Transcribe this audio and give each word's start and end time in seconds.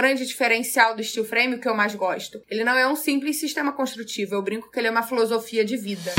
grande 0.00 0.24
diferencial 0.24 0.96
do 0.96 1.04
steel 1.04 1.26
frame, 1.26 1.58
que 1.58 1.68
eu 1.68 1.74
mais 1.74 1.94
gosto. 1.94 2.40
Ele 2.48 2.64
não 2.64 2.72
é 2.72 2.88
um 2.88 2.96
simples 2.96 3.38
sistema 3.38 3.70
construtivo, 3.70 4.34
eu 4.34 4.42
brinco 4.42 4.70
que 4.70 4.78
ele 4.78 4.88
é 4.88 4.90
uma 4.90 5.02
filosofia 5.02 5.62
de 5.62 5.76
vida. 5.76 6.14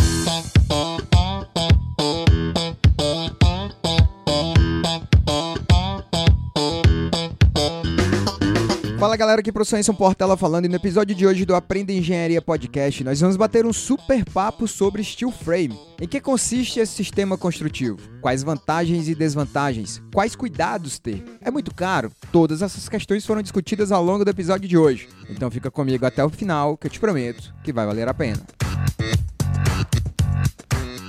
Fala 9.12 9.18
galera, 9.18 9.42
aqui 9.42 9.52
pro 9.52 9.66
São 9.66 9.94
Portela 9.94 10.38
falando 10.38 10.63
e 10.63 10.67
no 10.70 10.78
episódio 10.78 11.13
de 11.13 11.28
hoje 11.28 11.44
do 11.44 11.54
Aprenda 11.54 11.92
Engenharia 11.92 12.42
Podcast 12.42 13.04
nós 13.04 13.20
vamos 13.20 13.35
bater 13.35 13.65
um 13.65 13.74
super 13.74 14.24
papo 14.24 14.70
sobre 14.70 15.03
steel 15.03 15.34
frame. 15.34 15.78
Em 15.99 16.08
que 16.08 16.22
consiste 16.22 16.80
esse 16.80 16.94
sistema 16.94 17.38
construtivo? 17.38 17.98
Quais 18.21 18.41
vantagens 18.41 19.09
e 19.09 19.13
desvantagens? 19.13 20.02
Quais 20.13 20.34
cuidados 20.34 20.98
ter? 20.98 21.26
É 21.41 21.52
muito 21.52 21.76
caro? 21.76 22.09
Todas 22.31 22.62
essas 22.62 22.88
questões 22.88 23.26
foram 23.26 23.41
discutidas 23.41 23.91
ao 23.91 24.02
longo 24.02 24.23
do 24.23 24.31
episódio 24.31 24.70
de 24.70 24.77
hoje. 24.77 25.09
Então 25.30 25.52
fica 25.52 25.70
comigo 25.70 26.05
até 26.05 26.23
o 26.23 26.30
final 26.30 26.77
que 26.77 26.88
eu 26.88 26.91
te 26.91 26.98
prometo 26.98 27.53
que 27.66 27.73
vai 27.73 27.85
valer 27.85 28.07
a 28.07 28.13
pena. 28.13 28.41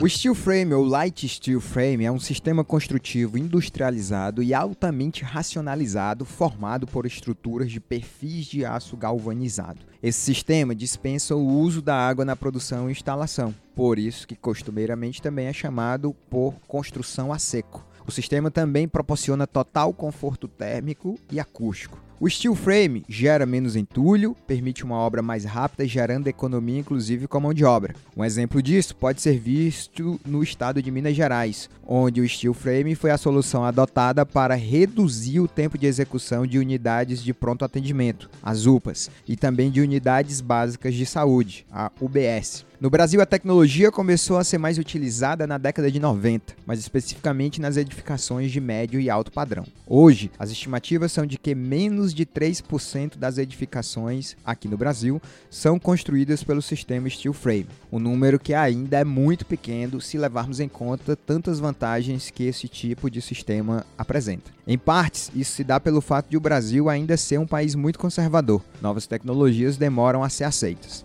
O 0.02 0.08
steel 0.08 0.34
frame 0.34 0.74
ou 0.74 0.82
light 0.82 1.28
steel 1.28 1.60
frame 1.60 2.04
é 2.04 2.10
um 2.10 2.18
sistema 2.18 2.64
construtivo 2.64 3.38
industrializado 3.38 4.42
e 4.42 4.52
altamente 4.52 5.22
racionalizado 5.22 6.24
formado 6.24 6.88
por 6.88 7.06
estruturas 7.06 7.70
de 7.70 7.78
perfis 7.78 8.46
de 8.46 8.64
aço 8.64 8.96
galvanizado. 8.96 9.78
Esse 10.02 10.18
sistema 10.18 10.74
dispensa 10.74 11.36
o 11.36 11.46
uso 11.46 11.80
da 11.80 11.94
água 11.94 12.24
na 12.24 12.34
produção 12.34 12.88
e 12.88 12.92
instalação, 12.92 13.54
por 13.76 13.96
isso 13.96 14.26
que 14.26 14.34
costumeiramente 14.34 15.22
também 15.22 15.46
é 15.46 15.52
chamado 15.52 16.12
por 16.28 16.54
construção 16.66 17.32
a 17.32 17.38
seco. 17.38 17.86
O 18.04 18.10
sistema 18.10 18.50
também 18.50 18.88
proporciona 18.88 19.46
total 19.46 19.94
conforto 19.94 20.48
térmico 20.48 21.16
e 21.30 21.38
acústico. 21.38 21.96
O 22.24 22.30
steel 22.30 22.54
frame 22.54 23.02
gera 23.08 23.44
menos 23.44 23.74
entulho, 23.74 24.36
permite 24.46 24.84
uma 24.84 24.94
obra 24.94 25.20
mais 25.20 25.44
rápida, 25.44 25.84
gerando 25.84 26.28
economia 26.28 26.78
inclusive 26.78 27.26
com 27.26 27.36
a 27.36 27.40
mão 27.40 27.52
de 27.52 27.64
obra. 27.64 27.96
Um 28.16 28.24
exemplo 28.24 28.62
disso 28.62 28.94
pode 28.94 29.20
ser 29.20 29.40
visto 29.40 30.20
no 30.24 30.40
estado 30.40 30.80
de 30.80 30.88
Minas 30.88 31.16
Gerais, 31.16 31.68
onde 31.84 32.20
o 32.20 32.28
steel 32.28 32.54
frame 32.54 32.94
foi 32.94 33.10
a 33.10 33.18
solução 33.18 33.64
adotada 33.64 34.24
para 34.24 34.54
reduzir 34.54 35.40
o 35.40 35.48
tempo 35.48 35.76
de 35.76 35.86
execução 35.86 36.46
de 36.46 36.60
unidades 36.60 37.24
de 37.24 37.34
pronto 37.34 37.64
atendimento, 37.64 38.30
as 38.40 38.66
UPAs, 38.66 39.10
e 39.26 39.34
também 39.34 39.68
de 39.68 39.80
unidades 39.80 40.40
básicas 40.40 40.94
de 40.94 41.04
saúde, 41.04 41.66
a 41.72 41.90
UBS. 42.00 42.64
No 42.82 42.90
Brasil, 42.90 43.20
a 43.20 43.26
tecnologia 43.26 43.92
começou 43.92 44.38
a 44.38 44.42
ser 44.42 44.58
mais 44.58 44.76
utilizada 44.76 45.46
na 45.46 45.56
década 45.56 45.88
de 45.88 46.00
90, 46.00 46.54
mas 46.66 46.80
especificamente 46.80 47.60
nas 47.60 47.76
edificações 47.76 48.50
de 48.50 48.60
médio 48.60 48.98
e 48.98 49.08
alto 49.08 49.30
padrão. 49.30 49.64
Hoje, 49.86 50.32
as 50.36 50.50
estimativas 50.50 51.12
são 51.12 51.24
de 51.24 51.38
que 51.38 51.54
menos 51.54 52.11
de 52.14 52.26
3% 52.26 53.16
das 53.16 53.38
edificações 53.38 54.36
aqui 54.44 54.68
no 54.68 54.76
Brasil 54.76 55.20
são 55.50 55.78
construídas 55.78 56.42
pelo 56.42 56.62
sistema 56.62 57.08
steel 57.08 57.32
frame, 57.32 57.66
um 57.90 57.98
número 57.98 58.38
que 58.38 58.54
ainda 58.54 58.98
é 58.98 59.04
muito 59.04 59.44
pequeno 59.44 60.00
se 60.00 60.18
levarmos 60.18 60.60
em 60.60 60.68
conta 60.68 61.16
tantas 61.16 61.58
vantagens 61.58 62.30
que 62.30 62.44
esse 62.44 62.68
tipo 62.68 63.10
de 63.10 63.20
sistema 63.20 63.86
apresenta. 63.96 64.50
Em 64.66 64.78
partes, 64.78 65.30
isso 65.34 65.52
se 65.52 65.64
dá 65.64 65.80
pelo 65.80 66.00
fato 66.00 66.28
de 66.30 66.36
o 66.36 66.40
Brasil 66.40 66.88
ainda 66.88 67.16
ser 67.16 67.38
um 67.38 67.46
país 67.46 67.74
muito 67.74 67.98
conservador. 67.98 68.62
Novas 68.80 69.06
tecnologias 69.06 69.76
demoram 69.76 70.22
a 70.22 70.28
ser 70.28 70.44
aceitas. 70.44 71.04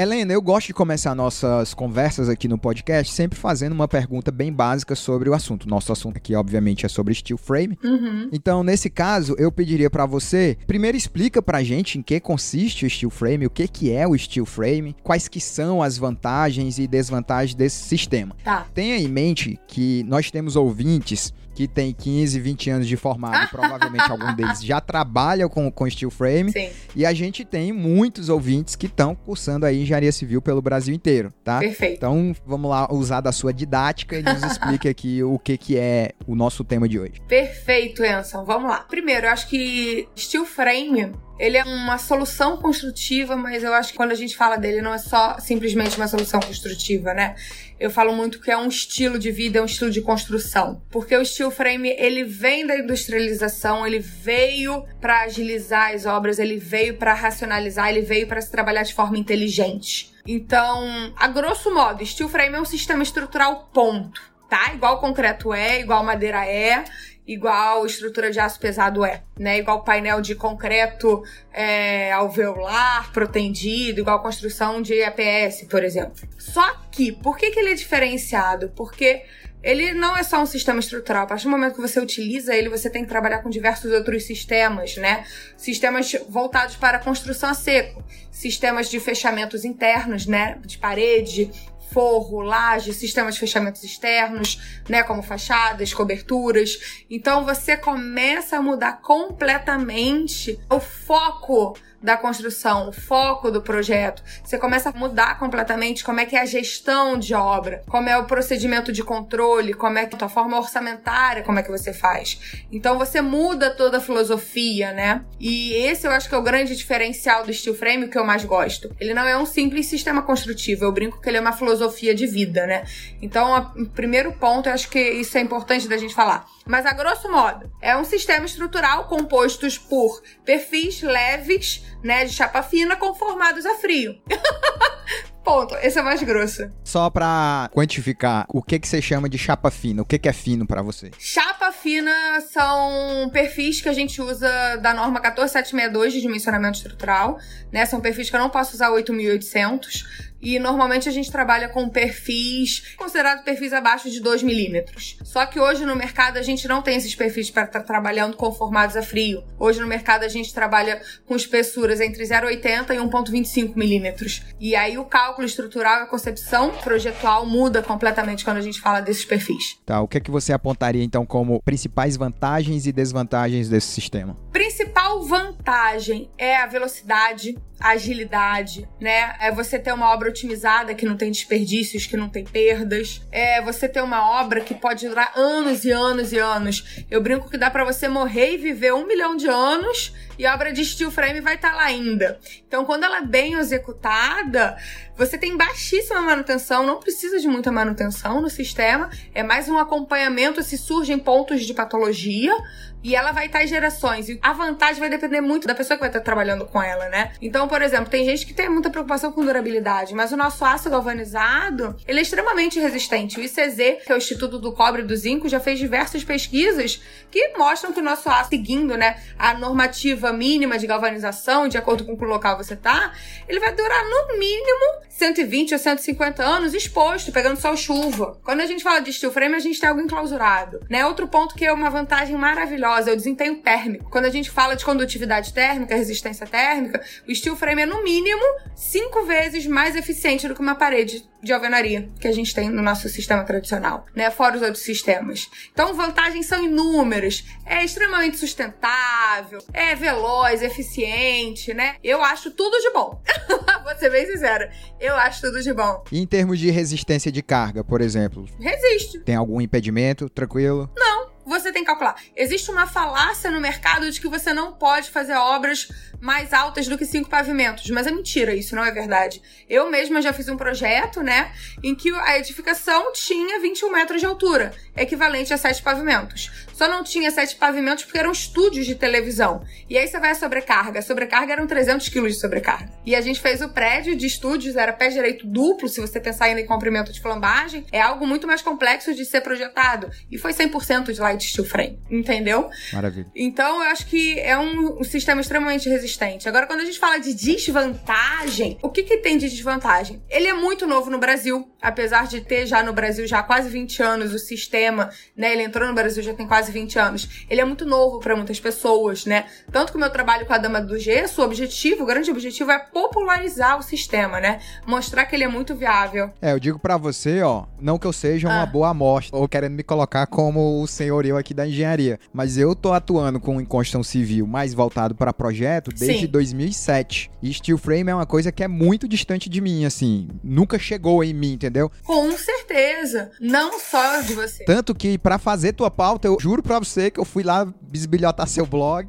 Helena, 0.00 0.32
eu 0.32 0.40
gosto 0.40 0.68
de 0.68 0.72
começar 0.72 1.14
nossas 1.14 1.74
conversas 1.74 2.30
aqui 2.30 2.48
no 2.48 2.56
podcast 2.56 3.12
sempre 3.12 3.38
fazendo 3.38 3.74
uma 3.74 3.86
pergunta 3.86 4.30
bem 4.30 4.50
básica 4.50 4.94
sobre 4.94 5.28
o 5.28 5.34
assunto. 5.34 5.68
Nosso 5.68 5.92
assunto 5.92 6.16
aqui, 6.16 6.34
obviamente, 6.34 6.86
é 6.86 6.88
sobre 6.88 7.12
steel 7.12 7.36
frame. 7.36 7.78
Uhum. 7.84 8.30
Então, 8.32 8.64
nesse 8.64 8.88
caso, 8.88 9.34
eu 9.36 9.52
pediria 9.52 9.90
para 9.90 10.06
você, 10.06 10.56
primeiro 10.66 10.96
explica 10.96 11.42
pra 11.42 11.62
gente 11.62 11.98
em 11.98 12.02
que 12.02 12.18
consiste 12.18 12.86
o 12.86 12.88
steel 12.88 13.10
frame, 13.10 13.44
o 13.44 13.50
que 13.50 13.68
que 13.68 13.92
é 13.92 14.08
o 14.08 14.16
steel 14.16 14.46
frame, 14.46 14.96
quais 15.02 15.28
que 15.28 15.38
são 15.38 15.82
as 15.82 15.98
vantagens 15.98 16.78
e 16.78 16.86
desvantagens 16.86 17.54
desse 17.54 17.84
sistema. 17.84 18.34
Tá. 18.42 18.66
Tenha 18.72 18.96
em 18.96 19.06
mente 19.06 19.60
que 19.68 20.02
nós 20.04 20.30
temos 20.30 20.56
ouvintes 20.56 21.30
que 21.54 21.66
tem 21.66 21.92
15, 21.92 22.38
20 22.40 22.70
anos 22.70 22.88
de 22.88 22.96
formado, 22.96 23.48
provavelmente 23.50 24.10
algum 24.10 24.34
deles 24.34 24.62
já 24.62 24.80
trabalha 24.80 25.48
com, 25.48 25.70
com 25.70 25.88
steel 25.88 26.10
frame. 26.10 26.52
Sim. 26.52 26.70
E 26.94 27.06
a 27.06 27.12
gente 27.12 27.44
tem 27.44 27.72
muitos 27.72 28.28
ouvintes 28.28 28.76
que 28.76 28.86
estão 28.86 29.14
cursando 29.14 29.66
aí 29.66 29.82
engenharia 29.82 30.12
civil 30.12 30.40
pelo 30.40 30.62
Brasil 30.62 30.94
inteiro, 30.94 31.32
tá? 31.44 31.58
Perfeito. 31.58 31.96
Então, 31.96 32.34
vamos 32.46 32.70
lá 32.70 32.92
usar 32.92 33.20
da 33.20 33.32
sua 33.32 33.52
didática 33.52 34.18
e 34.18 34.22
nos 34.22 34.42
explique 34.42 34.88
aqui 34.88 35.22
o 35.22 35.38
que, 35.38 35.56
que 35.56 35.76
é 35.76 36.12
o 36.26 36.34
nosso 36.34 36.64
tema 36.64 36.88
de 36.88 36.98
hoje. 36.98 37.20
Perfeito, 37.28 38.04
Enson. 38.04 38.44
Vamos 38.44 38.70
lá. 38.70 38.80
Primeiro, 38.80 39.26
eu 39.26 39.30
acho 39.30 39.48
que 39.48 40.08
steel 40.16 40.44
frame 40.44 41.12
ele 41.40 41.56
é 41.56 41.64
uma 41.64 41.96
solução 41.96 42.58
construtiva, 42.58 43.34
mas 43.34 43.64
eu 43.64 43.72
acho 43.72 43.92
que 43.92 43.96
quando 43.96 44.12
a 44.12 44.14
gente 44.14 44.36
fala 44.36 44.58
dele 44.58 44.82
não 44.82 44.92
é 44.92 44.98
só 44.98 45.38
simplesmente 45.38 45.96
uma 45.96 46.06
solução 46.06 46.38
construtiva, 46.38 47.14
né? 47.14 47.34
Eu 47.78 47.90
falo 47.90 48.12
muito 48.12 48.38
que 48.42 48.50
é 48.50 48.58
um 48.58 48.68
estilo 48.68 49.18
de 49.18 49.30
vida, 49.30 49.58
é 49.58 49.62
um 49.62 49.64
estilo 49.64 49.90
de 49.90 50.02
construção. 50.02 50.82
Porque 50.90 51.16
o 51.16 51.24
steel 51.24 51.50
frame, 51.50 51.96
ele 51.98 52.24
vem 52.24 52.66
da 52.66 52.76
industrialização, 52.76 53.86
ele 53.86 54.00
veio 54.00 54.84
para 55.00 55.22
agilizar 55.22 55.94
as 55.94 56.04
obras, 56.04 56.38
ele 56.38 56.58
veio 56.58 56.98
para 56.98 57.14
racionalizar, 57.14 57.88
ele 57.88 58.02
veio 58.02 58.26
para 58.26 58.42
se 58.42 58.50
trabalhar 58.50 58.82
de 58.82 58.92
forma 58.92 59.16
inteligente. 59.16 60.12
Então, 60.26 61.10
a 61.16 61.26
grosso 61.26 61.72
modo, 61.72 62.04
steel 62.04 62.28
frame 62.28 62.56
é 62.56 62.60
um 62.60 62.66
sistema 62.66 63.02
estrutural 63.02 63.70
ponto, 63.72 64.20
tá? 64.46 64.74
Igual 64.74 65.00
concreto 65.00 65.54
é, 65.54 65.80
igual 65.80 66.04
madeira 66.04 66.44
é, 66.44 66.84
igual 67.32 67.86
estrutura 67.86 68.28
de 68.28 68.40
aço 68.40 68.58
pesado 68.58 69.04
é, 69.04 69.22
né? 69.38 69.58
Igual 69.58 69.84
painel 69.84 70.20
de 70.20 70.34
concreto 70.34 71.22
é, 71.52 72.10
alveolar, 72.10 73.12
protendido, 73.12 74.00
igual 74.00 74.20
construção 74.20 74.82
de 74.82 74.94
EPS, 74.94 75.68
por 75.70 75.84
exemplo. 75.84 76.28
Só 76.36 76.74
que, 76.90 77.12
por 77.12 77.38
que, 77.38 77.52
que 77.52 77.60
ele 77.60 77.70
é 77.70 77.74
diferenciado? 77.74 78.72
Porque 78.74 79.22
ele 79.62 79.92
não 79.92 80.16
é 80.16 80.24
só 80.24 80.42
um 80.42 80.46
sistema 80.46 80.80
estrutural. 80.80 81.22
A 81.22 81.26
partir 81.26 81.44
do 81.44 81.50
momento 81.50 81.74
que 81.74 81.80
você 81.80 82.00
utiliza 82.00 82.52
ele, 82.54 82.68
você 82.68 82.90
tem 82.90 83.04
que 83.04 83.08
trabalhar 83.08 83.38
com 83.42 83.48
diversos 83.50 83.92
outros 83.92 84.24
sistemas, 84.24 84.96
né? 84.96 85.24
Sistemas 85.56 86.16
voltados 86.28 86.74
para 86.74 86.98
construção 86.98 87.50
a 87.50 87.54
seco, 87.54 88.02
sistemas 88.30 88.90
de 88.90 88.98
fechamentos 88.98 89.64
internos, 89.64 90.26
né? 90.26 90.58
De 90.64 90.78
parede, 90.78 91.48
forro, 91.92 92.40
laje, 92.40 92.92
sistemas 92.92 93.34
de 93.34 93.40
fechamentos 93.40 93.82
externos, 93.82 94.80
né, 94.88 95.02
como 95.02 95.22
fachadas, 95.22 95.92
coberturas. 95.92 97.04
Então 97.10 97.44
você 97.44 97.76
começa 97.76 98.56
a 98.56 98.62
mudar 98.62 99.00
completamente 99.00 100.58
o 100.70 100.80
foco 100.80 101.76
da 102.02 102.16
construção, 102.16 102.88
o 102.88 102.92
foco 102.92 103.50
do 103.50 103.60
projeto. 103.60 104.22
Você 104.42 104.58
começa 104.58 104.90
a 104.90 104.92
mudar 104.92 105.38
completamente 105.38 106.04
como 106.04 106.20
é 106.20 106.26
que 106.26 106.36
é 106.36 106.40
a 106.40 106.46
gestão 106.46 107.18
de 107.18 107.34
obra, 107.34 107.82
como 107.88 108.08
é 108.08 108.16
o 108.16 108.24
procedimento 108.24 108.92
de 108.92 109.02
controle, 109.02 109.74
como 109.74 109.98
é 109.98 110.06
que 110.06 110.20
a 110.22 110.28
forma 110.28 110.58
orçamentária, 110.58 111.42
como 111.42 111.58
é 111.58 111.62
que 111.62 111.70
você 111.70 111.92
faz. 111.92 112.64
Então 112.70 112.98
você 112.98 113.20
muda 113.20 113.70
toda 113.70 113.98
a 113.98 114.00
filosofia, 114.00 114.92
né? 114.92 115.24
E 115.38 115.72
esse 115.72 116.06
eu 116.06 116.12
acho 116.12 116.28
que 116.28 116.34
é 116.34 116.38
o 116.38 116.42
grande 116.42 116.76
diferencial 116.76 117.44
do 117.44 117.52
steel 117.52 117.74
frame, 117.74 118.08
que 118.08 118.18
eu 118.18 118.24
mais 118.24 118.44
gosto. 118.44 118.94
Ele 119.00 119.14
não 119.14 119.22
é 119.22 119.36
um 119.36 119.46
simples 119.46 119.86
sistema 119.86 120.22
construtivo, 120.22 120.84
eu 120.84 120.92
brinco 120.92 121.20
que 121.20 121.28
ele 121.28 121.38
é 121.38 121.40
uma 121.40 121.52
filosofia 121.52 122.14
de 122.14 122.26
vida, 122.26 122.66
né? 122.66 122.84
Então, 123.22 123.72
o 123.76 123.86
primeiro 123.86 124.32
ponto, 124.32 124.68
eu 124.68 124.74
acho 124.74 124.88
que 124.88 125.00
isso 125.00 125.36
é 125.38 125.40
importante 125.40 125.88
da 125.88 125.96
gente 125.96 126.14
falar. 126.14 126.46
Mas 126.70 126.86
a 126.86 126.92
grosso 126.92 127.28
modo, 127.28 127.68
é 127.82 127.96
um 127.96 128.04
sistema 128.04 128.46
estrutural 128.46 129.08
compostos 129.08 129.76
por 129.76 130.22
perfis 130.44 131.02
leves 131.02 131.84
né, 132.00 132.24
de 132.24 132.32
chapa 132.32 132.62
fina 132.62 132.94
conformados 132.94 133.66
a 133.66 133.74
frio. 133.74 134.22
Ponto. 135.42 135.74
Esse 135.78 135.98
é 135.98 136.02
mais 136.02 136.22
grosso. 136.22 136.70
Só 136.84 137.10
pra 137.10 137.68
quantificar, 137.74 138.46
o 138.48 138.62
que 138.62 138.78
que 138.78 138.86
você 138.86 139.02
chama 139.02 139.28
de 139.28 139.36
chapa 139.36 139.68
fina? 139.68 140.02
O 140.02 140.04
que 140.04 140.16
que 140.16 140.28
é 140.28 140.32
fino 140.32 140.64
para 140.64 140.80
você? 140.80 141.10
Chapa 141.18 141.72
fina 141.72 142.40
são 142.52 143.28
perfis 143.32 143.80
que 143.80 143.88
a 143.88 143.92
gente 143.92 144.22
usa 144.22 144.76
da 144.76 144.94
norma 144.94 145.18
14762 145.18 146.12
de 146.12 146.20
dimensionamento 146.20 146.76
estrutural, 146.76 147.36
né? 147.72 147.84
São 147.84 148.00
perfis 148.00 148.30
que 148.30 148.36
eu 148.36 148.40
não 148.40 148.50
posso 148.50 148.74
usar 148.74 148.90
8800 148.90 150.29
e 150.40 150.58
normalmente 150.58 151.08
a 151.08 151.12
gente 151.12 151.30
trabalha 151.30 151.68
com 151.68 151.88
perfis 151.88 152.94
considerados 152.96 153.44
perfis 153.44 153.72
abaixo 153.72 154.10
de 154.10 154.20
2 154.20 154.42
milímetros. 154.42 155.18
Só 155.24 155.46
que 155.46 155.58
hoje 155.58 155.84
no 155.84 155.96
mercado 155.96 156.36
a 156.36 156.42
gente 156.42 156.66
não 156.66 156.82
tem 156.82 156.96
esses 156.96 157.14
perfis 157.14 157.50
para 157.50 157.64
estar 157.64 157.80
tá 157.80 157.84
trabalhando 157.84 158.36
com 158.36 158.52
formados 158.52 158.96
a 158.96 159.02
frio. 159.02 159.44
Hoje 159.58 159.80
no 159.80 159.86
mercado 159.86 160.24
a 160.24 160.28
gente 160.28 160.52
trabalha 160.52 161.00
com 161.26 161.36
espessuras 161.36 162.00
entre 162.00 162.24
0,80 162.24 162.94
e 162.94 162.98
1,25 162.98 163.76
milímetros. 163.76 164.42
E 164.58 164.74
aí 164.74 164.98
o 164.98 165.04
cálculo 165.04 165.46
estrutural 165.46 166.00
e 166.00 166.02
a 166.02 166.06
concepção 166.06 166.70
projetual 166.82 167.46
muda 167.46 167.82
completamente 167.82 168.44
quando 168.44 168.58
a 168.58 168.62
gente 168.62 168.80
fala 168.80 169.00
desses 169.00 169.24
perfis. 169.24 169.78
Tá, 169.84 170.00
o 170.00 170.08
que 170.08 170.18
é 170.18 170.20
que 170.20 170.30
você 170.30 170.52
apontaria 170.52 171.02
então 171.02 171.26
como 171.26 171.60
principais 171.62 172.16
vantagens 172.16 172.86
e 172.86 172.92
desvantagens 172.92 173.68
desse 173.68 173.88
sistema? 173.88 174.36
Principal 174.52 175.22
vantagem 175.22 176.30
é 176.38 176.56
a 176.56 176.66
velocidade, 176.66 177.56
a 177.78 177.90
agilidade, 177.90 178.88
né? 179.00 179.34
É 179.40 179.50
você 179.50 179.78
ter 179.78 179.92
uma 179.92 180.12
obra 180.12 180.29
otimizada, 180.30 180.94
que 180.94 181.04
não 181.04 181.16
tem 181.16 181.30
desperdícios, 181.30 182.06
que 182.06 182.16
não 182.16 182.28
tem 182.28 182.44
perdas. 182.44 183.20
É 183.30 183.60
você 183.60 183.88
ter 183.88 184.02
uma 184.02 184.40
obra 184.40 184.60
que 184.60 184.74
pode 184.74 185.06
durar 185.06 185.32
anos 185.36 185.84
e 185.84 185.90
anos 185.90 186.32
e 186.32 186.38
anos. 186.38 187.04
Eu 187.10 187.20
brinco 187.20 187.50
que 187.50 187.58
dá 187.58 187.70
para 187.70 187.84
você 187.84 188.08
morrer 188.08 188.54
e 188.54 188.56
viver 188.56 188.94
um 188.94 189.06
milhão 189.06 189.36
de 189.36 189.46
anos 189.46 190.12
e 190.40 190.46
a 190.46 190.54
obra 190.54 190.72
de 190.72 190.82
steel 190.82 191.10
frame 191.10 191.42
vai 191.42 191.56
estar 191.56 191.72
tá 191.72 191.76
lá 191.76 191.82
ainda. 191.84 192.40
Então, 192.66 192.86
quando 192.86 193.04
ela 193.04 193.18
é 193.18 193.26
bem 193.26 193.52
executada, 193.58 194.74
você 195.14 195.36
tem 195.36 195.54
baixíssima 195.54 196.22
manutenção, 196.22 196.82
não 196.82 196.98
precisa 196.98 197.38
de 197.38 197.46
muita 197.46 197.70
manutenção 197.70 198.40
no 198.40 198.48
sistema, 198.48 199.10
é 199.34 199.42
mais 199.42 199.68
um 199.68 199.78
acompanhamento 199.78 200.62
se 200.62 200.78
surgem 200.78 201.18
pontos 201.18 201.60
de 201.66 201.74
patologia, 201.74 202.56
e 203.02 203.14
ela 203.16 203.32
vai 203.32 203.46
estar 203.46 203.64
em 203.64 203.66
gerações. 203.66 204.28
E 204.28 204.38
a 204.42 204.52
vantagem 204.52 205.00
vai 205.00 205.08
depender 205.08 205.40
muito 205.40 205.66
da 205.66 205.74
pessoa 205.74 205.96
que 205.96 206.00
vai 206.00 206.10
estar 206.10 206.20
trabalhando 206.20 206.66
com 206.66 206.82
ela, 206.82 207.08
né? 207.08 207.32
Então, 207.40 207.66
por 207.66 207.82
exemplo, 207.82 208.10
tem 208.10 208.24
gente 208.24 208.46
que 208.46 208.52
tem 208.52 208.68
muita 208.68 208.90
preocupação 208.90 209.32
com 209.32 209.44
durabilidade, 209.44 210.14
mas 210.14 210.32
o 210.32 210.36
nosso 210.36 210.64
aço 210.64 210.90
galvanizado, 210.90 211.96
ele 212.06 212.18
é 212.18 212.22
extremamente 212.22 212.78
resistente. 212.78 213.38
O 213.38 213.42
ICZ, 213.42 214.04
que 214.04 214.12
é 214.12 214.14
o 214.14 214.18
Instituto 214.18 214.58
do 214.58 214.72
Cobre 214.72 215.02
e 215.02 215.04
do 215.04 215.16
Zinco, 215.16 215.48
já 215.48 215.60
fez 215.60 215.78
diversas 215.78 216.22
pesquisas 216.24 217.00
que 217.30 217.56
mostram 217.56 217.92
que 217.92 218.00
o 218.00 218.04
nosso 218.04 218.28
aço, 218.28 218.50
seguindo, 218.50 218.96
né, 218.96 219.18
a 219.38 219.54
normativa 219.54 220.29
mínima 220.32 220.78
de 220.78 220.86
galvanização, 220.86 221.68
de 221.68 221.78
acordo 221.78 222.04
com 222.04 222.12
o 222.12 222.28
local 222.28 222.56
você 222.56 222.76
tá, 222.76 223.12
ele 223.48 223.60
vai 223.60 223.74
durar 223.74 224.04
no 224.04 224.38
mínimo 224.38 225.00
120 225.08 225.72
ou 225.72 225.78
150 225.78 226.42
anos 226.42 226.74
exposto, 226.74 227.32
pegando 227.32 227.60
sol 227.60 227.76
chuva. 227.76 228.38
Quando 228.42 228.60
a 228.60 228.66
gente 228.66 228.82
fala 228.82 229.00
de 229.00 229.12
steel 229.12 229.32
frame, 229.32 229.54
a 229.54 229.58
gente 229.58 229.78
tem 229.78 229.88
algo 229.88 230.00
enclausurado, 230.00 230.80
né? 230.88 231.04
Outro 231.06 231.28
ponto 231.28 231.54
que 231.54 231.64
é 231.64 231.72
uma 231.72 231.90
vantagem 231.90 232.36
maravilhosa 232.36 233.10
é 233.10 233.12
o 233.12 233.16
desempenho 233.16 233.56
térmico. 233.56 234.10
Quando 234.10 234.24
a 234.24 234.30
gente 234.30 234.50
fala 234.50 234.74
de 234.74 234.84
condutividade 234.84 235.52
térmica, 235.52 235.94
resistência 235.94 236.46
térmica, 236.46 237.02
o 237.28 237.34
steel 237.34 237.56
frame 237.56 237.82
é 237.82 237.86
no 237.86 238.02
mínimo 238.02 238.42
cinco 238.74 239.24
vezes 239.24 239.66
mais 239.66 239.94
eficiente 239.94 240.48
do 240.48 240.54
que 240.54 240.60
uma 240.60 240.74
parede 240.74 241.29
de 241.42 241.52
alvenaria 241.52 242.10
que 242.20 242.28
a 242.28 242.32
gente 242.32 242.54
tem 242.54 242.68
no 242.68 242.82
nosso 242.82 243.08
sistema 243.08 243.44
tradicional, 243.44 244.06
né? 244.14 244.30
Fora 244.30 244.56
os 244.56 244.62
outros 244.62 244.82
sistemas. 244.82 245.48
Então, 245.72 245.94
vantagens 245.94 246.46
são 246.46 246.62
inúmeras. 246.64 247.44
É 247.64 247.84
extremamente 247.84 248.36
sustentável, 248.36 249.58
é 249.72 249.94
veloz, 249.94 250.62
eficiente, 250.62 251.72
né? 251.74 251.96
Eu 252.02 252.22
acho 252.22 252.50
tudo 252.50 252.78
de 252.78 252.90
bom. 252.92 253.22
Vou 253.84 253.96
ser 253.98 254.10
bem 254.10 254.26
sincera. 254.26 254.70
Eu 255.00 255.14
acho 255.16 255.40
tudo 255.40 255.62
de 255.62 255.72
bom. 255.72 256.04
E 256.12 256.20
em 256.20 256.26
termos 256.26 256.58
de 256.58 256.70
resistência 256.70 257.32
de 257.32 257.42
carga, 257.42 257.82
por 257.82 258.00
exemplo? 258.00 258.46
Resiste. 258.58 259.20
Tem 259.20 259.34
algum 259.34 259.60
impedimento? 259.60 260.28
Tranquilo? 260.28 260.90
Não 260.96 261.30
você 261.50 261.72
tem 261.72 261.82
que 261.82 261.88
calcular. 261.88 262.14
Existe 262.36 262.70
uma 262.70 262.86
falácia 262.86 263.50
no 263.50 263.60
mercado 263.60 264.08
de 264.10 264.20
que 264.20 264.28
você 264.28 264.54
não 264.54 264.72
pode 264.72 265.10
fazer 265.10 265.34
obras 265.34 265.88
mais 266.20 266.52
altas 266.52 266.86
do 266.86 266.98
que 266.98 267.06
cinco 267.06 267.28
pavimentos. 267.28 267.88
Mas 267.90 268.06
é 268.06 268.10
mentira, 268.10 268.54
isso 268.54 268.76
não 268.76 268.84
é 268.84 268.90
verdade. 268.90 269.42
Eu 269.68 269.90
mesma 269.90 270.20
já 270.20 270.32
fiz 270.32 270.48
um 270.48 270.56
projeto, 270.56 271.22
né, 271.22 271.52
em 271.82 271.94
que 271.94 272.10
a 272.10 272.38
edificação 272.38 273.12
tinha 273.12 273.58
21 273.60 273.90
metros 273.90 274.20
de 274.20 274.26
altura, 274.26 274.72
equivalente 274.96 275.52
a 275.54 275.56
sete 275.56 275.82
pavimentos. 275.82 276.50
Só 276.74 276.88
não 276.88 277.02
tinha 277.02 277.30
sete 277.30 277.56
pavimentos 277.56 278.04
porque 278.04 278.18
eram 278.18 278.32
estúdios 278.32 278.86
de 278.86 278.94
televisão. 278.94 279.62
E 279.88 279.98
aí 279.98 280.06
você 280.06 280.18
vai 280.18 280.30
a 280.30 280.34
sobrecarga. 280.34 281.00
A 281.00 281.02
sobrecarga 281.02 281.52
eram 281.52 281.66
300 281.66 282.08
quilos 282.08 282.34
de 282.34 282.40
sobrecarga. 282.40 282.90
E 283.04 283.14
a 283.14 283.20
gente 283.20 283.40
fez 283.40 283.60
o 283.60 283.68
prédio 283.68 284.16
de 284.16 284.26
estúdios, 284.26 284.76
era 284.76 284.92
pé 284.92 285.08
direito 285.08 285.46
duplo, 285.46 285.88
se 285.88 286.00
você 286.00 286.18
pensar 286.18 286.46
ainda 286.46 286.60
em 286.60 286.66
comprimento 286.66 287.12
de 287.12 287.20
flambagem. 287.20 287.84
É 287.92 288.00
algo 288.00 288.26
muito 288.26 288.46
mais 288.46 288.62
complexo 288.62 289.14
de 289.14 289.24
ser 289.24 289.42
projetado. 289.42 290.10
E 290.30 290.38
foi 290.38 290.52
100% 290.52 291.12
de 291.12 291.20
light 291.20 291.44
steel 291.44 291.66
frame, 291.66 291.98
entendeu? 292.10 292.70
Maravilha. 292.92 293.26
Então 293.34 293.82
eu 293.84 293.90
acho 293.90 294.06
que 294.06 294.38
é 294.40 294.56
um, 294.56 295.00
um 295.00 295.04
sistema 295.04 295.40
extremamente 295.40 295.88
resistente 295.88 296.09
Agora, 296.46 296.66
quando 296.66 296.80
a 296.80 296.84
gente 296.84 296.98
fala 296.98 297.18
de 297.18 297.34
desvantagem, 297.34 298.78
o 298.82 298.88
que, 298.88 299.02
que 299.02 299.18
tem 299.18 299.38
de 299.38 299.48
desvantagem? 299.48 300.22
Ele 300.28 300.48
é 300.48 300.54
muito 300.54 300.86
novo 300.86 301.10
no 301.10 301.18
Brasil, 301.18 301.70
apesar 301.80 302.26
de 302.26 302.40
ter 302.40 302.66
já 302.66 302.82
no 302.82 302.92
Brasil 302.92 303.26
já 303.26 303.42
quase 303.42 303.68
20 303.68 304.02
anos 304.02 304.32
o 304.32 304.38
sistema, 304.38 305.10
né? 305.36 305.52
Ele 305.52 305.62
entrou 305.62 305.86
no 305.86 305.94
Brasil 305.94 306.22
já 306.22 306.34
tem 306.34 306.46
quase 306.46 306.72
20 306.72 306.98
anos. 306.98 307.46
Ele 307.48 307.60
é 307.60 307.64
muito 307.64 307.84
novo 307.84 308.18
para 308.18 308.36
muitas 308.36 308.58
pessoas, 308.58 309.24
né? 309.24 309.46
Tanto 309.70 309.92
que 309.92 309.96
o 309.96 310.00
meu 310.00 310.10
trabalho 310.10 310.46
com 310.46 310.52
a 310.52 310.58
Dama 310.58 310.80
do 310.80 310.98
Gesso, 310.98 311.40
o 311.40 311.44
objetivo, 311.44 312.02
o 312.02 312.06
grande 312.06 312.30
objetivo 312.30 312.70
é 312.70 312.78
popularizar 312.78 313.78
o 313.78 313.82
sistema, 313.82 314.40
né? 314.40 314.60
Mostrar 314.86 315.26
que 315.26 315.34
ele 315.34 315.44
é 315.44 315.48
muito 315.48 315.74
viável. 315.74 316.30
É, 316.40 316.52
eu 316.52 316.60
digo 316.60 316.78
para 316.78 316.96
você, 316.96 317.42
ó, 317.42 317.64
não 317.80 317.98
que 317.98 318.06
eu 318.06 318.12
seja 318.12 318.48
uma 318.48 318.62
ah. 318.62 318.66
boa 318.66 318.90
amostra 318.90 319.36
ou 319.36 319.48
querendo 319.48 319.74
me 319.74 319.82
colocar 319.82 320.26
como 320.26 320.82
o 320.82 320.86
senhorio 320.86 321.36
aqui 321.36 321.54
da 321.54 321.66
engenharia, 321.66 322.18
mas 322.32 322.56
eu 322.56 322.74
tô 322.74 322.92
atuando 322.92 323.40
com 323.40 323.64
construção 323.64 324.02
civil 324.02 324.46
mais 324.46 324.74
voltado 324.74 325.14
para 325.14 325.32
projeto 325.32 325.90
desde 326.00 326.26
Sim. 326.26 326.26
2007. 326.26 327.30
E 327.42 327.52
steel 327.52 327.78
frame 327.78 328.10
é 328.10 328.14
uma 328.14 328.26
coisa 328.26 328.50
que 328.50 328.64
é 328.64 328.68
muito 328.68 329.06
distante 329.06 329.48
de 329.48 329.60
mim, 329.60 329.84
assim. 329.84 330.28
Nunca 330.42 330.78
chegou 330.78 331.22
em 331.22 331.32
mim, 331.34 331.52
entendeu? 331.52 331.90
Com 332.04 332.30
certeza. 332.32 333.30
Não 333.40 333.78
só 333.78 334.20
de 334.22 334.34
você. 334.34 334.64
Tanto 334.64 334.94
que 334.94 335.18
para 335.18 335.38
fazer 335.38 335.72
tua 335.72 335.90
pauta, 335.90 336.26
eu 336.26 336.36
juro 336.40 336.62
pra 336.62 336.78
você 336.78 337.10
que 337.10 337.20
eu 337.20 337.24
fui 337.24 337.42
lá 337.42 337.66
bisbilhotar 337.82 338.46
seu 338.46 338.66
blog. 338.66 339.08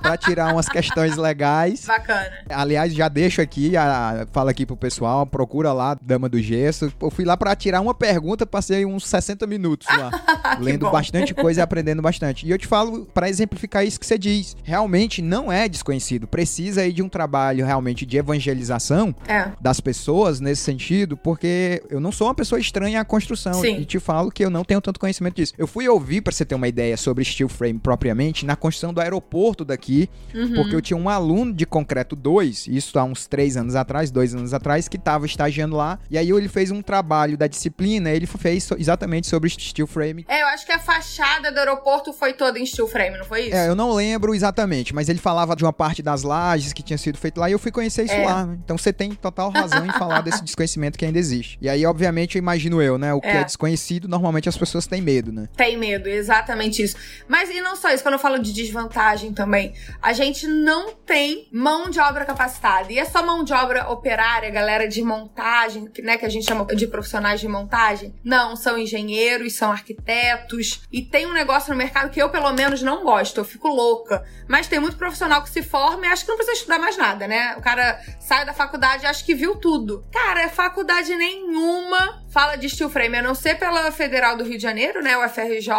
Para 0.00 0.16
tirar 0.16 0.52
umas 0.52 0.68
questões 0.68 1.16
legais. 1.16 1.84
Bacana. 1.86 2.30
Aliás, 2.48 2.94
já 2.94 3.08
deixo 3.08 3.40
aqui, 3.40 3.76
a, 3.76 4.26
fala 4.32 4.50
aqui 4.50 4.64
pro 4.64 4.76
pessoal, 4.76 5.26
procura 5.26 5.72
lá, 5.72 5.96
Dama 6.00 6.28
do 6.28 6.40
Gesso. 6.40 6.92
Eu 7.00 7.10
fui 7.10 7.24
lá 7.24 7.36
para 7.36 7.54
tirar 7.54 7.80
uma 7.80 7.94
pergunta, 7.94 8.46
passei 8.46 8.86
uns 8.86 9.06
60 9.06 9.46
minutos 9.46 9.86
lá, 9.88 10.10
lendo 10.58 10.86
bom. 10.86 10.92
bastante 10.92 11.34
coisa 11.34 11.60
e 11.60 11.62
aprendendo 11.62 12.00
bastante. 12.00 12.46
E 12.46 12.50
eu 12.50 12.58
te 12.58 12.66
falo 12.66 13.06
para 13.06 13.28
exemplificar 13.28 13.84
isso 13.84 14.00
que 14.00 14.06
você 14.06 14.18
diz. 14.18 14.56
Realmente 14.64 15.20
não 15.20 15.52
é 15.52 15.68
desconhecido 15.68 16.26
precisa 16.30 16.82
aí 16.82 16.92
de 16.92 17.02
um 17.02 17.08
trabalho 17.08 17.66
realmente 17.66 18.06
de 18.06 18.16
evangelização 18.16 19.14
é. 19.26 19.50
das 19.60 19.80
pessoas 19.80 20.40
nesse 20.40 20.62
sentido, 20.62 21.16
porque 21.16 21.82
eu 21.90 22.00
não 22.00 22.12
sou 22.12 22.28
uma 22.28 22.34
pessoa 22.34 22.58
estranha 22.58 23.00
à 23.00 23.04
construção. 23.04 23.54
Sim. 23.54 23.80
E 23.80 23.84
te 23.84 23.98
falo 23.98 24.30
que 24.30 24.44
eu 24.44 24.50
não 24.50 24.64
tenho 24.64 24.80
tanto 24.80 24.98
conhecimento 24.98 25.36
disso. 25.36 25.52
Eu 25.58 25.66
fui 25.66 25.88
ouvir, 25.88 26.20
para 26.22 26.32
você 26.32 26.44
ter 26.44 26.54
uma 26.54 26.68
ideia, 26.68 26.96
sobre 26.96 27.24
steel 27.24 27.48
frame 27.48 27.78
propriamente, 27.78 28.46
na 28.46 28.56
construção 28.56 28.94
do 28.94 29.00
aeroporto 29.00 29.64
daqui, 29.70 30.08
uhum. 30.34 30.54
porque 30.54 30.74
eu 30.74 30.80
tinha 30.80 30.96
um 30.96 31.08
aluno 31.08 31.52
de 31.52 31.64
concreto 31.64 32.14
2, 32.14 32.66
isso 32.68 32.98
há 32.98 33.04
uns 33.04 33.26
três 33.26 33.56
anos 33.56 33.74
atrás, 33.74 34.10
dois 34.10 34.34
anos 34.34 34.52
atrás, 34.52 34.88
que 34.88 34.96
estava 34.96 35.26
estagiando 35.26 35.76
lá, 35.76 35.98
e 36.10 36.18
aí 36.18 36.30
ele 36.30 36.48
fez 36.48 36.70
um 36.70 36.82
trabalho 36.82 37.36
da 37.36 37.46
disciplina, 37.46 38.10
ele 38.10 38.26
fez 38.26 38.68
exatamente 38.78 39.26
sobre 39.26 39.48
steel 39.48 39.86
frame. 39.86 40.24
É, 40.28 40.42
eu 40.42 40.46
acho 40.48 40.66
que 40.66 40.72
a 40.72 40.78
fachada 40.78 41.50
do 41.50 41.58
aeroporto 41.58 42.12
foi 42.12 42.32
toda 42.32 42.58
em 42.58 42.66
steel 42.66 42.86
frame, 42.86 43.18
não 43.18 43.24
foi 43.24 43.46
isso? 43.46 43.56
É, 43.56 43.68
eu 43.68 43.74
não 43.74 43.92
lembro 43.92 44.34
exatamente, 44.34 44.94
mas 44.94 45.08
ele 45.08 45.18
falava 45.18 45.56
de 45.56 45.64
uma 45.64 45.72
parte 45.72 46.02
das 46.02 46.22
lajes 46.22 46.72
que 46.72 46.82
tinha 46.82 46.98
sido 46.98 47.18
feito 47.18 47.38
lá 47.38 47.48
e 47.48 47.52
eu 47.52 47.58
fui 47.58 47.70
conhecer 47.70 48.04
isso 48.04 48.14
é. 48.14 48.24
lá. 48.24 48.46
Né? 48.46 48.58
Então 48.64 48.76
você 48.76 48.92
tem 48.92 49.12
total 49.12 49.50
razão 49.50 49.86
em 49.86 49.92
falar 49.92 50.20
desse 50.20 50.42
desconhecimento 50.44 50.98
que 50.98 51.04
ainda 51.04 51.18
existe. 51.18 51.58
E 51.60 51.68
aí, 51.68 51.84
obviamente, 51.86 52.36
eu 52.36 52.38
imagino 52.40 52.82
eu, 52.82 52.98
né? 52.98 53.12
O 53.14 53.20
que 53.20 53.28
é. 53.28 53.38
é 53.38 53.44
desconhecido, 53.44 54.08
normalmente 54.08 54.48
as 54.48 54.56
pessoas 54.56 54.86
têm 54.86 55.00
medo, 55.00 55.32
né? 55.32 55.48
Tem 55.56 55.76
medo, 55.76 56.08
exatamente 56.08 56.82
isso. 56.82 56.96
Mas 57.28 57.50
e 57.50 57.60
não 57.60 57.76
só 57.76 57.92
isso, 57.92 58.02
quando 58.02 58.14
eu 58.14 58.18
falo 58.18 58.38
de 58.38 58.52
desvantagem 58.52 59.32
também, 59.32 59.59
a 60.00 60.12
gente 60.12 60.46
não 60.46 60.92
tem 60.94 61.48
mão 61.52 61.90
de 61.90 62.00
obra 62.00 62.24
capacitada. 62.24 62.92
E 62.92 62.98
é 62.98 63.04
só 63.04 63.24
mão 63.24 63.42
de 63.44 63.52
obra 63.52 63.88
operária, 63.88 64.50
galera 64.50 64.88
de 64.88 65.02
montagem, 65.02 65.90
né? 66.02 66.16
Que 66.16 66.26
a 66.26 66.28
gente 66.28 66.46
chama 66.46 66.64
de 66.66 66.86
profissionais 66.86 67.40
de 67.40 67.48
montagem. 67.48 68.14
Não, 68.24 68.56
são 68.56 68.78
engenheiros, 68.78 69.56
são 69.56 69.70
arquitetos. 69.72 70.82
E 70.92 71.02
tem 71.02 71.26
um 71.26 71.32
negócio 71.32 71.70
no 71.70 71.76
mercado 71.76 72.10
que 72.10 72.20
eu, 72.20 72.28
pelo 72.30 72.52
menos, 72.52 72.82
não 72.82 73.04
gosto. 73.04 73.38
Eu 73.38 73.44
fico 73.44 73.68
louca. 73.68 74.24
Mas 74.48 74.66
tem 74.66 74.80
muito 74.80 74.96
profissional 74.96 75.42
que 75.42 75.50
se 75.50 75.62
forma 75.62 76.06
e 76.06 76.08
acha 76.08 76.24
que 76.24 76.28
não 76.28 76.36
precisa 76.36 76.58
estudar 76.58 76.78
mais 76.78 76.96
nada, 76.96 77.26
né? 77.26 77.54
O 77.56 77.60
cara 77.60 78.00
sai 78.18 78.44
da 78.44 78.52
faculdade 78.52 79.04
e 79.04 79.06
acha 79.06 79.24
que 79.24 79.34
viu 79.34 79.56
tudo. 79.56 80.04
Cara, 80.12 80.48
faculdade 80.48 81.14
nenhuma 81.14 82.22
fala 82.30 82.56
de 82.56 82.68
steel 82.68 82.88
frame, 82.88 83.18
a 83.18 83.22
não 83.22 83.34
ser 83.34 83.58
pela 83.58 83.90
Federal 83.92 84.36
do 84.36 84.44
Rio 84.44 84.56
de 84.56 84.62
Janeiro, 84.62 85.02
né? 85.02 85.16
O 85.18 85.28
FRJ. 85.28 85.70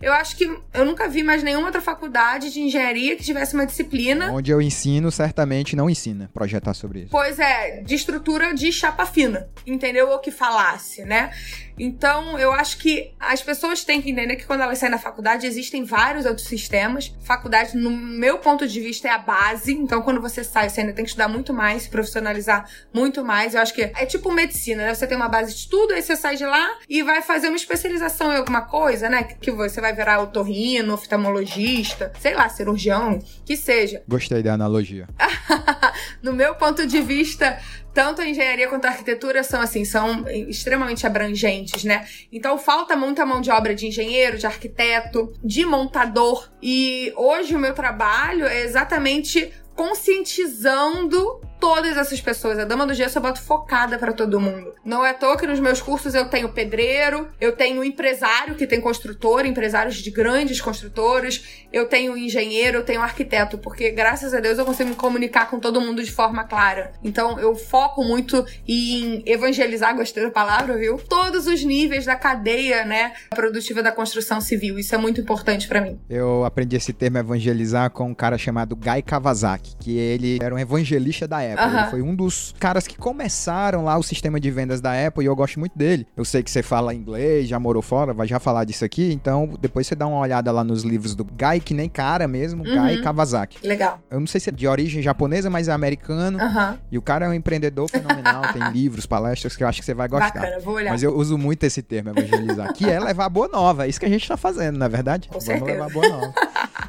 Eu 0.00 0.12
acho 0.12 0.36
que 0.36 0.44
eu 0.72 0.84
nunca 0.84 1.08
vi 1.08 1.22
mais 1.22 1.42
nenhuma 1.42 1.66
outra 1.66 1.80
faculdade 1.80 2.52
de 2.52 2.60
engenharia 2.60 3.16
que 3.16 3.24
tivesse 3.24 3.54
uma 3.54 3.66
disciplina. 3.66 4.30
Onde 4.32 4.50
eu 4.50 4.62
ensino, 4.62 5.10
certamente 5.10 5.74
não 5.74 5.90
ensina 5.90 6.30
projetar 6.32 6.74
sobre 6.74 7.00
isso. 7.00 7.10
Pois 7.10 7.38
é, 7.38 7.80
de 7.82 7.94
estrutura 7.94 8.54
de 8.54 8.70
chapa 8.70 9.04
fina, 9.06 9.48
entendeu? 9.66 10.08
Ou 10.10 10.18
que 10.18 10.30
falasse, 10.30 11.04
né? 11.04 11.30
Então, 11.78 12.38
eu 12.38 12.52
acho 12.52 12.78
que 12.78 13.14
as 13.18 13.42
pessoas 13.42 13.84
têm 13.84 14.00
que 14.00 14.10
entender 14.10 14.36
que 14.36 14.46
quando 14.46 14.62
elas 14.62 14.78
saem 14.78 14.90
da 14.90 14.98
faculdade, 14.98 15.46
existem 15.46 15.84
vários 15.84 16.24
outros 16.24 16.46
sistemas. 16.46 17.14
Faculdade, 17.20 17.76
no 17.76 17.90
meu 17.90 18.38
ponto 18.38 18.66
de 18.66 18.80
vista, 18.80 19.08
é 19.08 19.10
a 19.10 19.18
base. 19.18 19.72
Então, 19.72 20.02
quando 20.02 20.20
você 20.20 20.42
sai, 20.42 20.68
você 20.68 20.80
ainda 20.80 20.92
tem 20.92 21.04
que 21.04 21.10
estudar 21.10 21.28
muito 21.28 21.52
mais, 21.52 21.82
se 21.82 21.90
profissionalizar 21.90 22.68
muito 22.92 23.24
mais. 23.24 23.54
Eu 23.54 23.60
acho 23.60 23.74
que 23.74 23.82
é 23.82 24.06
tipo 24.06 24.32
medicina, 24.32 24.84
né? 24.84 24.94
Você 24.94 25.06
tem 25.06 25.16
uma 25.16 25.28
base 25.28 25.52
de 25.52 25.58
estudo, 25.60 25.92
aí 25.92 26.02
você 26.02 26.16
sai 26.16 26.36
de 26.36 26.44
lá 26.44 26.78
e 26.88 27.02
vai 27.02 27.22
fazer 27.22 27.48
uma 27.48 27.56
especialização 27.56 28.32
em 28.32 28.36
alguma 28.36 28.62
coisa, 28.62 29.08
né? 29.08 29.24
Que 29.24 29.50
você 29.50 29.80
vai 29.80 29.94
virar 29.94 30.20
otorrino, 30.20 30.94
oftalmologista, 30.94 32.12
sei 32.20 32.34
lá, 32.34 32.48
cirurgião, 32.48 33.18
que 33.44 33.56
seja. 33.56 34.02
Gostei 34.08 34.42
da 34.42 34.54
analogia. 34.54 35.08
no 36.22 36.32
meu 36.32 36.54
ponto 36.54 36.86
de 36.86 37.00
vista, 37.00 37.58
tanto 37.96 38.20
a 38.20 38.28
engenharia 38.28 38.68
quanto 38.68 38.84
a 38.84 38.90
arquitetura 38.90 39.42
são 39.42 39.58
assim, 39.58 39.82
são 39.82 40.28
extremamente 40.28 41.06
abrangentes, 41.06 41.82
né? 41.82 42.06
Então 42.30 42.58
falta 42.58 42.94
muita 42.94 43.24
mão 43.24 43.40
de 43.40 43.50
obra 43.50 43.74
de 43.74 43.86
engenheiro, 43.86 44.36
de 44.36 44.44
arquiteto, 44.44 45.32
de 45.42 45.64
montador. 45.64 46.52
E 46.62 47.10
hoje 47.16 47.56
o 47.56 47.58
meu 47.58 47.72
trabalho 47.72 48.44
é 48.44 48.60
exatamente 48.64 49.50
conscientizando 49.74 51.40
todas 51.60 51.96
essas 51.96 52.20
pessoas. 52.20 52.58
A 52.58 52.64
Dama 52.64 52.86
do 52.86 52.94
Gesso 52.94 53.18
eu 53.18 53.22
boto 53.22 53.40
focada 53.40 53.98
para 53.98 54.12
todo 54.12 54.40
mundo. 54.40 54.74
Não 54.84 55.04
é 55.04 55.10
à 55.10 55.14
toa 55.14 55.36
que 55.36 55.46
nos 55.46 55.60
meus 55.60 55.80
cursos 55.80 56.14
eu 56.14 56.26
tenho 56.26 56.48
pedreiro, 56.50 57.28
eu 57.40 57.52
tenho 57.52 57.82
empresário 57.84 58.54
que 58.54 58.66
tem 58.66 58.80
construtor, 58.80 59.44
empresários 59.46 59.96
de 59.96 60.10
grandes 60.10 60.60
construtores, 60.60 61.64
eu 61.72 61.86
tenho 61.86 62.16
engenheiro, 62.16 62.78
eu 62.78 62.84
tenho 62.84 63.00
arquiteto, 63.00 63.58
porque 63.58 63.90
graças 63.90 64.34
a 64.34 64.40
Deus 64.40 64.58
eu 64.58 64.64
consigo 64.64 64.90
me 64.90 64.96
comunicar 64.96 65.50
com 65.50 65.58
todo 65.58 65.80
mundo 65.80 66.02
de 66.02 66.10
forma 66.10 66.44
clara. 66.44 66.92
Então 67.02 67.38
eu 67.38 67.54
foco 67.54 68.04
muito 68.04 68.44
em 68.66 69.22
evangelizar, 69.26 69.94
gostei 69.96 70.24
da 70.24 70.30
palavra, 70.30 70.76
viu? 70.76 70.98
Todos 70.98 71.46
os 71.46 71.64
níveis 71.64 72.04
da 72.04 72.16
cadeia, 72.16 72.84
né, 72.84 73.12
produtiva 73.30 73.82
da 73.82 73.92
construção 73.92 74.40
civil. 74.40 74.78
Isso 74.78 74.94
é 74.94 74.98
muito 74.98 75.20
importante 75.20 75.68
para 75.68 75.80
mim. 75.80 75.98
Eu 76.08 76.44
aprendi 76.44 76.76
esse 76.76 76.92
termo 76.92 77.18
evangelizar 77.18 77.90
com 77.90 78.10
um 78.10 78.14
cara 78.14 78.38
chamado 78.38 78.76
Guy 78.76 79.02
Kawasaki, 79.02 79.76
que 79.78 79.96
ele 79.96 80.38
era 80.42 80.54
um 80.54 80.58
evangelista 80.58 81.26
da 81.26 81.42
Apple. 81.52 81.78
Ele 81.78 81.90
foi 81.90 82.02
um 82.02 82.14
dos 82.14 82.54
caras 82.58 82.86
que 82.86 82.96
começaram 82.96 83.84
lá 83.84 83.96
o 83.96 84.02
sistema 84.02 84.40
de 84.40 84.50
vendas 84.50 84.80
da 84.80 85.06
Apple 85.06 85.24
e 85.24 85.26
eu 85.26 85.36
gosto 85.36 85.58
muito 85.58 85.76
dele. 85.76 86.06
Eu 86.16 86.24
sei 86.24 86.42
que 86.42 86.50
você 86.50 86.62
fala 86.62 86.94
inglês, 86.94 87.48
já 87.48 87.58
morou 87.58 87.82
fora, 87.82 88.12
vai 88.12 88.26
já 88.26 88.40
falar 88.40 88.64
disso 88.64 88.84
aqui, 88.84 89.12
então 89.12 89.50
depois 89.60 89.86
você 89.86 89.94
dá 89.94 90.06
uma 90.06 90.18
olhada 90.18 90.50
lá 90.50 90.64
nos 90.64 90.82
livros 90.82 91.14
do 91.14 91.24
Guy, 91.24 91.60
que 91.64 91.74
nem 91.74 91.88
cara 91.88 92.26
mesmo, 92.26 92.64
uhum. 92.64 92.88
Guy 92.88 93.02
Kawasaki. 93.02 93.66
Legal. 93.66 94.00
Eu 94.10 94.18
não 94.18 94.26
sei 94.26 94.40
se 94.40 94.48
é 94.50 94.52
de 94.52 94.66
origem 94.66 95.02
japonesa, 95.02 95.50
mas 95.50 95.68
é 95.68 95.72
americano. 95.72 96.38
Uhum. 96.38 96.78
E 96.90 96.98
o 96.98 97.02
cara 97.02 97.26
é 97.26 97.28
um 97.28 97.34
empreendedor 97.34 97.88
fenomenal, 97.88 98.52
tem 98.52 98.62
livros, 98.72 99.06
palestras 99.06 99.56
que 99.56 99.62
eu 99.62 99.68
acho 99.68 99.80
que 99.80 99.84
você 99.84 99.94
vai 99.94 100.08
gostar. 100.08 100.32
Bacana, 100.32 100.58
vou 100.60 100.74
olhar. 100.74 100.90
Mas 100.90 101.02
eu 101.02 101.14
uso 101.16 101.36
muito 101.36 101.64
esse 101.64 101.82
termo, 101.82 102.10
evangelizar, 102.10 102.72
que 102.72 102.88
é 102.88 102.98
levar 102.98 103.28
boa 103.28 103.48
nova. 103.48 103.86
É 103.86 103.88
isso 103.88 104.00
que 104.00 104.06
a 104.06 104.08
gente 104.08 104.26
tá 104.26 104.36
fazendo, 104.36 104.78
na 104.78 104.86
é 104.86 104.88
verdade? 104.88 105.28
Com 105.28 105.34
Vamos 105.34 105.44
certeza. 105.44 105.72
levar 105.72 105.90
boa 105.90 106.08
nova. 106.08 106.34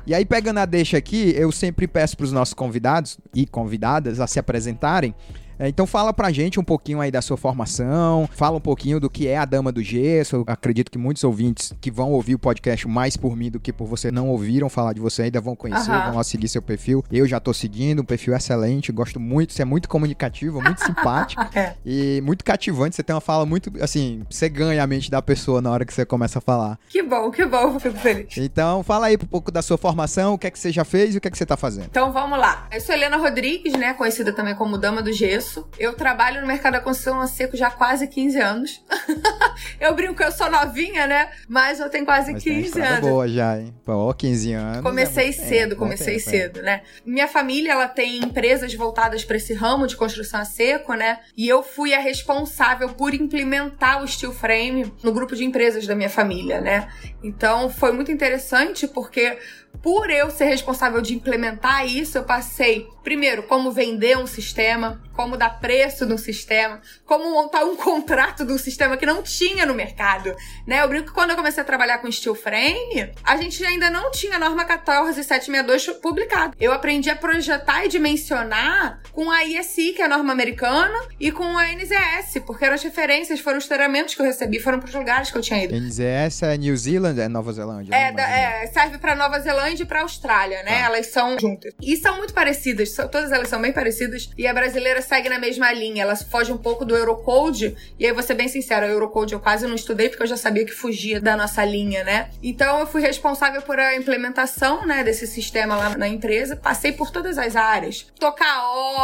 e 0.05 0.13
aí, 0.13 0.25
pegando 0.25 0.59
a 0.59 0.65
deixa 0.65 0.97
aqui, 0.97 1.33
eu 1.35 1.51
sempre 1.51 1.87
peço 1.87 2.15
pros 2.15 2.31
nossos 2.31 2.53
convidados 2.53 3.17
e 3.33 3.45
convidadas 3.45 4.19
a 4.19 4.27
se 4.27 4.39
apresentarem 4.47 5.13
então 5.59 5.87
fala 5.87 6.13
pra 6.13 6.31
gente 6.31 6.59
um 6.59 6.63
pouquinho 6.63 7.01
aí 7.01 7.11
da 7.11 7.21
sua 7.21 7.37
formação, 7.37 8.29
fala 8.31 8.57
um 8.57 8.61
pouquinho 8.61 8.99
do 8.99 9.09
que 9.09 9.27
é 9.27 9.37
a 9.37 9.45
Dama 9.45 9.71
do 9.71 9.81
Gesso. 9.81 10.37
Eu 10.37 10.43
acredito 10.47 10.91
que 10.91 10.97
muitos 10.97 11.23
ouvintes 11.23 11.73
que 11.79 11.89
vão 11.89 12.11
ouvir 12.11 12.35
o 12.35 12.39
podcast 12.39 12.87
mais 12.87 13.17
por 13.17 13.35
mim 13.35 13.49
do 13.49 13.59
que 13.59 13.73
por 13.73 13.87
você 13.87 14.11
não 14.11 14.29
ouviram 14.29 14.69
falar 14.69 14.93
de 14.93 14.99
você 14.99 15.23
ainda 15.23 15.41
vão 15.41 15.55
conhecer, 15.55 15.91
vão 15.91 16.15
lá 16.15 16.23
seguir 16.23 16.47
seu 16.47 16.61
perfil. 16.61 17.03
Eu 17.11 17.27
já 17.27 17.39
tô 17.39 17.53
seguindo, 17.53 18.01
um 18.01 18.05
perfil 18.05 18.35
excelente, 18.35 18.91
gosto 18.91 19.19
muito, 19.19 19.53
você 19.53 19.61
é 19.61 19.65
muito 19.65 19.89
comunicativo, 19.89 20.61
muito 20.61 20.83
simpático 20.83 21.41
é. 21.57 21.75
e 21.85 22.21
muito 22.23 22.43
cativante. 22.43 22.95
Você 22.95 23.03
tem 23.03 23.15
uma 23.15 23.21
fala 23.21 23.45
muito, 23.45 23.71
assim, 23.81 24.23
você 24.29 24.49
ganha 24.49 24.83
a 24.83 24.87
mente 24.87 25.09
da 25.09 25.21
pessoa 25.21 25.61
na 25.61 25.71
hora 25.71 25.85
que 25.85 25.93
você 25.93 26.05
começa 26.05 26.39
a 26.39 26.41
falar. 26.41 26.77
Que 26.89 27.01
bom, 27.01 27.31
que 27.31 27.45
bom, 27.45 27.79
fico 27.79 27.97
feliz. 27.97 28.37
Então 28.37 28.83
fala 28.83 29.07
aí 29.07 29.15
um 29.15 29.25
pouco 29.25 29.51
da 29.51 29.61
sua 29.61 29.77
formação, 29.77 30.33
o 30.33 30.37
que 30.37 30.47
é 30.47 30.51
que 30.51 30.59
você 30.59 30.71
já 30.71 30.85
fez 30.85 31.15
e 31.15 31.17
o 31.17 31.21
que 31.21 31.27
é 31.27 31.31
que 31.31 31.37
você 31.37 31.45
tá 31.45 31.57
fazendo. 31.57 31.85
Então 31.85 32.11
vamos 32.11 32.37
lá. 32.37 32.67
Eu 32.71 32.81
sou 32.81 32.93
Helena 32.93 33.17
Rodrigues, 33.17 33.73
né, 33.73 33.93
conhecida 33.93 34.31
também 34.31 34.55
como 34.55 34.77
Dama 34.77 35.01
do 35.01 35.11
Gesso. 35.11 35.46
Eu 35.77 35.93
trabalho 35.93 36.41
no 36.41 36.47
mercado 36.47 36.73
da 36.73 36.79
construção 36.79 37.19
a 37.21 37.27
seco 37.27 37.55
já 37.55 37.67
há 37.67 37.71
quase 37.71 38.07
15 38.07 38.39
anos. 38.39 38.85
eu 39.79 39.93
brinco 39.95 40.15
que 40.15 40.23
eu 40.23 40.31
sou 40.31 40.49
novinha, 40.49 41.07
né? 41.07 41.29
Mas 41.47 41.79
eu 41.79 41.89
tenho 41.89 42.05
quase 42.05 42.33
Mas 42.33 42.43
15 42.43 42.71
tem 42.71 42.83
anos. 42.83 43.09
boa 43.09 43.27
já, 43.27 43.59
hein? 43.59 43.73
Pô, 43.85 44.13
15 44.13 44.53
anos. 44.53 44.81
Comecei 44.81 45.29
é 45.29 45.31
cedo, 45.31 45.69
tempo, 45.69 45.75
comecei 45.75 46.17
tempo, 46.17 46.29
cedo, 46.29 46.59
é. 46.59 46.63
né? 46.63 46.81
Minha 47.05 47.27
família, 47.27 47.71
ela 47.71 47.87
tem 47.87 48.17
empresas 48.17 48.73
voltadas 48.73 49.23
para 49.23 49.37
esse 49.37 49.53
ramo 49.53 49.87
de 49.87 49.95
construção 49.95 50.39
a 50.39 50.45
seco, 50.45 50.93
né? 50.93 51.19
E 51.35 51.47
eu 51.47 51.63
fui 51.63 51.93
a 51.93 51.99
responsável 51.99 52.89
por 52.89 53.13
implementar 53.13 54.03
o 54.03 54.07
steel 54.07 54.33
frame 54.33 54.91
no 55.03 55.11
grupo 55.11 55.35
de 55.35 55.43
empresas 55.43 55.85
da 55.85 55.95
minha 55.95 56.09
família, 56.09 56.59
né? 56.61 56.87
Então 57.23 57.69
foi 57.69 57.91
muito 57.91 58.11
interessante 58.11 58.87
porque 58.87 59.37
por 59.81 60.09
eu 60.09 60.29
ser 60.29 60.45
responsável 60.45 61.01
de 61.01 61.13
implementar 61.13 61.85
isso, 61.85 62.17
eu 62.17 62.23
passei, 62.23 62.87
primeiro, 63.07 63.43
como 63.43 63.71
vender 63.71 64.17
um 64.17 64.27
sistema, 64.27 65.01
como 65.13 65.37
dar 65.37 65.61
preço 65.61 66.05
um 66.05 66.17
sistema, 66.17 66.81
como 67.05 67.31
montar 67.31 67.63
um 67.63 67.73
contrato 67.73 68.45
de 68.45 68.51
um 68.51 68.57
sistema 68.57 68.97
que 68.97 69.05
não 69.05 69.23
tinha 69.23 69.65
no 69.65 69.73
mercado, 69.73 70.35
né? 70.67 70.83
Eu 70.83 70.89
brinco 70.89 71.07
que 71.07 71.13
quando 71.13 71.29
eu 71.29 71.37
comecei 71.37 71.63
a 71.63 71.65
trabalhar 71.65 71.99
com 71.99 72.11
steel 72.11 72.35
frame, 72.35 73.13
a 73.23 73.37
gente 73.37 73.63
ainda 73.63 73.89
não 73.89 74.11
tinha 74.11 74.35
a 74.35 74.39
norma 74.39 74.65
14762 74.65 75.87
publicada. 76.01 76.53
Eu 76.59 76.73
aprendi 76.73 77.09
a 77.09 77.15
projetar 77.15 77.85
e 77.85 77.87
dimensionar 77.87 78.99
com 79.13 79.31
a 79.31 79.45
ISI, 79.45 79.93
que 79.93 80.01
é 80.01 80.05
a 80.05 80.09
norma 80.09 80.33
americana, 80.33 80.99
e 81.17 81.31
com 81.31 81.57
a 81.57 81.63
NZS, 81.73 82.43
porque 82.45 82.65
eram 82.65 82.75
as 82.75 82.83
referências, 82.83 83.39
foram 83.39 83.57
os 83.57 83.67
treinamentos 83.67 84.15
que 84.15 84.21
eu 84.21 84.25
recebi, 84.25 84.59
foram 84.59 84.79
para 84.79 84.89
os 84.89 84.93
lugares 84.93 85.31
que 85.31 85.37
eu 85.37 85.41
tinha 85.41 85.63
ido. 85.63 85.73
NZS 85.73 86.43
é 86.43 86.57
New 86.57 86.75
Zealand, 86.75 87.21
é 87.21 87.29
Nova 87.29 87.53
Zelândia? 87.53 87.95
É, 87.95 88.11
da, 88.11 88.29
é 88.29 88.67
serve 88.67 88.97
para 88.97 89.15
Nova 89.15 89.39
Zelândia 89.39 89.83
e 89.83 89.85
pra 89.85 90.01
Austrália, 90.01 90.61
né? 90.63 90.81
Ah. 90.81 90.87
Elas 90.87 91.07
são 91.07 91.39
juntas. 91.39 91.73
E 91.81 91.95
são 91.95 92.17
muito 92.17 92.33
parecidas, 92.33 92.96
todas 93.11 93.31
elas 93.31 93.47
são 93.49 93.61
bem 93.61 93.71
parecidas. 93.71 94.29
E 94.37 94.47
a 94.47 94.53
brasileira 94.53 95.01
segue 95.01 95.29
na 95.29 95.39
mesma 95.39 95.71
linha. 95.71 96.03
Elas 96.03 96.23
fogem 96.23 96.53
um 96.53 96.57
pouco 96.57 96.85
do 96.85 96.95
Eurocode. 96.95 97.75
E 97.99 98.05
aí, 98.05 98.13
vou 98.13 98.23
ser 98.23 98.33
bem 98.33 98.47
sincera, 98.47 98.87
o 98.87 98.89
Eurocode 98.89 99.33
eu 99.33 99.39
quase 99.39 99.67
não 99.67 99.75
estudei 99.75 100.09
porque 100.09 100.23
eu 100.23 100.27
já 100.27 100.37
sabia 100.37 100.65
que 100.65 100.71
fugia 100.71 101.19
da 101.19 101.35
nossa 101.35 101.63
linha, 101.63 102.03
né? 102.03 102.29
Então, 102.41 102.79
eu 102.79 102.87
fui 102.87 103.01
responsável 103.01 103.61
por 103.61 103.79
a 103.79 103.95
implementação, 103.95 104.85
né, 104.85 105.03
desse 105.03 105.27
sistema 105.27 105.75
lá 105.75 105.97
na 105.97 106.07
empresa. 106.07 106.55
Passei 106.55 106.91
por 106.91 107.11
todas 107.11 107.37
as 107.37 107.55
áreas. 107.55 108.07
Tocar 108.19 108.63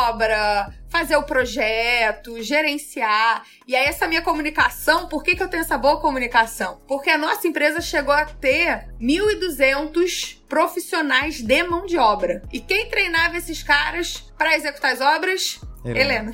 obra, 0.10 0.72
fazer 0.94 1.16
o 1.16 1.24
projeto, 1.24 2.40
gerenciar. 2.44 3.44
E 3.68 3.76
aí, 3.76 3.86
essa 3.86 4.08
minha 4.08 4.22
comunicação, 4.22 5.08
por 5.08 5.24
que, 5.24 5.36
que 5.36 5.42
eu 5.42 5.48
tenho 5.48 5.62
essa 5.62 5.76
boa 5.76 6.00
comunicação? 6.00 6.80
Porque 6.88 7.10
a 7.10 7.18
nossa 7.18 7.48
empresa 7.48 7.82
chegou 7.82 8.14
a 8.14 8.26
ter 8.26 8.90
1.200 9.02 10.38
profissionais 10.48 11.42
de 11.42 11.64
mão 11.64 11.88
de 11.88 11.98
obra. 11.98 12.44
E 12.54 12.60
quem 12.60 12.90
treinava 12.90 13.38
esses 13.38 13.64
caras 13.64 14.32
para 14.38 14.56
executar 14.56 14.94
as 14.94 15.02
obras? 15.02 15.60
Helena. 15.84 16.00
Helena. 16.00 16.34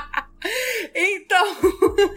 Então, 0.93 1.57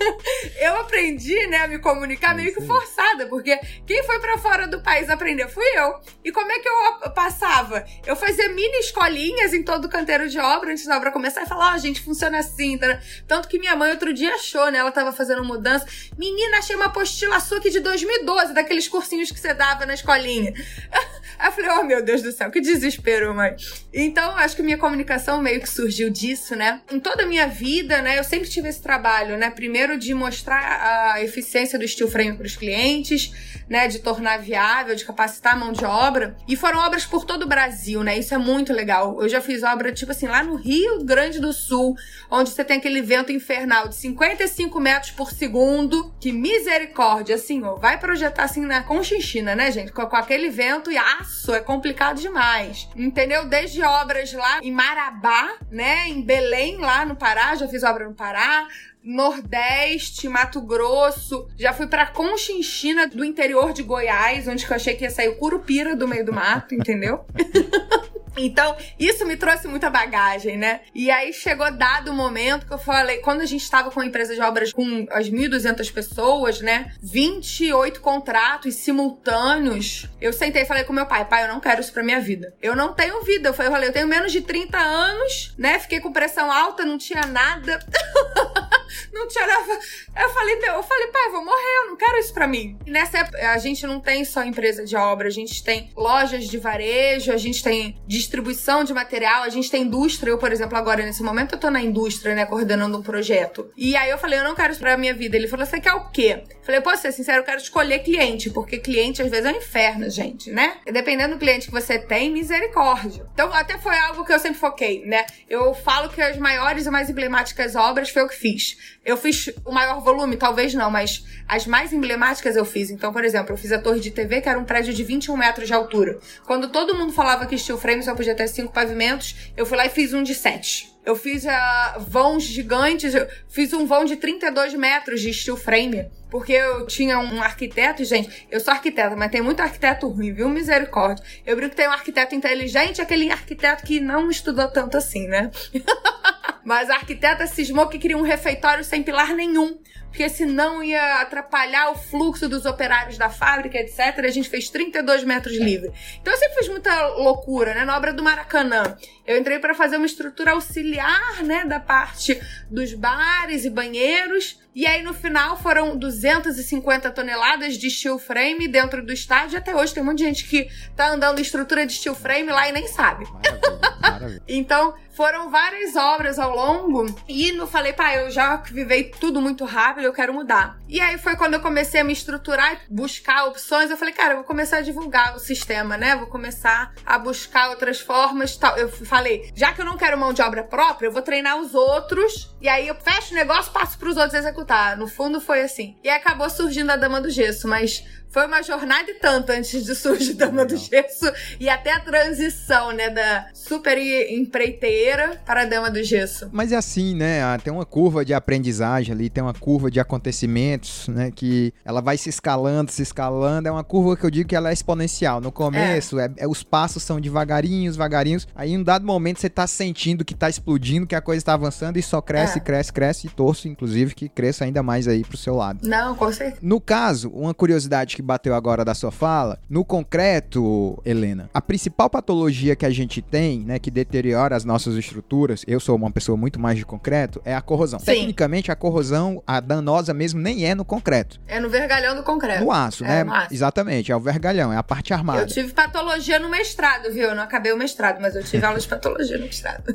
eu 0.60 0.76
aprendi, 0.76 1.46
né, 1.46 1.58
a 1.58 1.68
me 1.68 1.78
comunicar 1.78 2.34
meio 2.34 2.54
que 2.54 2.60
forçada, 2.62 3.26
porque 3.26 3.58
quem 3.86 4.02
foi 4.04 4.18
para 4.18 4.38
fora 4.38 4.66
do 4.66 4.80
país 4.82 5.08
aprender 5.08 5.48
fui 5.48 5.64
eu. 5.76 6.00
E 6.24 6.32
como 6.32 6.50
é 6.50 6.58
que 6.58 6.68
eu 6.68 7.10
passava? 7.10 7.84
Eu 8.06 8.16
fazia 8.16 8.48
mini 8.48 8.78
escolinhas 8.78 9.52
em 9.52 9.62
todo 9.62 9.86
o 9.86 9.88
canteiro 9.88 10.28
de 10.28 10.38
obra 10.38 10.72
antes 10.72 10.86
da 10.86 10.96
obra 10.96 11.10
começar 11.10 11.42
e 11.42 11.46
falar, 11.46 11.72
ó, 11.72 11.74
oh, 11.74 11.78
gente, 11.78 12.00
funciona 12.00 12.38
assim, 12.38 12.78
tá? 12.78 13.00
Tanto 13.26 13.48
que 13.48 13.58
minha 13.58 13.76
mãe 13.76 13.90
outro 13.90 14.12
dia 14.12 14.34
achou, 14.34 14.70
né, 14.70 14.78
ela 14.78 14.92
tava 14.92 15.12
fazendo 15.12 15.44
mudança. 15.44 15.86
Menina, 16.18 16.58
achei 16.58 16.76
uma 16.76 16.86
apostila 16.86 17.38
sua 17.40 17.58
aqui 17.58 17.70
de 17.70 17.80
2012, 17.80 18.52
daqueles 18.52 18.88
cursinhos 18.88 19.30
que 19.30 19.38
você 19.38 19.54
dava 19.54 19.86
na 19.86 19.94
escolinha. 19.94 20.52
Aí 21.38 21.48
eu 21.48 21.52
falei, 21.52 21.70
oh 21.70 21.84
meu 21.84 22.04
Deus 22.04 22.22
do 22.22 22.32
céu, 22.32 22.50
que 22.50 22.60
desespero, 22.60 23.34
mãe. 23.34 23.54
Então, 23.92 24.36
acho 24.36 24.56
que 24.56 24.62
minha 24.62 24.78
comunicação 24.78 25.40
meio 25.40 25.60
que 25.60 25.68
surgiu 25.68 26.10
disso, 26.10 26.56
né? 26.56 26.80
Em 26.90 27.00
toda 27.00 27.24
a 27.24 27.26
minha 27.26 27.46
vida, 27.46 28.02
né, 28.02 28.18
eu 28.18 28.24
sempre 28.24 28.48
tive 28.48 28.68
esse 28.68 28.82
trabalho, 28.82 29.36
né? 29.36 29.50
Primeiro 29.50 29.98
de 29.98 30.14
mostrar 30.14 31.12
a 31.14 31.22
eficiência 31.22 31.78
do 31.78 31.86
steel 31.86 32.10
frame 32.10 32.36
para 32.36 32.46
os 32.46 32.56
clientes, 32.56 33.32
né? 33.68 33.88
De 33.88 33.98
tornar 33.98 34.38
viável, 34.38 34.94
de 34.94 35.04
capacitar 35.04 35.54
a 35.54 35.56
mão 35.56 35.72
de 35.72 35.84
obra. 35.84 36.36
E 36.48 36.56
foram 36.56 36.78
obras 36.80 37.04
por 37.04 37.24
todo 37.24 37.42
o 37.42 37.48
Brasil, 37.48 38.02
né? 38.02 38.18
Isso 38.18 38.34
é 38.34 38.38
muito 38.38 38.72
legal. 38.72 39.20
Eu 39.20 39.28
já 39.28 39.40
fiz 39.40 39.62
obra, 39.62 39.92
tipo 39.92 40.12
assim, 40.12 40.26
lá 40.26 40.42
no 40.42 40.54
Rio 40.54 41.04
Grande 41.04 41.40
do 41.40 41.52
Sul, 41.52 41.94
onde 42.30 42.50
você 42.50 42.64
tem 42.64 42.78
aquele 42.78 43.00
vento 43.00 43.32
infernal 43.32 43.88
de 43.88 43.94
55 43.96 44.80
metros 44.80 45.10
por 45.12 45.30
segundo. 45.30 46.14
Que 46.20 46.32
misericórdia, 46.32 47.36
ó. 47.62 47.76
Vai 47.76 47.98
projetar 47.98 48.44
assim 48.44 48.64
na 48.64 48.82
Conchinchina, 48.82 49.54
né, 49.54 49.70
gente? 49.70 49.92
Com, 49.92 50.06
com 50.06 50.16
aquele 50.16 50.50
vento 50.50 50.90
e 50.90 50.96
aço, 51.24 51.54
é 51.54 51.60
complicado 51.60 52.20
demais. 52.20 52.88
Entendeu? 52.94 53.48
Desde 53.48 53.82
obras 53.82 54.32
lá 54.32 54.60
em 54.62 54.70
Marabá, 54.70 55.56
né? 55.70 56.08
Em 56.08 56.22
Belém, 56.22 56.76
lá 56.76 57.04
no 57.04 57.16
Pará, 57.16 57.54
já 57.56 57.66
fiz 57.66 57.82
obra 57.82 58.06
no 58.06 58.14
Pará. 58.14 58.68
Nordeste, 59.02 60.28
Mato 60.28 60.62
Grosso, 60.62 61.46
já 61.58 61.74
fui 61.74 61.86
pra 61.86 62.06
Conchinchina 62.06 63.06
do 63.06 63.22
interior 63.22 63.74
de 63.74 63.82
Goiás, 63.82 64.48
onde 64.48 64.64
eu 64.64 64.74
achei 64.74 64.94
que 64.94 65.04
ia 65.04 65.10
sair 65.10 65.28
o 65.28 65.36
Curupira 65.36 65.94
do 65.94 66.08
meio 66.08 66.24
do 66.24 66.32
mato, 66.32 66.74
entendeu? 66.74 67.26
Então, 68.36 68.76
isso 68.98 69.24
me 69.26 69.36
trouxe 69.36 69.66
muita 69.66 69.90
bagagem, 69.90 70.56
né? 70.56 70.80
E 70.94 71.10
aí 71.10 71.32
chegou 71.32 71.70
dado 71.70 72.10
o 72.10 72.14
momento 72.14 72.66
que 72.66 72.72
eu 72.72 72.78
falei, 72.78 73.18
quando 73.18 73.40
a 73.40 73.46
gente 73.46 73.62
estava 73.62 73.90
com 73.90 74.00
a 74.00 74.06
empresa 74.06 74.34
de 74.34 74.40
obras 74.40 74.72
com 74.72 75.06
as 75.10 75.28
1.200 75.28 75.92
pessoas, 75.92 76.60
né? 76.60 76.92
28 77.02 78.00
contratos 78.00 78.74
simultâneos. 78.74 80.08
Eu 80.20 80.32
sentei 80.32 80.62
e 80.62 80.66
falei 80.66 80.84
com 80.84 80.92
meu 80.92 81.06
pai, 81.06 81.24
pai, 81.24 81.44
eu 81.44 81.48
não 81.48 81.60
quero 81.60 81.80
isso 81.80 81.92
pra 81.92 82.02
minha 82.02 82.20
vida. 82.20 82.54
Eu 82.62 82.74
não 82.74 82.92
tenho 82.92 83.22
vida. 83.22 83.48
Eu 83.48 83.54
falei, 83.54 83.88
eu 83.88 83.92
tenho 83.92 84.06
menos 84.06 84.32
de 84.32 84.40
30 84.40 84.78
anos, 84.78 85.54
né? 85.58 85.78
Fiquei 85.78 86.00
com 86.00 86.12
pressão 86.12 86.50
alta, 86.50 86.84
não 86.84 86.98
tinha 86.98 87.22
nada. 87.26 87.78
não 89.12 89.26
tirava. 89.28 89.72
Eu 90.16 90.28
falei, 90.30 90.54
eu 90.54 90.82
falei, 90.82 91.06
pai, 91.08 91.26
eu 91.26 91.32
vou 91.32 91.44
morrer, 91.44 91.76
eu 91.82 91.86
não 91.88 91.96
quero 91.96 92.18
isso 92.18 92.32
pra 92.32 92.46
mim. 92.46 92.78
E 92.86 92.90
nessa 92.90 93.18
época, 93.18 93.50
a 93.50 93.58
gente 93.58 93.86
não 93.86 94.00
tem 94.00 94.24
só 94.24 94.44
empresa 94.44 94.84
de 94.84 94.96
obra, 94.96 95.28
a 95.28 95.30
gente 95.30 95.62
tem 95.62 95.90
lojas 95.96 96.44
de 96.44 96.58
varejo, 96.58 97.32
a 97.32 97.36
gente 97.36 97.62
tem 97.62 97.96
distribuição 98.24 98.84
de 98.84 98.92
material, 98.92 99.42
a 99.42 99.48
gente 99.48 99.70
tem 99.70 99.82
indústria. 99.82 100.30
Eu, 100.30 100.38
por 100.38 100.50
exemplo, 100.50 100.76
agora 100.76 101.04
nesse 101.04 101.22
momento 101.22 101.54
eu 101.54 101.58
tô 101.58 101.70
na 101.70 101.80
indústria, 101.80 102.34
né, 102.34 102.44
coordenando 102.44 102.98
um 102.98 103.02
projeto. 103.02 103.70
E 103.76 103.96
aí 103.96 104.10
eu 104.10 104.18
falei, 104.18 104.38
eu 104.38 104.44
não 104.44 104.54
quero 104.54 104.72
isso 104.72 104.80
pra 104.80 104.96
minha 104.96 105.14
vida. 105.14 105.36
Ele 105.36 105.46
falou, 105.46 105.64
você 105.64 105.80
quer 105.80 105.92
o 105.92 106.10
quê? 106.10 106.42
Eu 106.48 106.64
falei, 106.64 106.80
posso 106.80 107.02
ser 107.02 107.12
sincero, 107.12 107.38
eu 107.38 107.44
quero 107.44 107.58
escolher 107.58 108.00
cliente, 108.00 108.50
porque 108.50 108.78
cliente 108.78 109.22
às 109.22 109.30
vezes 109.30 109.46
é 109.46 109.52
um 109.52 109.56
inferno, 109.56 110.08
gente, 110.10 110.50
né? 110.50 110.78
E 110.86 110.92
dependendo 110.92 111.34
do 111.34 111.38
cliente 111.38 111.66
que 111.66 111.72
você 111.72 111.98
tem, 111.98 112.30
misericórdia. 112.32 113.26
Então, 113.32 113.52
até 113.52 113.78
foi 113.78 113.96
algo 113.98 114.24
que 114.24 114.32
eu 114.32 114.38
sempre 114.38 114.58
foquei, 114.58 115.04
né? 115.04 115.26
Eu 115.48 115.74
falo 115.74 116.08
que 116.08 116.20
as 116.20 116.36
maiores 116.36 116.86
e 116.86 116.90
mais 116.90 117.10
emblemáticas 117.10 117.76
obras 117.76 118.10
foi 118.10 118.22
o 118.22 118.28
que 118.28 118.36
fiz. 118.36 118.76
Eu 119.04 119.16
fiz 119.16 119.50
o 119.64 119.72
maior 119.72 120.00
volume, 120.00 120.36
talvez 120.36 120.72
não, 120.74 120.90
mas 120.90 121.24
as 121.46 121.66
mais 121.66 121.92
emblemáticas 121.92 122.56
eu 122.56 122.64
fiz. 122.64 122.90
Então, 122.90 123.12
por 123.12 123.24
exemplo, 123.24 123.52
eu 123.52 123.56
fiz 123.56 123.70
a 123.70 123.78
torre 123.78 124.00
de 124.00 124.10
TV, 124.10 124.40
que 124.40 124.48
era 124.48 124.58
um 124.58 124.64
prédio 124.64 124.94
de 124.94 125.04
21 125.04 125.36
metros 125.36 125.66
de 125.66 125.74
altura. 125.74 126.18
Quando 126.46 126.68
todo 126.68 126.94
mundo 126.94 127.12
falava 127.12 127.46
que 127.46 127.58
steel 127.58 127.78
frame 127.78 128.02
podia 128.14 128.34
ter 128.34 128.48
cinco 128.48 128.72
pavimentos, 128.72 129.52
eu 129.56 129.66
fui 129.66 129.76
lá 129.76 129.86
e 129.86 129.90
fiz 129.90 130.12
um 130.12 130.22
de 130.22 130.34
sete. 130.34 130.92
Eu 131.04 131.14
fiz 131.14 131.44
uh, 131.44 132.00
vãos 132.00 132.44
gigantes, 132.44 133.14
eu 133.14 133.28
fiz 133.48 133.72
um 133.74 133.84
vão 133.84 134.06
de 134.06 134.16
32 134.16 134.74
metros 134.74 135.20
de 135.20 135.32
steel 135.34 135.56
frame. 135.56 136.10
Porque 136.30 136.52
eu 136.52 136.86
tinha 136.86 137.18
um 137.18 137.42
arquiteto, 137.42 138.02
gente, 138.04 138.46
eu 138.50 138.58
sou 138.58 138.72
arquiteta, 138.72 139.14
mas 139.14 139.30
tem 139.30 139.42
muito 139.42 139.60
arquiteto 139.60 140.08
ruim, 140.08 140.32
viu? 140.32 140.48
Misericórdia. 140.48 141.22
Eu 141.46 141.54
brinco 141.56 141.70
que 141.70 141.76
tem 141.76 141.88
um 141.88 141.92
arquiteto 141.92 142.34
inteligente, 142.34 143.02
aquele 143.02 143.30
arquiteto 143.30 143.84
que 143.84 144.00
não 144.00 144.30
estudou 144.30 144.66
tanto 144.68 144.96
assim, 144.96 145.28
né? 145.28 145.50
mas 146.64 146.88
a 146.88 146.94
arquiteta 146.94 147.46
cismou 147.46 147.86
que 147.86 147.98
queria 147.98 148.16
um 148.16 148.22
refeitório 148.22 148.82
sem 148.82 149.02
pilar 149.02 149.34
nenhum 149.34 149.78
porque 150.14 150.28
senão 150.28 150.80
ia 150.80 151.20
atrapalhar 151.20 151.90
o 151.90 151.96
fluxo 151.96 152.48
dos 152.48 152.64
operários 152.64 153.18
da 153.18 153.28
fábrica, 153.28 153.76
etc. 153.76 154.16
A 154.18 154.28
gente 154.28 154.48
fez 154.48 154.70
32 154.70 155.24
metros 155.24 155.56
livre. 155.56 155.90
Então 156.20 156.32
eu 156.32 156.38
sempre 156.38 156.54
fiz 156.54 156.68
muita 156.68 157.08
loucura, 157.16 157.74
né? 157.74 157.84
Na 157.84 157.96
obra 157.96 158.12
do 158.12 158.22
Maracanã. 158.22 158.96
Eu 159.26 159.36
entrei 159.36 159.58
para 159.58 159.74
fazer 159.74 159.96
uma 159.96 160.06
estrutura 160.06 160.52
auxiliar, 160.52 161.42
né, 161.42 161.64
da 161.64 161.80
parte 161.80 162.40
dos 162.70 162.94
bares 162.94 163.64
e 163.64 163.70
banheiros. 163.70 164.60
E 164.74 164.86
aí 164.86 165.02
no 165.02 165.14
final 165.14 165.56
foram 165.56 165.96
250 165.96 167.10
toneladas 167.10 167.76
de 167.76 167.90
steel 167.90 168.18
frame 168.18 168.68
dentro 168.68 169.04
do 169.04 169.12
estádio. 169.12 169.58
Até 169.58 169.74
hoje 169.74 169.94
tem 169.94 170.02
um 170.02 170.06
monte 170.06 170.18
de 170.18 170.24
gente 170.24 170.44
que 170.44 170.68
tá 170.94 171.08
andando 171.08 171.38
em 171.38 171.42
estrutura 171.42 171.86
de 171.86 171.92
steel 171.92 172.14
frame 172.14 172.50
lá 172.50 172.68
e 172.68 172.72
nem 172.72 172.86
sabe. 172.86 173.24
Maravilha, 173.24 173.96
maravilha. 174.00 174.42
então 174.46 174.94
foram 175.14 175.48
várias 175.48 175.94
obras 175.94 176.38
ao 176.38 176.54
longo. 176.54 177.06
E 177.28 177.50
eu 177.50 177.66
falei, 177.66 177.92
pai, 177.92 178.24
eu 178.24 178.30
já 178.30 178.56
vivei 178.56 179.04
tudo 179.04 179.40
muito 179.40 179.64
rápido, 179.64 180.03
eu 180.06 180.12
quero 180.12 180.32
mudar. 180.32 180.78
E 180.88 181.00
aí 181.00 181.18
foi 181.18 181.36
quando 181.36 181.54
eu 181.54 181.60
comecei 181.60 182.00
a 182.00 182.04
me 182.04 182.12
estruturar 182.12 182.74
e 182.74 182.94
buscar 182.94 183.44
opções. 183.46 183.90
Eu 183.90 183.96
falei, 183.96 184.14
cara, 184.14 184.32
eu 184.32 184.36
vou 184.38 184.44
começar 184.44 184.78
a 184.78 184.82
divulgar 184.82 185.34
o 185.34 185.38
sistema, 185.38 185.96
né? 185.96 186.16
Vou 186.16 186.26
começar 186.26 186.92
a 187.04 187.18
buscar 187.18 187.70
outras 187.70 188.00
formas 188.00 188.56
tal. 188.56 188.76
Eu 188.76 188.88
falei, 188.88 189.50
já 189.54 189.72
que 189.72 189.80
eu 189.80 189.84
não 189.84 189.96
quero 189.96 190.18
mão 190.18 190.32
de 190.32 190.42
obra 190.42 190.62
própria, 190.62 191.08
eu 191.08 191.12
vou 191.12 191.22
treinar 191.22 191.58
os 191.58 191.74
outros. 191.74 192.54
E 192.60 192.68
aí 192.68 192.88
eu 192.88 192.94
fecho 192.94 193.32
o 193.32 193.36
negócio, 193.36 193.72
passo 193.72 193.98
pros 193.98 194.16
outros 194.16 194.34
executar. 194.34 194.96
No 194.96 195.06
fundo 195.06 195.40
foi 195.40 195.62
assim. 195.62 195.96
E 196.02 196.08
acabou 196.08 196.48
surgindo 196.48 196.90
a 196.90 196.96
Dama 196.96 197.20
do 197.20 197.30
Gesso, 197.30 197.68
mas 197.68 198.04
foi 198.34 198.48
uma 198.48 198.64
jornada 198.64 199.08
e 199.08 199.14
tanto 199.14 199.52
antes 199.52 199.84
de 199.84 199.94
surgir 199.94 200.34
Dama 200.34 200.64
do 200.64 200.76
Gesso 200.76 201.32
e 201.60 201.68
até 201.68 201.92
a 201.92 202.00
transição, 202.00 202.90
né, 202.90 203.08
da 203.08 203.46
super 203.54 203.96
empreiteira 203.96 205.40
para 205.46 205.62
a 205.62 205.64
Dama 205.64 205.88
do 205.88 206.02
Gesso. 206.02 206.50
Mas 206.50 206.72
é 206.72 206.76
assim, 206.76 207.14
né? 207.14 207.44
Ah, 207.44 207.56
tem 207.62 207.72
uma 207.72 207.86
curva 207.86 208.24
de 208.24 208.34
aprendizagem 208.34 209.14
ali, 209.14 209.30
tem 209.30 209.40
uma 209.40 209.54
curva 209.54 209.88
de 209.88 210.00
acontecimentos, 210.00 211.06
né, 211.06 211.30
que 211.30 211.72
ela 211.84 212.00
vai 212.00 212.16
se 212.16 212.28
escalando, 212.28 212.90
se 212.90 213.02
escalando. 213.02 213.68
É 213.68 213.70
uma 213.70 213.84
curva 213.84 214.16
que 214.16 214.26
eu 214.26 214.30
digo 214.30 214.48
que 214.48 214.56
ela 214.56 214.70
é 214.70 214.72
exponencial. 214.72 215.40
No 215.40 215.52
começo, 215.52 216.18
é. 216.18 216.24
É, 216.24 216.44
é 216.44 216.48
os 216.48 216.64
passos 216.64 217.04
são 217.04 217.20
devagarinhos, 217.20 217.94
devagarinhos. 217.94 218.48
Aí 218.52 218.72
em 218.72 218.78
um 218.78 218.82
dado 218.82 219.06
momento 219.06 219.38
você 219.38 219.48
tá 219.48 219.68
sentindo 219.68 220.24
que 220.24 220.34
tá 220.34 220.50
explodindo, 220.50 221.06
que 221.06 221.14
a 221.14 221.20
coisa 221.20 221.38
está 221.38 221.54
avançando 221.54 221.98
e 221.98 222.02
só 222.02 222.20
cresce, 222.20 222.58
é. 222.58 222.60
cresce, 222.60 222.92
cresce 222.92 223.26
e 223.28 223.30
torço, 223.30 223.68
inclusive, 223.68 224.12
que 224.12 224.28
cresça 224.28 224.64
ainda 224.64 224.82
mais 224.82 225.06
aí 225.06 225.22
pro 225.22 225.36
seu 225.36 225.54
lado. 225.54 225.86
Não, 225.86 226.16
com 226.16 226.32
certeza. 226.32 226.58
No 226.60 226.80
caso, 226.80 227.30
uma 227.30 227.54
curiosidade 227.54 228.16
que 228.16 228.23
bateu 228.24 228.54
agora 228.54 228.84
da 228.84 228.94
sua 228.94 229.12
fala, 229.12 229.58
no 229.68 229.84
concreto, 229.84 231.00
Helena, 231.04 231.50
a 231.52 231.60
principal 231.60 232.08
patologia 232.08 232.74
que 232.74 232.86
a 232.86 232.90
gente 232.90 233.20
tem, 233.20 233.60
né, 233.60 233.78
que 233.78 233.90
deteriora 233.90 234.56
as 234.56 234.64
nossas 234.64 234.96
estruturas, 234.96 235.64
eu 235.66 235.78
sou 235.78 235.94
uma 235.94 236.10
pessoa 236.10 236.36
muito 236.36 236.58
mais 236.58 236.78
de 236.78 236.84
concreto, 236.84 237.40
é 237.44 237.54
a 237.54 237.60
corrosão. 237.60 237.98
Sim. 237.98 238.06
Tecnicamente, 238.06 238.72
a 238.72 238.76
corrosão, 238.76 239.42
a 239.46 239.60
danosa 239.60 240.14
mesmo, 240.14 240.40
nem 240.40 240.64
é 240.64 240.74
no 240.74 240.84
concreto. 240.84 241.40
É 241.46 241.60
no 241.60 241.68
vergalhão 241.68 242.16
do 242.16 242.22
concreto. 242.22 242.64
No 242.64 242.72
aço, 242.72 243.04
é, 243.04 243.24
né? 243.24 243.30
Aço. 243.30 243.54
Exatamente, 243.54 244.10
é 244.10 244.16
o 244.16 244.20
vergalhão, 244.20 244.72
é 244.72 244.76
a 244.76 244.82
parte 244.82 245.12
armada. 245.12 245.42
Eu 245.42 245.46
tive 245.46 245.72
patologia 245.72 246.38
no 246.38 246.48
mestrado, 246.48 247.12
viu? 247.12 247.28
Eu 247.28 247.34
não 247.34 247.42
acabei 247.42 247.72
o 247.72 247.76
mestrado, 247.76 248.20
mas 248.20 248.34
eu 248.34 248.42
tive 248.42 248.64
aula 248.64 248.78
de 248.78 248.88
patologia 248.88 249.38
no 249.38 249.44
mestrado. 249.44 249.84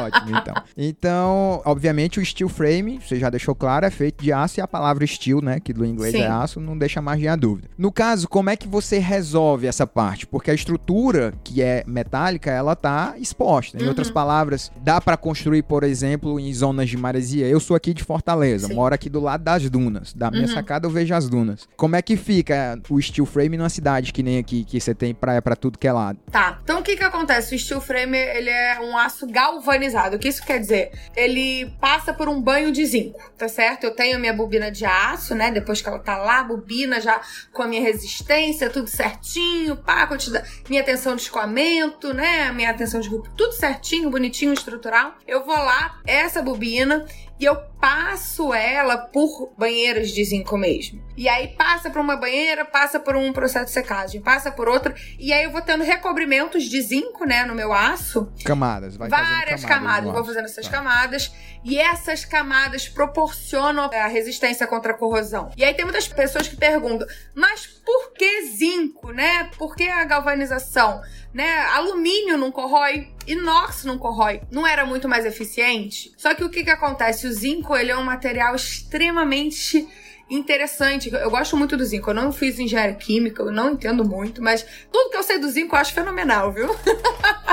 Ótimo, 0.00 0.38
então. 0.38 0.54
Então, 0.76 1.62
obviamente, 1.64 2.20
o 2.20 2.24
steel 2.24 2.48
frame, 2.48 3.00
você 3.00 3.16
já 3.18 3.28
deixou 3.28 3.54
claro, 3.54 3.84
é 3.84 3.90
feito 3.90 4.22
de 4.22 4.32
aço 4.32 4.60
e 4.60 4.62
a 4.62 4.68
palavra 4.68 5.06
steel, 5.06 5.40
né, 5.40 5.60
que 5.60 5.72
do 5.72 5.84
inglês 5.84 6.12
Sim. 6.12 6.22
é 6.22 6.28
aço, 6.28 6.60
não 6.60 6.76
deixa 6.76 7.00
mais 7.00 7.20
de 7.20 7.34
dúvida. 7.36 7.53
No 7.76 7.92
caso, 7.92 8.28
como 8.28 8.50
é 8.50 8.56
que 8.56 8.68
você 8.68 8.98
resolve 8.98 9.66
essa 9.66 9.86
parte? 9.86 10.26
Porque 10.26 10.50
a 10.50 10.54
estrutura 10.54 11.32
que 11.42 11.62
é 11.62 11.84
metálica, 11.86 12.50
ela 12.50 12.74
tá 12.74 13.14
exposta. 13.18 13.78
Em 13.78 13.82
uhum. 13.82 13.88
outras 13.88 14.10
palavras, 14.10 14.70
dá 14.80 15.00
para 15.00 15.16
construir, 15.16 15.62
por 15.62 15.82
exemplo, 15.82 16.38
em 16.38 16.52
zonas 16.52 16.88
de 16.88 16.96
maresia. 16.96 17.46
Eu 17.46 17.60
sou 17.60 17.76
aqui 17.76 17.92
de 17.94 18.02
Fortaleza, 18.02 18.68
Sim. 18.68 18.74
moro 18.74 18.94
aqui 18.94 19.08
do 19.08 19.20
lado 19.20 19.42
das 19.42 19.68
dunas. 19.68 20.12
Da 20.12 20.30
minha 20.30 20.46
uhum. 20.46 20.54
sacada 20.54 20.86
eu 20.86 20.90
vejo 20.90 21.14
as 21.14 21.28
dunas. 21.28 21.68
Como 21.76 21.96
é 21.96 22.02
que 22.02 22.16
fica 22.16 22.78
o 22.88 23.00
steel 23.00 23.26
frame 23.26 23.56
numa 23.56 23.68
cidade 23.68 24.12
que 24.12 24.22
nem 24.22 24.38
aqui, 24.38 24.64
que 24.64 24.80
você 24.80 24.94
tem 24.94 25.14
praia 25.14 25.42
para 25.42 25.56
tudo 25.56 25.78
que 25.78 25.86
é 25.86 25.92
lado? 25.92 26.18
Tá. 26.30 26.58
Então 26.62 26.80
o 26.80 26.82
que 26.82 26.96
que 26.96 27.04
acontece? 27.04 27.54
O 27.54 27.58
steel 27.58 27.80
frame, 27.80 28.16
ele 28.16 28.50
é 28.50 28.80
um 28.80 28.96
aço 28.96 29.26
galvanizado. 29.26 30.16
O 30.16 30.18
que 30.18 30.28
isso 30.28 30.44
quer 30.44 30.58
dizer? 30.58 30.92
Ele 31.16 31.70
passa 31.80 32.12
por 32.12 32.28
um 32.28 32.40
banho 32.40 32.72
de 32.72 32.84
zinco, 32.84 33.20
tá 33.36 33.48
certo? 33.48 33.84
Eu 33.84 33.94
tenho 33.94 34.16
a 34.16 34.18
minha 34.18 34.32
bobina 34.32 34.70
de 34.70 34.84
aço, 34.84 35.34
né? 35.34 35.50
Depois 35.50 35.80
que 35.80 35.88
ela 35.88 35.98
tá 35.98 36.16
lá, 36.16 36.40
a 36.40 36.44
bobina 36.44 37.00
já 37.00 37.20
com 37.54 37.62
a 37.62 37.68
minha 37.68 37.80
resistência, 37.80 38.68
tudo 38.68 38.88
certinho, 38.88 39.76
pá, 39.76 40.06
quantidade, 40.06 40.62
minha 40.68 40.82
atenção 40.82 41.14
de 41.14 41.22
escoamento, 41.22 42.12
né? 42.12 42.52
Minha 42.52 42.70
atenção 42.70 43.00
de 43.00 43.08
grupo, 43.08 43.30
tudo 43.36 43.52
certinho, 43.52 44.10
bonitinho, 44.10 44.52
estrutural. 44.52 45.14
Eu 45.26 45.44
vou 45.44 45.56
lá, 45.56 46.00
essa 46.04 46.42
bobina, 46.42 47.06
e 47.38 47.44
eu 47.44 47.56
passo 47.84 48.54
ela 48.54 48.96
por 48.96 49.52
banheiras 49.58 50.10
de 50.10 50.24
zinco 50.24 50.56
mesmo. 50.56 51.04
E 51.14 51.28
aí 51.28 51.48
passa 51.48 51.90
por 51.90 52.00
uma 52.00 52.16
banheira, 52.16 52.64
passa 52.64 52.98
por 52.98 53.14
um 53.14 53.30
processo 53.30 53.66
de 53.66 53.72
secagem, 53.72 54.22
passa 54.22 54.50
por 54.50 54.70
outra, 54.70 54.94
e 55.18 55.34
aí 55.34 55.44
eu 55.44 55.50
vou 55.50 55.60
tendo 55.60 55.84
recobrimentos 55.84 56.64
de 56.64 56.80
zinco, 56.80 57.26
né, 57.26 57.44
no 57.44 57.54
meu 57.54 57.74
aço. 57.74 58.32
Camadas, 58.42 58.96
vai 58.96 59.10
Várias 59.10 59.66
camadas, 59.66 59.68
camadas 59.68 60.12
vou 60.14 60.24
fazendo 60.24 60.46
essas 60.46 60.64
tá. 60.64 60.78
camadas, 60.78 61.30
e 61.62 61.78
essas 61.78 62.24
camadas 62.24 62.88
proporcionam 62.88 63.90
a 63.92 64.06
resistência 64.06 64.66
contra 64.66 64.92
a 64.92 64.96
corrosão. 64.96 65.50
E 65.54 65.62
aí 65.62 65.74
tem 65.74 65.84
muitas 65.84 66.08
pessoas 66.08 66.48
que 66.48 66.56
perguntam: 66.56 67.06
"Mas 67.34 67.66
por 67.66 68.14
que 68.14 68.46
zinco, 68.46 69.12
né? 69.12 69.50
Por 69.58 69.76
que 69.76 69.86
a 69.86 70.04
galvanização?" 70.04 71.02
né? 71.34 71.62
Alumínio 71.72 72.38
não 72.38 72.52
corrói, 72.52 73.08
inox 73.26 73.84
não 73.84 73.98
corrói. 73.98 74.40
Não 74.52 74.64
era 74.64 74.86
muito 74.86 75.08
mais 75.08 75.26
eficiente? 75.26 76.12
Só 76.16 76.32
que 76.32 76.44
o 76.44 76.48
que 76.48 76.62
que 76.62 76.70
acontece? 76.70 77.26
O 77.26 77.32
zinco, 77.32 77.73
ele 77.76 77.90
é 77.90 77.96
um 77.96 78.04
material 78.04 78.54
extremamente 78.54 79.86
interessante. 80.28 81.12
Eu 81.12 81.30
gosto 81.30 81.56
muito 81.56 81.76
do 81.76 81.84
zinco. 81.84 82.10
Eu 82.10 82.14
não 82.14 82.32
fiz 82.32 82.58
engenharia 82.58 82.94
química, 82.94 83.42
eu 83.42 83.52
não 83.52 83.72
entendo 83.72 84.04
muito, 84.04 84.42
mas 84.42 84.64
tudo 84.90 85.10
que 85.10 85.16
eu 85.16 85.22
sei 85.22 85.38
do 85.38 85.48
zinco 85.48 85.74
eu 85.74 85.80
acho 85.80 85.92
fenomenal, 85.92 86.52
viu? 86.52 86.68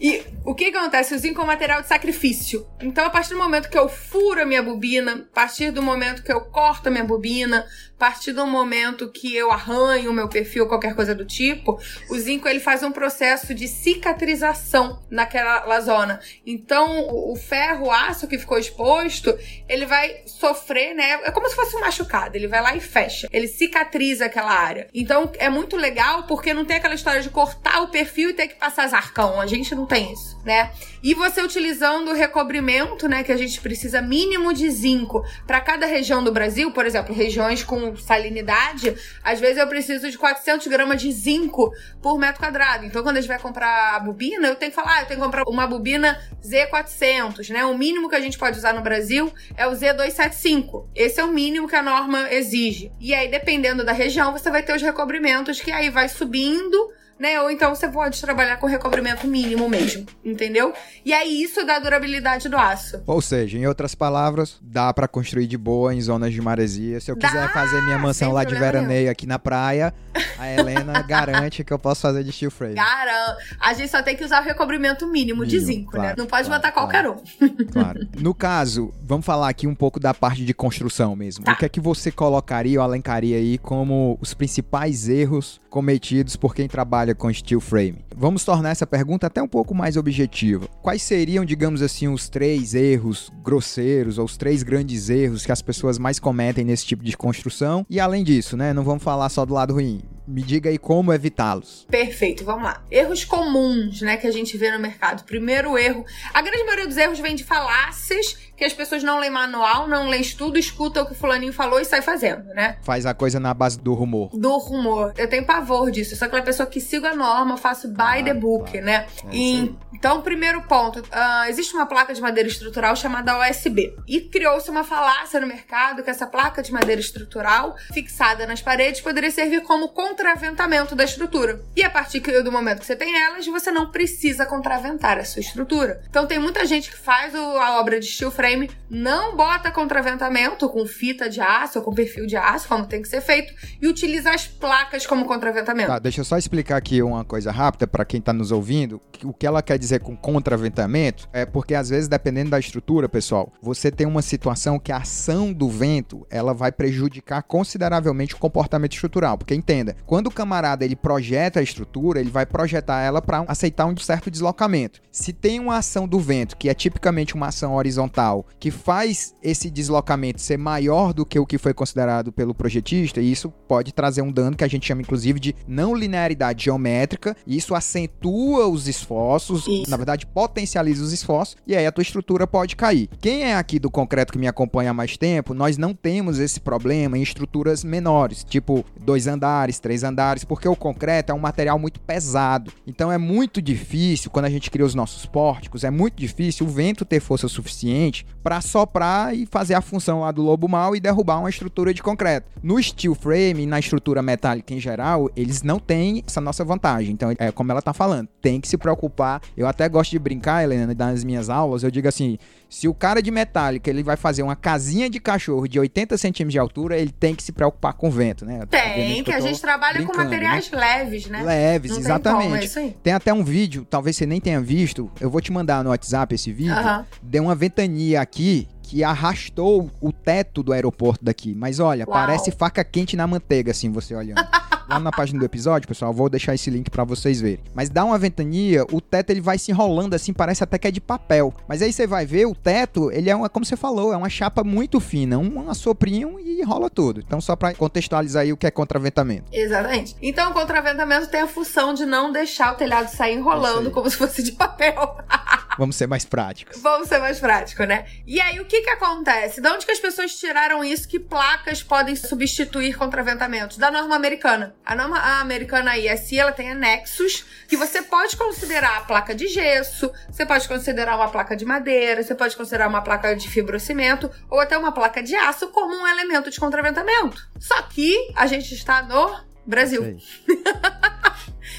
e 0.00 0.22
o 0.44 0.54
que, 0.54 0.66
acontece? 0.66 1.14
O 1.14 1.18
zinco 1.18 1.40
é 1.40 1.44
um 1.44 1.46
material 1.46 1.80
de 1.80 1.88
sacrifício. 1.88 2.66
Então, 2.80 3.04
a 3.06 3.10
partir 3.10 3.30
do 3.30 3.38
momento 3.38 3.68
que 3.68 3.78
eu 3.78 3.88
furo 3.88 4.42
a 4.42 4.46
minha 4.46 4.62
bobina, 4.62 5.26
a 5.30 5.34
partir 5.34 5.70
do 5.70 5.82
momento 5.82 6.22
que 6.22 6.32
eu 6.32 6.40
corto 6.40 6.88
a 6.88 6.90
minha 6.90 7.04
bobina, 7.04 7.66
a 7.96 7.98
partir 7.98 8.32
do 8.32 8.46
momento 8.46 9.10
que 9.10 9.34
eu 9.34 9.50
arranho 9.50 10.10
o 10.10 10.14
meu 10.14 10.28
perfil, 10.28 10.68
qualquer 10.68 10.94
coisa 10.94 11.14
do 11.14 11.24
tipo, 11.24 11.80
o 12.10 12.18
zinco 12.18 12.46
ele 12.46 12.60
faz 12.60 12.82
um 12.82 12.92
processo 12.92 13.54
de 13.54 13.66
cicatrização 13.66 15.02
naquela 15.10 15.80
zona. 15.80 16.20
Então, 16.44 17.08
o 17.08 17.34
ferro, 17.36 17.86
o 17.86 17.90
aço 17.90 18.28
que 18.28 18.38
ficou 18.38 18.58
exposto, 18.58 19.36
ele 19.66 19.86
vai 19.86 20.22
sofrer, 20.26 20.94
né? 20.94 21.20
É 21.24 21.30
como 21.30 21.48
se 21.48 21.56
fosse 21.56 21.74
um 21.74 21.80
machucado. 21.80 22.36
Ele 22.36 22.46
vai 22.46 22.60
lá 22.60 22.76
e 22.76 22.80
fecha. 22.80 23.28
Ele 23.32 23.48
cicatriza 23.48 24.26
aquela 24.26 24.52
área. 24.52 24.88
Então, 24.92 25.30
é 25.38 25.48
muito 25.48 25.76
legal 25.76 26.24
porque 26.24 26.52
não 26.52 26.64
tem 26.64 26.76
aquela 26.76 26.94
história 26.94 27.22
de 27.22 27.30
cortar 27.30 27.82
o 27.82 27.88
perfil 27.88 28.30
e 28.30 28.34
ter 28.34 28.48
que 28.48 28.56
passar 28.56 28.86
zarcão. 28.88 29.40
A 29.40 29.46
gente 29.46 29.74
não 29.74 29.85
tem 29.86 30.12
isso, 30.12 30.38
né? 30.44 30.70
E 31.02 31.14
você 31.14 31.40
utilizando 31.40 32.10
o 32.10 32.14
recobrimento, 32.14 33.08
né, 33.08 33.22
que 33.22 33.32
a 33.32 33.36
gente 33.36 33.60
precisa 33.60 34.02
mínimo 34.02 34.52
de 34.52 34.68
zinco 34.70 35.24
para 35.46 35.60
cada 35.60 35.86
região 35.86 36.22
do 36.22 36.32
Brasil, 36.32 36.70
por 36.72 36.84
exemplo, 36.84 37.14
regiões 37.14 37.62
com 37.62 37.96
salinidade, 37.96 38.94
às 39.22 39.38
vezes 39.38 39.58
eu 39.58 39.66
preciso 39.68 40.10
de 40.10 40.18
400 40.18 40.66
gramas 40.66 41.00
de 41.00 41.10
zinco 41.12 41.70
por 42.02 42.18
metro 42.18 42.40
quadrado. 42.40 42.84
Então, 42.84 43.02
quando 43.02 43.18
a 43.18 43.20
gente 43.20 43.28
vai 43.28 43.38
comprar 43.38 43.94
a 43.96 44.00
bobina, 44.00 44.48
eu 44.48 44.56
tenho 44.56 44.70
que 44.70 44.76
falar, 44.76 44.96
ah, 44.96 45.00
eu 45.02 45.06
tenho 45.06 45.20
que 45.20 45.24
comprar 45.24 45.44
uma 45.46 45.66
bobina 45.66 46.20
Z400, 46.44 47.50
né? 47.50 47.64
O 47.64 47.76
mínimo 47.76 48.08
que 48.08 48.16
a 48.16 48.20
gente 48.20 48.36
pode 48.36 48.58
usar 48.58 48.74
no 48.74 48.82
Brasil 48.82 49.32
é 49.56 49.66
o 49.66 49.72
Z275. 49.72 50.88
Esse 50.94 51.20
é 51.20 51.24
o 51.24 51.32
mínimo 51.32 51.68
que 51.68 51.76
a 51.76 51.82
norma 51.82 52.32
exige. 52.32 52.92
E 53.00 53.14
aí, 53.14 53.28
dependendo 53.28 53.84
da 53.84 53.92
região, 53.92 54.32
você 54.32 54.50
vai 54.50 54.62
ter 54.62 54.74
os 54.74 54.82
recobrimentos 54.82 55.60
que 55.60 55.70
aí 55.70 55.88
vai 55.88 56.08
subindo 56.08 56.90
né? 57.18 57.40
Ou 57.40 57.50
então 57.50 57.74
você 57.74 57.88
pode 57.88 58.20
trabalhar 58.20 58.56
com 58.56 58.66
recobrimento 58.66 59.26
mínimo 59.26 59.68
mesmo, 59.68 60.06
entendeu? 60.24 60.72
E 61.04 61.12
aí 61.12 61.42
isso 61.42 61.64
dá 61.64 61.78
durabilidade 61.78 62.48
do 62.48 62.56
aço. 62.56 63.02
Ou 63.06 63.20
seja, 63.20 63.58
em 63.58 63.66
outras 63.66 63.94
palavras, 63.94 64.58
dá 64.60 64.92
para 64.92 65.08
construir 65.08 65.46
de 65.46 65.56
boa 65.56 65.94
em 65.94 66.00
zonas 66.00 66.32
de 66.32 66.40
maresia. 66.40 67.00
Se 67.00 67.10
eu 67.10 67.16
dá, 67.16 67.28
quiser 67.28 67.52
fazer 67.52 67.82
minha 67.82 67.98
mansão 67.98 68.32
lá 68.32 68.44
de 68.44 68.54
veraneio 68.54 69.00
nenhum. 69.00 69.10
aqui 69.10 69.26
na 69.26 69.38
praia, 69.38 69.94
a 70.38 70.48
Helena 70.48 71.02
garante 71.06 71.64
que 71.64 71.72
eu 71.72 71.78
posso 71.78 72.02
fazer 72.02 72.24
de 72.24 72.32
steel 72.32 72.50
frame. 72.50 72.74
Garanto. 72.74 73.38
A 73.60 73.72
gente 73.74 73.90
só 73.90 74.02
tem 74.02 74.16
que 74.16 74.24
usar 74.24 74.42
o 74.42 74.44
recobrimento 74.44 75.06
mínimo, 75.06 75.26
mínimo 75.26 75.46
de 75.46 75.58
zinco, 75.58 75.92
né? 75.92 75.98
claro, 75.98 76.08
né? 76.08 76.14
Não 76.16 76.26
pode 76.26 76.46
claro, 76.46 76.62
botar 76.62 76.72
qualquer 76.72 77.04
claro. 77.04 77.22
um. 77.40 77.66
Claro. 77.76 78.08
No 78.18 78.34
caso, 78.34 78.92
vamos 79.02 79.26
falar 79.26 79.48
aqui 79.48 79.66
um 79.66 79.74
pouco 79.74 80.00
da 80.00 80.14
parte 80.14 80.44
de 80.44 80.54
construção 80.54 81.14
mesmo. 81.14 81.44
Tá. 81.44 81.52
O 81.52 81.56
que 81.56 81.64
é 81.64 81.68
que 81.68 81.80
você 81.80 82.10
colocaria 82.10 82.78
ou 82.78 82.84
alencaria 82.84 83.36
aí 83.36 83.58
como 83.58 84.16
os 84.20 84.32
principais 84.32 85.08
erros 85.08 85.60
cometidos 85.68 86.36
por 86.36 86.54
quem 86.54 86.68
trabalha 86.68 87.05
com 87.14 87.32
steel 87.32 87.60
frame. 87.60 88.04
Vamos 88.14 88.44
tornar 88.44 88.70
essa 88.70 88.86
pergunta 88.86 89.26
até 89.26 89.42
um 89.42 89.48
pouco 89.48 89.74
mais 89.74 89.96
objetiva. 89.96 90.66
Quais 90.82 91.02
seriam, 91.02 91.44
digamos 91.44 91.82
assim, 91.82 92.08
os 92.08 92.28
três 92.28 92.74
erros 92.74 93.30
grosseiros 93.42 94.18
ou 94.18 94.24
os 94.24 94.36
três 94.36 94.62
grandes 94.62 95.10
erros 95.10 95.44
que 95.44 95.52
as 95.52 95.62
pessoas 95.62 95.98
mais 95.98 96.18
cometem 96.18 96.64
nesse 96.64 96.86
tipo 96.86 97.04
de 97.04 97.16
construção? 97.16 97.84
E 97.88 98.00
além 98.00 98.24
disso, 98.24 98.56
né, 98.56 98.72
não 98.72 98.82
vamos 98.84 99.02
falar 99.02 99.28
só 99.28 99.44
do 99.44 99.54
lado 99.54 99.74
ruim. 99.74 100.02
Me 100.26 100.42
diga 100.42 100.68
aí 100.68 100.76
como 100.76 101.12
evitá-los. 101.12 101.86
Perfeito, 101.88 102.44
vamos 102.44 102.64
lá. 102.64 102.82
Erros 102.90 103.24
comuns, 103.24 104.00
né, 104.00 104.16
que 104.16 104.26
a 104.26 104.32
gente 104.32 104.56
vê 104.56 104.72
no 104.72 104.78
mercado. 104.80 105.24
Primeiro 105.24 105.78
erro, 105.78 106.04
a 106.34 106.42
grande 106.42 106.64
maioria 106.64 106.86
dos 106.88 106.96
erros 106.96 107.20
vem 107.20 107.36
de 107.36 107.44
falácias 107.44 108.36
que 108.56 108.64
as 108.64 108.72
pessoas 108.72 109.02
não 109.02 109.18
leem 109.18 109.30
manual, 109.30 109.86
não 109.86 110.08
leem 110.08 110.22
estudo, 110.22 110.58
escutam 110.58 111.02
o 111.02 111.06
que 111.06 111.12
o 111.12 111.14
fulaninho 111.14 111.52
falou 111.52 111.78
e 111.78 111.84
sai 111.84 112.00
fazendo, 112.00 112.44
né? 112.54 112.78
Faz 112.82 113.04
a 113.04 113.12
coisa 113.12 113.38
na 113.38 113.52
base 113.52 113.78
do 113.78 113.92
rumor. 113.92 114.30
Do 114.32 114.56
rumor. 114.56 115.12
Eu 115.16 115.28
tenho 115.28 115.44
pavor 115.44 115.90
disso. 115.90 116.14
Eu 116.14 116.18
sou 116.18 116.26
aquela 116.26 116.42
pessoa 116.42 116.66
que 116.66 116.80
sigo 116.80 117.06
a 117.06 117.14
norma, 117.14 117.56
faço 117.56 117.88
by 117.88 117.96
ah, 117.98 118.24
the 118.24 118.34
book, 118.34 118.80
né? 118.80 119.06
É 119.30 119.36
e, 119.36 119.76
então, 119.92 120.22
primeiro 120.22 120.62
ponto. 120.62 121.00
Uh, 121.00 121.48
existe 121.48 121.74
uma 121.74 121.86
placa 121.86 122.14
de 122.14 122.20
madeira 122.20 122.48
estrutural 122.48 122.96
chamada 122.96 123.38
OSB. 123.38 123.94
E 124.08 124.20
criou-se 124.20 124.70
uma 124.70 124.84
falácia 124.84 125.38
no 125.38 125.46
mercado 125.46 126.02
que 126.02 126.10
essa 126.10 126.26
placa 126.26 126.62
de 126.62 126.72
madeira 126.72 127.00
estrutural, 127.00 127.76
fixada 127.92 128.46
nas 128.46 128.62
paredes, 128.62 129.02
poderia 129.02 129.30
servir 129.30 129.62
como 129.62 129.90
contraventamento 129.90 130.94
da 130.94 131.04
estrutura. 131.04 131.60
E 131.76 131.82
a 131.82 131.90
partir 131.90 132.20
do 132.20 132.50
momento 132.50 132.80
que 132.80 132.86
você 132.86 132.96
tem 132.96 133.14
elas, 133.22 133.46
você 133.46 133.70
não 133.70 133.90
precisa 133.90 134.46
contraventar 134.46 135.18
a 135.18 135.24
sua 135.24 135.40
estrutura. 135.40 136.02
Então, 136.08 136.26
tem 136.26 136.38
muita 136.38 136.64
gente 136.64 136.90
que 136.90 136.96
faz 136.96 137.34
a 137.34 137.78
obra 137.78 138.00
de 138.00 138.06
steel 138.06 138.30
frame 138.30 138.45
frame, 138.46 138.70
não 138.88 139.36
bota 139.36 139.72
contraventamento 139.72 140.68
com 140.68 140.86
fita 140.86 141.28
de 141.28 141.40
aço 141.40 141.80
ou 141.80 141.84
com 141.84 141.92
perfil 141.92 142.26
de 142.26 142.36
aço, 142.36 142.68
como 142.68 142.86
tem 142.86 143.02
que 143.02 143.08
ser 143.08 143.20
feito, 143.20 143.52
e 143.82 143.88
utiliza 143.88 144.30
as 144.30 144.46
placas 144.46 145.04
como 145.04 145.24
contraventamento. 145.24 145.88
Tá, 145.88 145.98
deixa 145.98 146.20
eu 146.20 146.24
só 146.24 146.38
explicar 146.38 146.76
aqui 146.76 147.02
uma 147.02 147.24
coisa 147.24 147.50
rápida 147.50 147.88
para 147.88 148.04
quem 148.04 148.20
está 148.20 148.32
nos 148.32 148.52
ouvindo. 148.52 149.00
O 149.24 149.32
que 149.32 149.46
ela 149.46 149.62
quer 149.62 149.78
dizer 149.78 150.00
com 150.00 150.16
contraventamento 150.16 151.28
é 151.32 151.44
porque 151.44 151.74
às 151.74 151.88
vezes, 151.88 152.06
dependendo 152.06 152.50
da 152.50 152.58
estrutura, 152.60 153.08
pessoal, 153.08 153.52
você 153.60 153.90
tem 153.90 154.06
uma 154.06 154.22
situação 154.22 154.78
que 154.78 154.92
a 154.92 154.98
ação 154.98 155.52
do 155.52 155.68
vento 155.68 156.24
ela 156.30 156.54
vai 156.54 156.70
prejudicar 156.70 157.42
consideravelmente 157.42 158.34
o 158.34 158.38
comportamento 158.38 158.92
estrutural. 158.92 159.36
Porque 159.36 159.54
entenda, 159.54 159.96
quando 160.06 160.28
o 160.28 160.32
camarada 160.32 160.84
ele 160.84 160.94
projeta 160.94 161.58
a 161.58 161.62
estrutura, 161.62 162.20
ele 162.20 162.30
vai 162.30 162.46
projetar 162.46 163.00
ela 163.00 163.20
para 163.20 163.44
aceitar 163.48 163.86
um 163.86 163.96
certo 163.96 164.30
deslocamento. 164.30 165.00
Se 165.10 165.32
tem 165.32 165.58
uma 165.58 165.78
ação 165.78 166.06
do 166.06 166.20
vento 166.20 166.56
que 166.56 166.68
é 166.68 166.74
tipicamente 166.74 167.34
uma 167.34 167.48
ação 167.48 167.74
horizontal 167.74 168.35
que 168.58 168.70
faz 168.70 169.34
esse 169.42 169.70
deslocamento 169.70 170.40
ser 170.40 170.56
maior 170.58 171.12
do 171.12 171.24
que 171.24 171.38
o 171.38 171.46
que 171.46 171.58
foi 171.58 171.72
considerado 171.72 172.32
pelo 172.32 172.54
projetista, 172.54 173.20
e 173.20 173.30
isso 173.30 173.50
pode 173.68 173.92
trazer 173.92 174.22
um 174.22 174.32
dano 174.32 174.56
que 174.56 174.64
a 174.64 174.68
gente 174.68 174.86
chama 174.86 175.02
inclusive 175.02 175.38
de 175.38 175.54
não 175.66 175.94
linearidade 175.94 176.64
geométrica, 176.64 177.36
e 177.46 177.56
isso 177.56 177.74
acentua 177.74 178.66
os 178.66 178.88
esforços, 178.88 179.66
isso. 179.66 179.90
na 179.90 179.96
verdade 179.96 180.26
potencializa 180.26 181.02
os 181.02 181.12
esforços, 181.12 181.56
e 181.66 181.76
aí 181.76 181.86
a 181.86 181.92
tua 181.92 182.02
estrutura 182.02 182.46
pode 182.46 182.76
cair. 182.76 183.08
Quem 183.20 183.44
é 183.44 183.54
aqui 183.54 183.78
do 183.78 183.90
concreto 183.90 184.32
que 184.32 184.38
me 184.38 184.48
acompanha 184.48 184.90
há 184.90 184.94
mais 184.94 185.16
tempo, 185.16 185.54
nós 185.54 185.76
não 185.78 185.94
temos 185.94 186.38
esse 186.38 186.60
problema 186.60 187.16
em 187.16 187.22
estruturas 187.22 187.84
menores, 187.84 188.44
tipo 188.44 188.84
dois 189.00 189.26
andares, 189.26 189.78
três 189.78 190.02
andares, 190.02 190.44
porque 190.44 190.68
o 190.68 190.76
concreto 190.76 191.32
é 191.32 191.34
um 191.34 191.38
material 191.38 191.78
muito 191.78 192.00
pesado. 192.00 192.72
Então 192.86 193.10
é 193.10 193.18
muito 193.18 193.62
difícil, 193.62 194.30
quando 194.30 194.46
a 194.46 194.50
gente 194.50 194.70
cria 194.70 194.84
os 194.84 194.94
nossos 194.94 195.26
pórticos, 195.26 195.84
é 195.84 195.90
muito 195.90 196.16
difícil 196.16 196.66
o 196.66 196.70
vento 196.70 197.04
ter 197.04 197.20
força 197.20 197.48
suficiente 197.48 198.25
para 198.42 198.60
soprar 198.60 199.34
e 199.34 199.46
fazer 199.46 199.74
a 199.74 199.80
função 199.80 200.20
lá 200.20 200.30
do 200.30 200.42
lobo 200.42 200.68
mal 200.68 200.94
e 200.94 201.00
derrubar 201.00 201.40
uma 201.40 201.50
estrutura 201.50 201.92
de 201.92 202.02
concreto. 202.02 202.48
No 202.62 202.80
steel 202.82 203.14
frame, 203.14 203.66
na 203.66 203.78
estrutura 203.78 204.22
metálica 204.22 204.72
em 204.72 204.80
geral, 204.80 205.28
eles 205.36 205.62
não 205.62 205.78
têm 205.78 206.22
essa 206.26 206.40
nossa 206.40 206.64
vantagem. 206.64 207.12
Então, 207.12 207.34
é 207.38 207.50
como 207.50 207.72
ela 207.72 207.82
tá 207.82 207.92
falando, 207.92 208.28
tem 208.40 208.60
que 208.60 208.68
se 208.68 208.76
preocupar. 208.76 209.40
Eu 209.56 209.66
até 209.66 209.88
gosto 209.88 210.12
de 210.12 210.18
brincar, 210.18 210.62
Helena, 210.62 210.94
nas 210.94 211.24
minhas 211.24 211.50
aulas, 211.50 211.82
eu 211.82 211.90
digo 211.90 212.06
assim, 212.06 212.38
se 212.68 212.88
o 212.88 212.94
cara 212.94 213.22
de 213.22 213.30
metálica 213.30 213.88
ele 213.88 214.02
vai 214.02 214.16
fazer 214.16 214.42
uma 214.42 214.56
casinha 214.56 215.08
de 215.08 215.20
cachorro 215.20 215.66
de 215.66 215.78
80 215.78 216.16
centímetros 216.16 216.52
de 216.52 216.58
altura, 216.58 216.98
ele 216.98 217.10
tem 217.10 217.34
que 217.34 217.42
se 217.42 217.52
preocupar 217.52 217.94
com 217.94 218.08
o 218.08 218.10
vento, 218.10 218.44
né? 218.44 218.60
Tem, 218.66 219.22
que, 219.22 219.32
a 219.32 219.40
gente 219.40 219.60
trabalha 219.60 220.04
com 220.04 220.16
materiais 220.16 220.70
né? 220.70 220.78
leves, 220.78 221.26
né? 221.26 221.42
Leves, 221.42 221.92
Não 221.92 221.98
exatamente. 221.98 222.68
Tem, 222.68 222.90
tem, 223.02 223.12
até 223.12 223.32
um 223.32 223.44
vídeo, 223.44 223.86
talvez 223.88 224.16
você 224.16 224.26
nem 224.26 224.40
tenha 224.40 224.60
visto, 224.60 225.10
eu 225.20 225.30
vou 225.30 225.40
te 225.40 225.52
mandar 225.52 225.82
no 225.84 225.90
WhatsApp 225.90 226.34
esse 226.34 226.52
vídeo. 226.52 226.74
Uh 226.74 226.78
-huh. 226.78 227.04
Deu 227.22 227.44
uma 227.44 227.54
ventania 227.54 228.15
aqui 228.16 228.68
que 228.82 229.02
arrastou 229.02 229.90
o 230.00 230.12
teto 230.12 230.62
do 230.62 230.72
aeroporto 230.72 231.24
daqui. 231.24 231.54
Mas 231.54 231.80
olha, 231.80 232.04
Uau. 232.06 232.12
parece 232.12 232.50
faca 232.52 232.84
quente 232.84 233.16
na 233.16 233.26
manteiga, 233.26 233.72
assim, 233.72 233.90
você 233.90 234.14
olhando. 234.14 234.46
Lá 234.88 235.00
na 235.00 235.10
página 235.10 235.40
do 235.40 235.44
episódio, 235.44 235.88
pessoal, 235.88 236.12
vou 236.12 236.28
deixar 236.28 236.54
esse 236.54 236.70
link 236.70 236.88
para 236.90 237.02
vocês 237.02 237.40
verem. 237.40 237.58
Mas 237.74 237.90
dá 237.90 238.04
uma 238.04 238.16
ventania, 238.16 238.84
o 238.92 239.00
teto 239.00 239.30
ele 239.30 239.40
vai 239.40 239.58
se 239.58 239.72
enrolando 239.72 240.14
assim, 240.14 240.32
parece 240.32 240.62
até 240.62 240.78
que 240.78 240.86
é 240.86 240.90
de 240.92 241.00
papel. 241.00 241.52
Mas 241.66 241.82
aí 241.82 241.92
você 241.92 242.06
vai 242.06 242.24
ver, 242.24 242.46
o 242.46 242.54
teto, 242.54 243.10
ele 243.10 243.28
é 243.28 243.34
uma, 243.34 243.48
como 243.48 243.66
você 243.66 243.76
falou, 243.76 244.12
é 244.12 244.16
uma 244.16 244.28
chapa 244.28 244.62
muito 244.62 245.00
fina, 245.00 245.38
um 245.38 245.68
assoprinho 245.68 246.38
e 246.38 246.60
enrola 246.60 246.88
tudo. 246.88 247.20
Então, 247.20 247.40
só 247.40 247.56
para 247.56 247.74
contextualizar 247.74 248.44
aí 248.44 248.52
o 248.52 248.56
que 248.56 248.66
é 248.66 248.70
contraventamento. 248.70 249.46
Exatamente. 249.52 250.14
Então, 250.22 250.52
o 250.52 250.54
contraventamento 250.54 251.26
tem 251.26 251.40
a 251.40 251.48
função 251.48 251.92
de 251.92 252.06
não 252.06 252.30
deixar 252.30 252.72
o 252.72 252.76
telhado 252.76 253.08
sair 253.08 253.34
enrolando 253.34 253.90
como 253.90 254.08
se 254.08 254.16
fosse 254.16 254.40
de 254.40 254.52
papel. 254.52 254.94
Vamos 255.78 255.96
ser 255.96 256.06
mais 256.06 256.24
práticos. 256.24 256.80
Vamos 256.80 257.08
ser 257.08 257.18
mais 257.18 257.38
práticos, 257.38 257.86
né? 257.86 258.06
E 258.26 258.40
aí, 258.40 258.60
o 258.60 258.64
que 258.64 258.80
que 258.80 258.90
acontece? 258.90 259.60
De 259.60 259.68
onde 259.68 259.84
que 259.84 259.92
as 259.92 260.00
pessoas 260.00 260.34
tiraram 260.34 260.82
isso 260.82 261.06
que 261.06 261.20
placas 261.20 261.82
podem 261.82 262.16
substituir 262.16 262.96
contraventamentos? 262.96 263.76
Da 263.76 263.90
norma 263.90 264.16
americana. 264.16 264.74
A 264.84 264.94
norma 264.94 265.18
americana 265.40 265.98
ISI, 265.98 266.38
ela 266.38 266.52
tem 266.52 266.70
anexos 266.70 267.44
que 267.68 267.76
você 267.76 268.02
pode 268.02 268.36
considerar 268.36 268.98
a 268.98 269.00
placa 269.00 269.34
de 269.34 269.48
gesso, 269.48 270.12
você 270.30 270.46
pode 270.46 270.68
considerar 270.68 271.16
uma 271.16 271.28
placa 271.28 271.56
de 271.56 271.64
madeira, 271.64 272.22
você 272.22 272.34
pode 272.34 272.56
considerar 272.56 272.88
uma 272.88 273.02
placa 273.02 273.34
de 273.34 273.48
fibrocimento 273.48 274.30
ou 274.48 274.60
até 274.60 274.78
uma 274.78 274.92
placa 274.92 275.22
de 275.22 275.34
aço 275.34 275.68
como 275.68 275.92
um 275.92 276.06
elemento 276.06 276.50
de 276.50 276.60
contraventamento. 276.60 277.48
Só 277.58 277.82
que 277.82 278.32
a 278.36 278.46
gente 278.46 278.72
está 278.74 279.02
no 279.02 279.36
Brasil. 279.66 280.16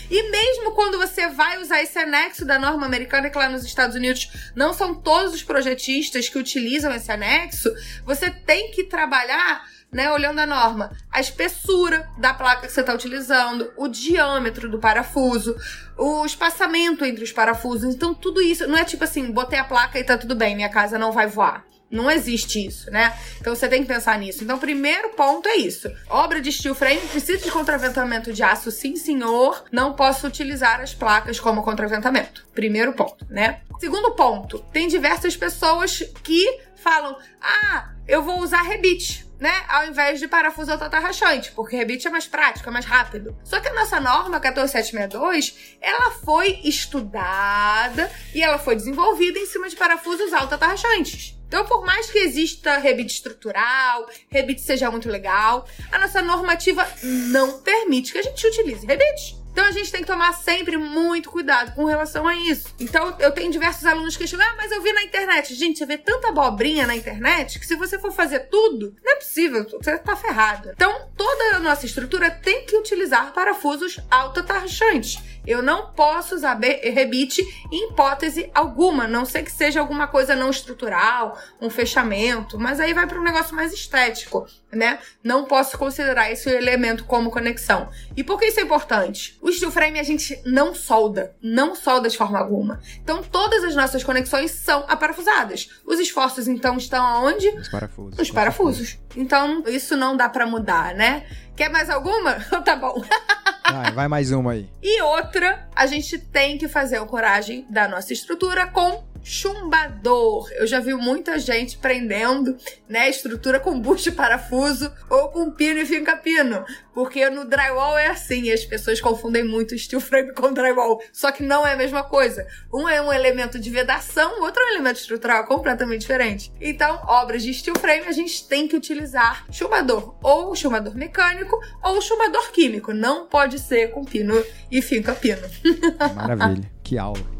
E 0.09 0.29
mesmo 0.29 0.71
quando 0.71 0.97
você 0.97 1.27
vai 1.27 1.61
usar 1.61 1.81
esse 1.81 1.97
anexo 1.99 2.45
da 2.45 2.57
norma 2.57 2.85
americana, 2.85 3.29
que 3.29 3.37
lá 3.37 3.49
nos 3.49 3.65
Estados 3.65 3.95
Unidos 3.95 4.29
não 4.55 4.73
são 4.73 4.95
todos 4.95 5.33
os 5.33 5.43
projetistas 5.43 6.29
que 6.29 6.37
utilizam 6.37 6.93
esse 6.93 7.11
anexo, 7.11 7.73
você 8.05 8.29
tem 8.31 8.71
que 8.71 8.85
trabalhar 8.85 9.65
né, 9.91 10.11
olhando 10.11 10.39
a 10.39 10.45
norma, 10.45 10.91
a 11.11 11.19
espessura 11.19 12.07
da 12.17 12.33
placa 12.33 12.67
que 12.67 12.73
você 12.73 12.81
está 12.81 12.93
utilizando, 12.93 13.71
o 13.77 13.87
diâmetro 13.87 14.69
do 14.69 14.79
parafuso, 14.79 15.55
o 15.97 16.25
espaçamento 16.25 17.05
entre 17.05 17.23
os 17.23 17.31
parafusos. 17.31 17.95
Então, 17.95 18.13
tudo 18.13 18.41
isso 18.41 18.67
não 18.67 18.77
é 18.77 18.83
tipo 18.83 19.03
assim, 19.03 19.31
botei 19.31 19.57
a 19.59 19.63
placa 19.63 19.97
e 19.97 20.03
tá 20.03 20.17
tudo 20.17 20.35
bem, 20.35 20.55
minha 20.55 20.69
casa 20.69 20.99
não 20.99 21.11
vai 21.11 21.27
voar. 21.27 21.65
Não 21.89 22.11
existe 22.11 22.65
isso, 22.65 22.91
né? 22.91 23.17
Então 23.39 23.55
você 23.55 23.67
tem 23.67 23.81
que 23.81 23.87
pensar 23.87 24.19
nisso. 24.19 24.43
Então, 24.43 24.59
primeiro 24.59 25.09
ponto 25.11 25.47
é 25.47 25.55
isso. 25.55 25.89
Obra 26.09 26.41
de 26.41 26.51
steel 26.51 26.75
frame 26.75 26.99
precisa 27.07 27.41
de 27.41 27.49
contraventamento 27.49 28.33
de 28.33 28.43
aço, 28.43 28.69
sim, 28.71 28.97
senhor. 28.97 29.63
Não 29.71 29.93
posso 29.93 30.27
utilizar 30.27 30.81
as 30.81 30.93
placas 30.93 31.39
como 31.39 31.63
contraventamento. 31.63 32.45
Primeiro 32.53 32.91
ponto, 32.91 33.25
né? 33.29 33.61
Segundo 33.79 34.11
ponto, 34.11 34.59
tem 34.73 34.87
diversas 34.87 35.37
pessoas 35.37 36.03
que 36.23 36.59
falam: 36.75 37.15
ah, 37.41 37.93
eu 38.07 38.23
vou 38.23 38.39
usar 38.39 38.61
rebite 38.61 39.27
né? 39.39 39.51
Ao 39.67 39.85
invés 39.87 40.19
de 40.19 40.27
parafuso 40.27 40.71
rachante, 40.75 41.51
porque 41.51 41.75
rebite 41.75 42.07
é 42.07 42.09
mais 42.09 42.27
prático, 42.27 42.67
é 42.67 42.71
mais 42.71 42.85
rápido. 42.85 43.35
Só 43.43 43.59
que 43.59 43.67
a 43.67 43.73
nossa 43.73 43.99
norma 43.99 44.39
14762, 44.39 45.77
ela 45.81 46.11
foi 46.11 46.59
estudada 46.63 48.11
e 48.33 48.41
ela 48.41 48.57
foi 48.57 48.75
desenvolvida 48.75 49.37
em 49.37 49.45
cima 49.45 49.69
de 49.69 49.75
parafusos 49.75 50.31
rachantes. 50.31 51.35
Então, 51.47 51.63
por 51.65 51.85
mais 51.85 52.11
que 52.11 52.19
exista 52.19 52.77
rebite 52.77 53.13
estrutural, 53.13 54.05
rebite 54.29 54.61
seja 54.61 54.91
muito 54.91 55.07
legal, 55.07 55.65
a 55.91 55.97
nossa 55.97 56.21
normativa 56.21 56.85
não 57.03 57.59
permite 57.59 58.11
que 58.11 58.17
a 58.17 58.23
gente 58.23 58.45
utilize 58.45 58.85
rebite. 58.85 59.37
Então 59.57 59.65
a 59.65 59.71
gente 59.71 59.91
tem 59.91 60.01
que 60.01 60.07
tomar 60.07 60.33
sempre 60.33 60.77
muito 60.77 61.31
cuidado 61.31 61.73
com 61.73 61.83
relação 61.83 62.27
a 62.27 62.35
isso. 62.35 62.67
Então 62.79 63.15
eu 63.17 63.31
tenho 63.31 63.51
diversos 63.51 63.87
alunos 63.87 64.15
que 64.15 64.27
chegam, 64.27 64.45
ah, 64.45 64.53
mas 64.55 64.71
eu 64.71 64.83
vi 64.83 64.93
na 64.93 65.01
internet. 65.01 65.55
Gente, 65.55 65.79
você 65.79 65.85
vê 65.87 65.97
tanta 65.97 66.27
abobrinha 66.27 66.85
na 66.85 66.95
internet 66.95 67.59
que 67.59 67.65
se 67.65 67.75
você 67.75 67.97
for 67.97 68.11
fazer 68.11 68.41
tudo, 68.51 68.95
não 69.03 69.13
é 69.13 69.15
possível, 69.15 69.65
você 69.67 69.97
tá 69.97 70.15
ferrado. 70.15 70.69
Então 70.75 71.09
toda 71.17 71.55
a 71.55 71.59
nossa 71.59 71.87
estrutura 71.87 72.29
tem 72.29 72.67
que 72.67 72.77
utilizar 72.77 73.33
parafusos 73.33 73.99
autotarchantes. 74.11 75.17
Eu 75.47 75.63
não 75.63 75.93
posso 75.93 76.35
usar 76.35 76.59
rebite 76.59 77.41
em 77.71 77.89
hipótese 77.89 78.51
alguma, 78.53 79.07
não 79.07 79.23
sei 79.23 79.43
que 79.43 79.51
seja 79.51 79.79
alguma 79.79 80.05
coisa 80.05 80.35
não 80.35 80.49
estrutural, 80.49 81.39
um 81.61 81.69
fechamento, 81.69 82.59
mas 82.59 82.81
aí 82.81 82.93
vai 82.93 83.07
para 83.07 83.17
um 83.17 83.23
negócio 83.23 83.55
mais 83.55 83.71
estético, 83.71 84.45
né? 84.69 84.99
Não 85.23 85.45
posso 85.45 85.77
considerar 85.77 86.29
esse 86.29 86.49
elemento 86.49 87.05
como 87.05 87.31
conexão. 87.31 87.87
E 88.15 88.25
por 88.25 88.37
que 88.37 88.47
isso 88.47 88.59
é 88.59 88.63
importante? 88.63 89.37
O 89.41 89.49
steel 89.49 89.71
frame 89.71 89.99
a 89.99 90.03
gente 90.03 90.37
não 90.45 90.75
solda, 90.75 91.33
não 91.41 91.73
solda 91.73 92.09
de 92.09 92.17
forma 92.17 92.37
alguma. 92.37 92.81
Então 93.01 93.23
todas 93.23 93.63
as 93.63 93.73
nossas 93.73 94.03
conexões 94.03 94.51
são 94.51 94.83
aparafusadas. 94.89 95.69
Os 95.85 95.97
esforços 95.97 96.49
então 96.49 96.75
estão 96.75 97.05
aonde? 97.05 97.47
Os 97.49 97.69
parafusos. 97.69 98.19
Os 98.19 98.31
parafusos. 98.31 98.99
Então 99.15 99.63
isso 99.67 99.95
não 99.95 100.17
dá 100.17 100.27
para 100.27 100.45
mudar, 100.45 100.93
né? 100.93 101.25
Quer 101.55 101.69
mais 101.69 101.89
alguma? 101.89 102.33
tá 102.65 102.75
bom. 102.75 103.01
Vai, 103.71 103.91
vai 103.91 104.07
mais 104.07 104.31
uma 104.31 104.53
aí. 104.53 104.69
E 104.81 105.01
outra, 105.01 105.67
a 105.75 105.85
gente 105.85 106.17
tem 106.17 106.57
que 106.57 106.67
fazer 106.67 106.99
o 106.99 107.05
coragem 107.05 107.65
da 107.69 107.87
nossa 107.87 108.13
estrutura 108.13 108.67
com 108.67 109.03
chumbador. 109.27 110.49
Eu 110.53 110.65
já 110.65 110.79
vi 110.79 110.93
muita 110.93 111.37
gente 111.37 111.77
prendendo, 111.77 112.55
né, 112.87 113.09
estrutura 113.09 113.59
com 113.59 113.77
bucho 113.77 114.07
e 114.07 114.11
parafuso 114.13 114.89
ou 115.09 115.27
com 115.27 115.51
pino 115.51 115.79
e 115.81 115.85
finca-pino. 115.85 116.63
Porque 116.93 117.29
no 117.29 117.43
drywall 117.43 117.97
é 117.97 118.07
assim, 118.07 118.49
as 118.51 118.63
pessoas 118.63 119.01
confundem 119.01 119.43
muito 119.43 119.77
steel 119.77 119.99
frame 119.99 120.33
com 120.33 120.53
drywall. 120.53 121.03
Só 121.11 121.29
que 121.29 121.43
não 121.43 121.67
é 121.67 121.73
a 121.73 121.77
mesma 121.77 122.03
coisa. 122.03 122.47
Um 122.73 122.87
é 122.87 123.01
um 123.01 123.11
elemento 123.11 123.59
de 123.59 123.69
vedação, 123.69 124.39
o 124.39 124.43
outro 124.43 124.63
é 124.63 124.65
um 124.67 124.75
elemento 124.75 125.01
estrutural 125.01 125.43
completamente 125.45 126.01
diferente. 126.01 126.51
Então, 126.61 127.01
obras 127.05 127.43
de 127.43 127.53
steel 127.53 127.77
frame 127.77 128.07
a 128.07 128.13
gente 128.13 128.47
tem 128.47 128.65
que 128.65 128.77
utilizar 128.77 129.45
chumbador, 129.51 130.15
ou 130.23 130.55
chumbador 130.55 130.95
mecânico, 130.95 131.59
ou 131.83 132.01
chumbador 132.01 132.49
químico. 132.51 132.93
Não 132.93 133.27
pode 133.27 133.59
ser 133.59 133.91
com 133.91 134.05
pino 134.05 134.41
e 134.71 134.81
finca-pino. 134.81 135.41
Maravilha, 136.15 136.71
que 136.81 136.97
aula. 136.97 137.37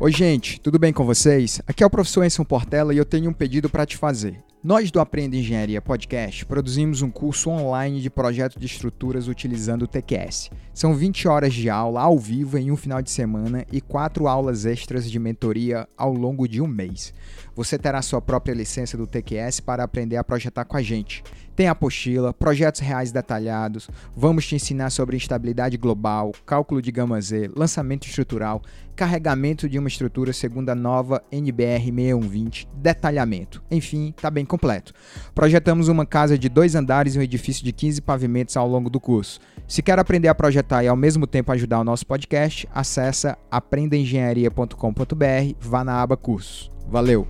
Oi, 0.00 0.12
gente, 0.12 0.60
tudo 0.60 0.78
bem 0.78 0.92
com 0.92 1.04
vocês? 1.04 1.60
Aqui 1.66 1.82
é 1.82 1.86
o 1.86 1.90
professor 1.90 2.24
Enson 2.24 2.44
Portela 2.44 2.94
e 2.94 2.96
eu 2.96 3.04
tenho 3.04 3.30
um 3.30 3.32
pedido 3.32 3.68
para 3.68 3.84
te 3.84 3.96
fazer. 3.96 4.40
Nós 4.62 4.92
do 4.92 5.00
Aprenda 5.00 5.34
Engenharia 5.34 5.82
Podcast 5.82 6.46
produzimos 6.46 7.02
um 7.02 7.10
curso 7.10 7.50
online 7.50 8.00
de 8.00 8.08
projeto 8.08 8.60
de 8.60 8.66
estruturas 8.66 9.26
utilizando 9.26 9.82
o 9.82 9.88
TQS. 9.88 10.50
São 10.72 10.94
20 10.94 11.26
horas 11.26 11.52
de 11.52 11.68
aula 11.68 12.00
ao 12.00 12.16
vivo 12.16 12.56
em 12.56 12.70
um 12.70 12.76
final 12.76 13.02
de 13.02 13.10
semana 13.10 13.66
e 13.72 13.80
quatro 13.80 14.28
aulas 14.28 14.64
extras 14.64 15.10
de 15.10 15.18
mentoria 15.18 15.88
ao 15.96 16.12
longo 16.12 16.46
de 16.46 16.62
um 16.62 16.68
mês. 16.68 17.12
Você 17.56 17.76
terá 17.76 18.00
sua 18.00 18.22
própria 18.22 18.54
licença 18.54 18.96
do 18.96 19.06
TQS 19.06 19.58
para 19.58 19.82
aprender 19.82 20.16
a 20.16 20.22
projetar 20.22 20.64
com 20.64 20.76
a 20.76 20.82
gente. 20.82 21.24
Tem 21.58 21.66
apostila, 21.66 22.32
projetos 22.32 22.80
reais 22.80 23.10
detalhados, 23.10 23.90
vamos 24.14 24.46
te 24.46 24.54
ensinar 24.54 24.90
sobre 24.90 25.16
instabilidade 25.16 25.76
global, 25.76 26.30
cálculo 26.46 26.80
de 26.80 26.92
gama 26.92 27.20
Z, 27.20 27.50
lançamento 27.56 28.06
estrutural, 28.06 28.62
carregamento 28.94 29.68
de 29.68 29.76
uma 29.76 29.88
estrutura 29.88 30.32
segundo 30.32 30.70
a 30.70 30.76
nova 30.76 31.20
NBR 31.32 31.86
6120, 31.86 32.68
detalhamento. 32.76 33.60
Enfim, 33.72 34.14
está 34.16 34.30
bem 34.30 34.44
completo. 34.44 34.92
Projetamos 35.34 35.88
uma 35.88 36.06
casa 36.06 36.38
de 36.38 36.48
dois 36.48 36.76
andares 36.76 37.16
e 37.16 37.18
um 37.18 37.22
edifício 37.22 37.64
de 37.64 37.72
15 37.72 38.02
pavimentos 38.02 38.56
ao 38.56 38.68
longo 38.68 38.88
do 38.88 39.00
curso. 39.00 39.40
Se 39.66 39.82
quer 39.82 39.98
aprender 39.98 40.28
a 40.28 40.36
projetar 40.36 40.84
e 40.84 40.86
ao 40.86 40.94
mesmo 40.94 41.26
tempo 41.26 41.50
ajudar 41.50 41.80
o 41.80 41.84
nosso 41.84 42.06
podcast, 42.06 42.68
acessa 42.72 43.36
aprendaengenharia.com.br, 43.50 45.56
vá 45.58 45.82
na 45.82 46.00
aba 46.00 46.16
cursos. 46.16 46.70
Valeu! 46.86 47.26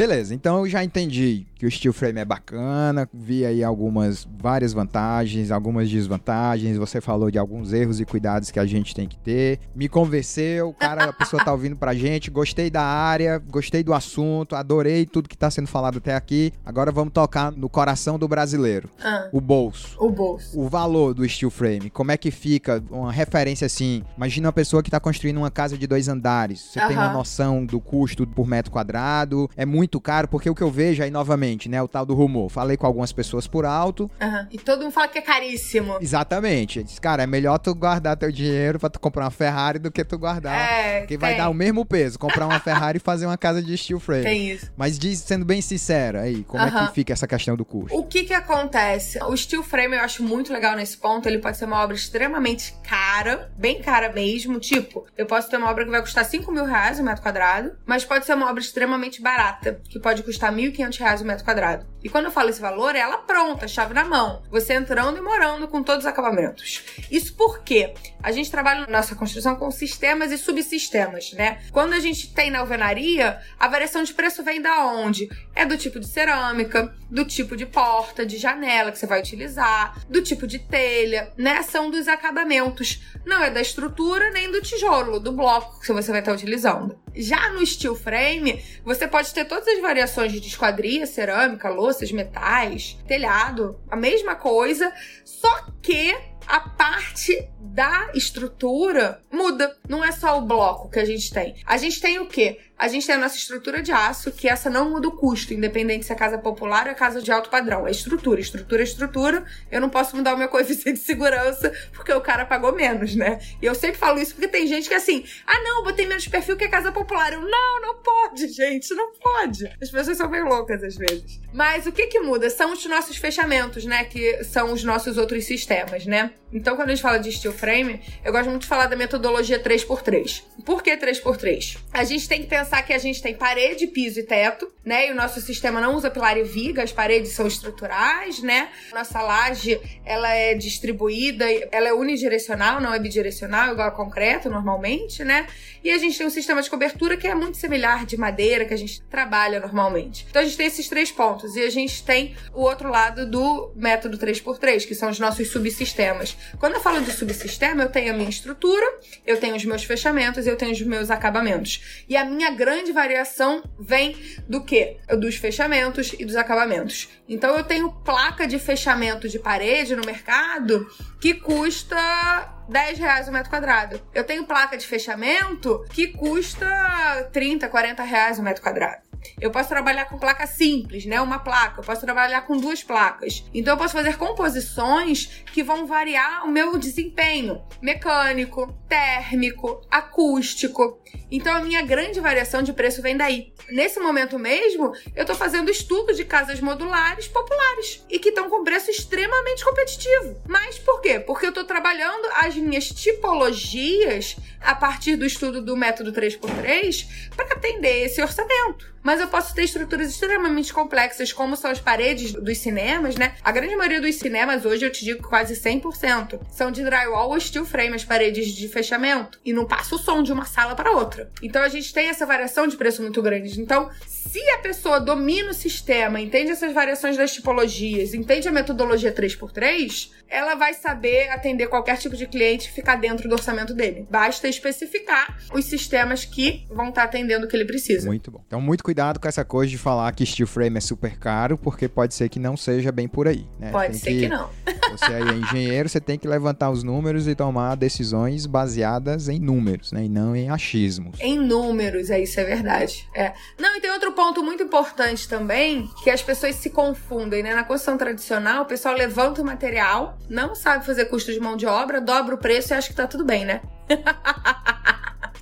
Beleza, 0.00 0.34
então 0.34 0.60
eu 0.60 0.66
já 0.66 0.82
entendi 0.82 1.46
que 1.60 1.66
o 1.66 1.70
steel 1.70 1.92
frame 1.92 2.18
é 2.18 2.24
bacana, 2.24 3.06
vi 3.12 3.44
aí 3.44 3.62
algumas 3.62 4.26
várias 4.38 4.72
vantagens, 4.72 5.50
algumas 5.50 5.90
desvantagens, 5.90 6.78
você 6.78 7.02
falou 7.02 7.30
de 7.30 7.38
alguns 7.38 7.74
erros 7.74 8.00
e 8.00 8.06
cuidados 8.06 8.50
que 8.50 8.58
a 8.58 8.64
gente 8.64 8.94
tem 8.94 9.06
que 9.06 9.18
ter. 9.18 9.60
Me 9.74 9.86
convenceu, 9.86 10.72
cara, 10.72 11.10
a 11.10 11.12
pessoa 11.12 11.44
tá 11.44 11.52
ouvindo 11.52 11.76
pra 11.76 11.92
gente, 11.92 12.30
gostei 12.30 12.70
da 12.70 12.82
área, 12.82 13.36
gostei 13.36 13.84
do 13.84 13.92
assunto, 13.92 14.56
adorei 14.56 15.04
tudo 15.04 15.28
que 15.28 15.36
tá 15.36 15.50
sendo 15.50 15.66
falado 15.66 15.98
até 15.98 16.14
aqui. 16.14 16.50
Agora 16.64 16.90
vamos 16.90 17.12
tocar 17.12 17.52
no 17.52 17.68
coração 17.68 18.18
do 18.18 18.26
brasileiro. 18.26 18.88
Ah, 19.04 19.28
o 19.30 19.38
bolso. 19.38 19.98
O 19.98 20.08
bolso. 20.08 20.58
O 20.58 20.66
valor 20.66 21.12
do 21.12 21.28
steel 21.28 21.50
frame, 21.50 21.90
como 21.90 22.10
é 22.10 22.16
que 22.16 22.30
fica? 22.30 22.82
Uma 22.90 23.12
referência 23.12 23.66
assim, 23.66 24.02
imagina 24.16 24.46
uma 24.46 24.52
pessoa 24.54 24.82
que 24.82 24.90
tá 24.90 24.98
construindo 24.98 25.36
uma 25.36 25.50
casa 25.50 25.76
de 25.76 25.86
dois 25.86 26.08
andares. 26.08 26.70
Você 26.72 26.78
uh 26.78 26.82
-huh. 26.84 26.88
tem 26.88 26.96
uma 26.96 27.12
noção 27.12 27.66
do 27.66 27.78
custo 27.78 28.26
por 28.26 28.46
metro 28.46 28.72
quadrado? 28.72 29.50
É 29.54 29.66
muito 29.66 30.00
caro, 30.00 30.26
porque 30.26 30.48
o 30.48 30.54
que 30.54 30.62
eu 30.62 30.70
vejo 30.70 31.02
aí 31.02 31.10
novamente 31.10 31.49
né? 31.68 31.82
O 31.82 31.88
tal 31.88 32.04
do 32.04 32.14
rumor. 32.14 32.50
Falei 32.50 32.76
com 32.76 32.86
algumas 32.86 33.12
pessoas 33.12 33.46
por 33.46 33.64
alto. 33.64 34.10
Uhum. 34.20 34.46
E 34.50 34.58
todo 34.58 34.82
mundo 34.82 34.92
fala 34.92 35.08
que 35.08 35.18
é 35.18 35.22
caríssimo. 35.22 35.98
Exatamente. 36.00 36.82
Disse, 36.82 37.00
cara, 37.00 37.22
é 37.22 37.26
melhor 37.26 37.58
tu 37.58 37.74
guardar 37.74 38.16
teu 38.16 38.30
dinheiro 38.30 38.78
pra 38.78 38.88
tu 38.88 39.00
comprar 39.00 39.24
uma 39.24 39.30
Ferrari 39.30 39.78
do 39.78 39.90
que 39.90 40.04
tu 40.04 40.18
guardar. 40.18 40.54
É, 40.54 41.06
que 41.06 41.16
vai 41.16 41.36
dar 41.36 41.48
o 41.48 41.54
mesmo 41.54 41.84
peso. 41.84 42.18
Comprar 42.18 42.46
uma 42.46 42.60
Ferrari 42.60 42.98
e 42.98 43.00
fazer 43.00 43.26
uma 43.26 43.38
casa 43.38 43.62
de 43.62 43.76
steel 43.76 44.00
frame. 44.00 44.22
Tem 44.22 44.50
isso. 44.50 44.70
Mas 44.76 44.98
diz, 44.98 45.20
sendo 45.20 45.44
bem 45.44 45.60
sincera 45.60 46.22
aí, 46.22 46.44
como 46.44 46.62
uhum. 46.62 46.68
é 46.68 46.86
que 46.86 46.94
fica 46.94 47.12
essa 47.12 47.26
questão 47.26 47.56
do 47.56 47.64
custo? 47.64 47.96
O 47.96 48.04
que 48.04 48.24
que 48.24 48.34
acontece? 48.34 49.22
O 49.24 49.36
steel 49.36 49.62
frame 49.62 49.96
eu 49.96 50.02
acho 50.02 50.22
muito 50.22 50.52
legal 50.52 50.76
nesse 50.76 50.96
ponto. 50.96 51.28
Ele 51.28 51.38
pode 51.38 51.56
ser 51.56 51.64
uma 51.64 51.82
obra 51.82 51.94
extremamente 51.94 52.74
cara, 52.82 53.50
bem 53.56 53.80
cara 53.80 54.12
mesmo. 54.12 54.58
Tipo, 54.58 55.06
eu 55.16 55.26
posso 55.26 55.48
ter 55.48 55.56
uma 55.56 55.70
obra 55.70 55.84
que 55.84 55.90
vai 55.90 56.00
custar 56.00 56.24
5 56.24 56.50
mil 56.52 56.64
reais 56.64 56.98
o 56.98 57.02
um 57.02 57.04
metro 57.04 57.22
quadrado, 57.22 57.72
mas 57.86 58.04
pode 58.04 58.26
ser 58.26 58.34
uma 58.34 58.48
obra 58.48 58.60
extremamente 58.60 59.20
barata, 59.20 59.80
que 59.88 59.98
pode 59.98 60.22
custar 60.22 60.52
1.500 60.52 60.98
reais 60.98 61.20
o 61.20 61.24
um 61.24 61.26
metro 61.26 61.39
quadrado. 61.42 61.86
E 62.02 62.08
quando 62.08 62.26
eu 62.26 62.30
falo 62.30 62.50
esse 62.50 62.60
valor, 62.60 62.94
é 62.96 63.00
ela 63.00 63.18
pronta, 63.18 63.68
chave 63.68 63.94
na 63.94 64.04
mão. 64.04 64.42
Você 64.50 64.74
entrando 64.74 65.18
e 65.18 65.20
morando 65.20 65.68
com 65.68 65.82
todos 65.82 66.04
os 66.04 66.10
acabamentos. 66.10 66.82
Isso 67.10 67.34
porque 67.34 67.94
a 68.22 68.32
gente 68.32 68.50
trabalha 68.50 68.82
na 68.82 68.98
nossa 68.98 69.14
construção 69.14 69.56
com 69.56 69.70
sistemas 69.70 70.30
e 70.32 70.38
subsistemas, 70.38 71.32
né? 71.32 71.60
Quando 71.72 71.94
a 71.94 72.00
gente 72.00 72.32
tem 72.32 72.50
na 72.50 72.60
alvenaria, 72.60 73.40
a 73.58 73.68
variação 73.68 74.02
de 74.02 74.14
preço 74.14 74.42
vem 74.42 74.60
da 74.60 74.86
onde? 74.86 75.28
É 75.54 75.64
do 75.64 75.76
tipo 75.76 75.98
de 76.00 76.06
cerâmica, 76.06 76.94
do 77.10 77.24
tipo 77.24 77.56
de 77.56 77.66
porta, 77.66 78.24
de 78.24 78.36
janela 78.36 78.92
que 78.92 78.98
você 78.98 79.06
vai 79.06 79.20
utilizar, 79.20 79.98
do 80.08 80.22
tipo 80.22 80.46
de 80.46 80.58
telha, 80.58 81.32
né? 81.36 81.62
São 81.62 81.90
dos 81.90 82.08
acabamentos. 82.08 83.00
Não 83.24 83.42
é 83.42 83.50
da 83.50 83.60
estrutura 83.60 84.30
nem 84.30 84.50
do 84.50 84.60
tijolo, 84.62 85.20
do 85.20 85.32
bloco 85.32 85.80
que 85.80 85.92
você 85.92 86.10
vai 86.10 86.20
estar 86.20 86.32
utilizando. 86.32 86.98
Já 87.14 87.50
no 87.50 87.64
steel 87.66 87.96
frame, 87.96 88.62
você 88.84 89.06
pode 89.06 89.34
ter 89.34 89.44
todas 89.44 89.66
as 89.66 89.80
variações 89.80 90.32
de 90.32 90.46
esquadria, 90.46 91.06
cerâmica, 91.06 91.68
louças, 91.90 92.12
metais, 92.12 92.96
telhado, 93.06 93.78
a 93.90 93.96
mesma 93.96 94.36
coisa, 94.36 94.92
só 95.24 95.66
que 95.82 96.16
a 96.50 96.60
parte 96.60 97.48
da 97.60 98.10
estrutura 98.12 99.22
muda. 99.30 99.76
Não 99.88 100.04
é 100.04 100.10
só 100.10 100.36
o 100.36 100.42
bloco 100.42 100.90
que 100.90 100.98
a 100.98 101.04
gente 101.04 101.32
tem. 101.32 101.54
A 101.64 101.76
gente 101.76 102.00
tem 102.00 102.18
o 102.18 102.26
quê? 102.26 102.58
A 102.76 102.88
gente 102.88 103.06
tem 103.06 103.14
a 103.14 103.18
nossa 103.18 103.36
estrutura 103.36 103.82
de 103.82 103.92
aço, 103.92 104.32
que 104.32 104.48
essa 104.48 104.70
não 104.70 104.90
muda 104.90 105.06
o 105.06 105.12
custo, 105.12 105.52
independente 105.52 106.06
se 106.06 106.12
é 106.12 106.16
casa 106.16 106.38
popular 106.38 106.86
ou 106.86 106.92
é 106.92 106.94
casa 106.94 107.20
de 107.22 107.30
alto 107.30 107.50
padrão. 107.50 107.86
É 107.86 107.90
estrutura, 107.90 108.40
estrutura, 108.40 108.82
estrutura. 108.82 109.44
Eu 109.70 109.80
não 109.80 109.90
posso 109.90 110.16
mudar 110.16 110.34
o 110.34 110.38
meu 110.38 110.48
coeficiente 110.48 110.98
de 110.98 111.04
segurança 111.04 111.72
porque 111.92 112.12
o 112.12 112.20
cara 112.20 112.44
pagou 112.44 112.72
menos, 112.72 113.14
né? 113.14 113.38
E 113.62 113.66
eu 113.66 113.74
sempre 113.74 113.98
falo 113.98 114.18
isso 114.18 114.34
porque 114.34 114.48
tem 114.48 114.66
gente 114.66 114.88
que 114.88 114.94
é 114.94 114.96
assim, 114.96 115.24
ah 115.46 115.60
não, 115.62 115.84
botei 115.84 116.06
menos 116.06 116.26
perfil 116.26 116.56
que 116.56 116.64
a 116.64 116.70
casa 116.70 116.90
popular. 116.90 117.32
Eu, 117.32 117.42
não, 117.42 117.80
não 117.80 118.02
pode, 118.02 118.48
gente, 118.48 118.92
não 118.94 119.12
pode. 119.12 119.66
As 119.80 119.90
pessoas 119.90 120.16
são 120.16 120.28
bem 120.28 120.42
loucas 120.42 120.82
às 120.82 120.96
vezes. 120.96 121.40
Mas 121.52 121.86
o 121.86 121.92
que 121.92 122.06
que 122.06 122.18
muda? 122.20 122.50
São 122.50 122.72
os 122.72 122.84
nossos 122.86 123.16
fechamentos, 123.16 123.84
né? 123.84 124.04
Que 124.04 124.42
são 124.42 124.72
os 124.72 124.82
nossos 124.82 125.18
outros 125.18 125.44
sistemas, 125.44 126.06
né? 126.06 126.32
Então, 126.52 126.74
quando 126.74 126.88
a 126.88 126.94
gente 126.94 127.02
fala 127.02 127.18
de 127.18 127.30
steel 127.30 127.52
frame, 127.52 128.00
eu 128.24 128.32
gosto 128.32 128.50
muito 128.50 128.62
de 128.62 128.68
falar 128.68 128.86
da 128.86 128.96
metodologia 128.96 129.62
3x3. 129.62 130.42
Por 130.64 130.82
que 130.82 130.96
3x3? 130.96 131.78
A 131.92 132.02
gente 132.02 132.28
tem 132.28 132.40
que 132.40 132.48
pensar 132.48 132.82
que 132.82 132.92
a 132.92 132.98
gente 132.98 133.22
tem 133.22 133.34
parede, 133.34 133.86
piso 133.86 134.18
e 134.18 134.24
teto, 134.24 134.70
né? 134.84 135.08
E 135.08 135.12
o 135.12 135.14
nosso 135.14 135.40
sistema 135.40 135.80
não 135.80 135.94
usa 135.94 136.10
pilar 136.10 136.36
e 136.36 136.42
viga, 136.42 136.82
as 136.82 136.92
paredes 136.92 137.32
são 137.32 137.46
estruturais, 137.46 138.42
né? 138.42 138.68
Nossa 138.92 139.22
laje, 139.22 139.80
ela 140.04 140.32
é 140.34 140.54
distribuída, 140.54 141.44
ela 141.70 141.88
é 141.88 141.92
unidirecional, 141.92 142.80
não 142.80 142.92
é 142.92 142.98
bidirecional, 142.98 143.72
igual 143.72 143.88
a 143.88 143.92
concreto 143.92 144.50
normalmente, 144.50 145.22
né? 145.22 145.46
E 145.82 145.90
a 145.90 145.98
gente 145.98 146.18
tem 146.18 146.26
um 146.26 146.30
sistema 146.30 146.60
de 146.60 146.68
cobertura 146.68 147.16
que 147.16 147.26
é 147.26 147.34
muito 147.34 147.56
similar 147.56 148.04
de 148.04 148.16
madeira, 148.16 148.64
que 148.64 148.74
a 148.74 148.76
gente 148.76 149.00
trabalha 149.02 149.60
normalmente. 149.60 150.26
Então, 150.28 150.42
a 150.42 150.44
gente 150.44 150.56
tem 150.56 150.66
esses 150.66 150.88
três 150.88 151.10
pontos. 151.10 151.56
E 151.56 151.62
a 151.62 151.70
gente 151.70 152.04
tem 152.04 152.34
o 152.52 152.62
outro 152.62 152.90
lado 152.90 153.24
do 153.24 153.72
método 153.74 154.18
3x3, 154.18 154.86
que 154.86 154.94
são 154.94 155.08
os 155.08 155.18
nossos 155.18 155.48
subsistemas. 155.48 156.29
Quando 156.58 156.74
eu 156.74 156.80
falo 156.80 157.00
de 157.00 157.12
subsistema, 157.12 157.82
eu 157.82 157.88
tenho 157.88 158.12
a 158.12 158.16
minha 158.16 158.28
estrutura, 158.28 158.86
eu 159.26 159.38
tenho 159.38 159.56
os 159.56 159.64
meus 159.64 159.84
fechamentos, 159.84 160.46
eu 160.46 160.56
tenho 160.56 160.72
os 160.72 160.80
meus 160.82 161.10
acabamentos. 161.10 162.04
E 162.08 162.16
a 162.16 162.24
minha 162.24 162.50
grande 162.50 162.92
variação 162.92 163.62
vem 163.78 164.16
do 164.48 164.64
que? 164.64 164.96
Dos 165.18 165.36
fechamentos 165.36 166.14
e 166.18 166.24
dos 166.24 166.36
acabamentos. 166.36 167.08
Então 167.28 167.56
eu 167.56 167.64
tenho 167.64 167.92
placa 168.04 168.46
de 168.46 168.58
fechamento 168.58 169.28
de 169.28 169.38
parede 169.38 169.94
no 169.94 170.04
mercado 170.04 170.88
que 171.20 171.34
custa 171.34 172.59
10 172.70 172.98
reais 172.98 173.28
o 173.28 173.32
metro 173.32 173.50
quadrado. 173.50 174.00
Eu 174.14 174.24
tenho 174.24 174.44
placa 174.44 174.78
de 174.78 174.86
fechamento 174.86 175.84
que 175.90 176.08
custa 176.08 177.28
30, 177.32 177.68
40 177.68 178.02
reais 178.04 178.38
o 178.38 178.42
metro 178.42 178.62
quadrado. 178.62 179.10
Eu 179.40 179.50
posso 179.50 179.68
trabalhar 179.68 180.06
com 180.06 180.18
placa 180.18 180.46
simples, 180.46 181.04
né? 181.04 181.20
Uma 181.20 181.38
placa. 181.38 181.80
Eu 181.80 181.84
posso 181.84 182.00
trabalhar 182.00 182.42
com 182.42 182.56
duas 182.56 182.82
placas. 182.82 183.44
Então 183.52 183.74
eu 183.74 183.78
posso 183.78 183.94
fazer 183.94 184.16
composições 184.16 185.42
que 185.52 185.62
vão 185.62 185.86
variar 185.86 186.44
o 186.46 186.50
meu 186.50 186.78
desempenho 186.78 187.60
mecânico, 187.80 188.72
térmico, 188.88 189.80
acústico. 189.90 191.00
Então 191.30 191.54
a 191.54 191.60
minha 191.60 191.82
grande 191.82 192.20
variação 192.20 192.62
de 192.62 192.72
preço 192.72 193.02
vem 193.02 193.16
daí. 193.16 193.52
Nesse 193.70 194.00
momento 194.00 194.38
mesmo, 194.38 194.92
eu 195.14 195.22
estou 195.22 195.36
fazendo 195.36 195.70
estudo 195.70 196.12
de 196.12 196.24
casas 196.24 196.60
modulares 196.60 197.28
populares 197.28 198.04
e 198.10 198.18
que 198.18 198.30
estão 198.30 198.50
com 198.50 198.64
preço 198.64 198.90
extremamente 198.90 199.64
competitivo. 199.64 200.42
Mas 200.46 200.78
por 200.78 201.00
quê? 201.00 201.20
Porque 201.20 201.46
eu 201.46 201.50
estou 201.50 201.64
trabalhando 201.64 202.26
as 202.34 202.56
minhas 202.60 202.88
tipologias 202.88 204.36
a 204.60 204.74
partir 204.74 205.16
do 205.16 205.24
estudo 205.24 205.62
do 205.62 205.76
método 205.76 206.12
3x3 206.12 207.06
para 207.34 207.54
atender 207.54 208.04
esse 208.04 208.20
orçamento. 208.22 208.92
Mas 209.02 209.20
eu 209.20 209.28
posso 209.28 209.54
ter 209.54 209.64
estruturas 209.64 210.10
extremamente 210.10 210.72
complexas, 210.72 211.32
como 211.32 211.56
são 211.56 211.70
as 211.70 211.80
paredes 211.80 212.32
dos 212.32 212.58
cinemas, 212.58 213.16
né? 213.16 213.34
A 213.42 213.50
grande 213.50 213.74
maioria 213.76 214.00
dos 214.00 214.16
cinemas 214.16 214.64
hoje, 214.64 214.84
eu 214.84 214.92
te 214.92 215.04
digo 215.04 215.26
quase 215.26 215.54
100%, 215.54 216.40
são 216.50 216.70
de 216.70 216.84
drywall 216.84 217.30
ou 217.30 217.40
steel 217.40 217.64
frame, 217.64 217.94
as 217.94 218.04
paredes 218.04 218.48
de 218.48 218.68
fechamento. 218.68 219.40
E 219.44 219.52
não 219.52 219.64
passa 219.64 219.94
o 219.94 219.98
som 219.98 220.22
de 220.22 220.32
uma 220.32 220.44
sala 220.44 220.74
para 220.74 220.92
outra. 220.92 221.30
Então 221.42 221.62
a 221.62 221.68
gente 221.68 221.92
tem 221.92 222.08
essa 222.08 222.26
variação 222.26 222.66
de 222.66 222.76
preço 222.76 223.02
muito 223.02 223.22
grande. 223.22 223.60
Então, 223.60 223.90
se 224.06 224.40
a 224.50 224.58
pessoa 224.58 225.00
domina 225.00 225.50
o 225.50 225.54
sistema, 225.54 226.20
entende 226.20 226.50
essas 226.50 226.72
variações 226.72 227.16
das 227.16 227.32
tipologias, 227.32 228.14
entende 228.14 228.48
a 228.48 228.52
metodologia 228.52 229.12
3x3, 229.12 230.10
ela 230.28 230.54
vai 230.54 230.74
saber 230.74 231.28
atender 231.30 231.66
qualquer 231.68 231.98
tipo 231.98 232.16
de 232.16 232.26
cliente 232.26 232.68
e 232.68 232.72
ficar 232.72 232.96
dentro 232.96 233.28
do 233.28 233.32
orçamento 233.32 233.74
dele. 233.74 234.06
Basta 234.08 234.46
especificar 234.46 235.36
os 235.52 235.64
sistemas 235.64 236.24
que 236.24 236.64
vão 236.70 236.90
estar 236.90 237.04
atendendo 237.04 237.46
o 237.46 237.48
que 237.48 237.56
ele 237.56 237.64
precisa. 237.64 238.06
Muito 238.06 238.30
bom. 238.30 238.42
Então, 238.46 238.60
muito 238.60 238.84
cuidado 238.90 239.20
com 239.20 239.28
essa 239.28 239.44
coisa 239.44 239.70
de 239.70 239.78
falar 239.78 240.10
que 240.10 240.26
steel 240.26 240.48
frame 240.48 240.76
é 240.76 240.80
super 240.80 241.16
caro, 241.16 241.56
porque 241.56 241.88
pode 241.88 242.12
ser 242.12 242.28
que 242.28 242.40
não 242.40 242.56
seja 242.56 242.90
bem 242.90 243.06
por 243.06 243.28
aí. 243.28 243.46
Né? 243.56 243.70
Pode 243.70 243.92
tem 243.92 244.00
ser 244.00 244.10
que, 244.10 244.20
que 244.22 244.28
não. 244.28 244.50
Você 244.90 245.04
aí 245.04 245.22
é 245.22 245.32
engenheiro, 245.32 245.88
você 245.88 246.00
tem 246.00 246.18
que 246.18 246.26
levantar 246.26 246.68
os 246.68 246.82
números 246.82 247.28
e 247.28 247.34
tomar 247.36 247.76
decisões 247.76 248.44
baseadas 248.44 249.28
em 249.28 249.38
números, 249.38 249.92
né? 249.92 250.06
E 250.06 250.08
não 250.08 250.34
em 250.34 250.50
achismos. 250.50 251.16
Em 251.20 251.38
números, 251.38 252.10
é 252.10 252.20
isso, 252.20 252.40
é 252.40 252.44
verdade. 252.44 253.08
É. 253.14 253.32
Não, 253.56 253.76
e 253.76 253.80
tem 253.80 253.92
outro 253.92 254.10
ponto 254.10 254.42
muito 254.42 254.64
importante 254.64 255.28
também, 255.28 255.88
que 256.02 256.10
as 256.10 256.20
pessoas 256.20 256.56
se 256.56 256.70
confundem, 256.70 257.40
né? 257.40 257.54
Na 257.54 257.62
construção 257.62 257.96
tradicional, 257.96 258.64
o 258.64 258.66
pessoal 258.66 258.96
levanta 258.96 259.40
o 259.40 259.44
material, 259.44 260.18
não 260.28 260.56
sabe 260.56 260.84
fazer 260.84 261.04
custo 261.04 261.32
de 261.32 261.38
mão 261.38 261.56
de 261.56 261.66
obra, 261.66 262.00
dobra 262.00 262.34
o 262.34 262.38
preço 262.38 262.72
e 262.72 262.74
acha 262.74 262.88
que 262.88 262.94
tá 262.94 263.06
tudo 263.06 263.24
bem, 263.24 263.44
né? 263.44 263.60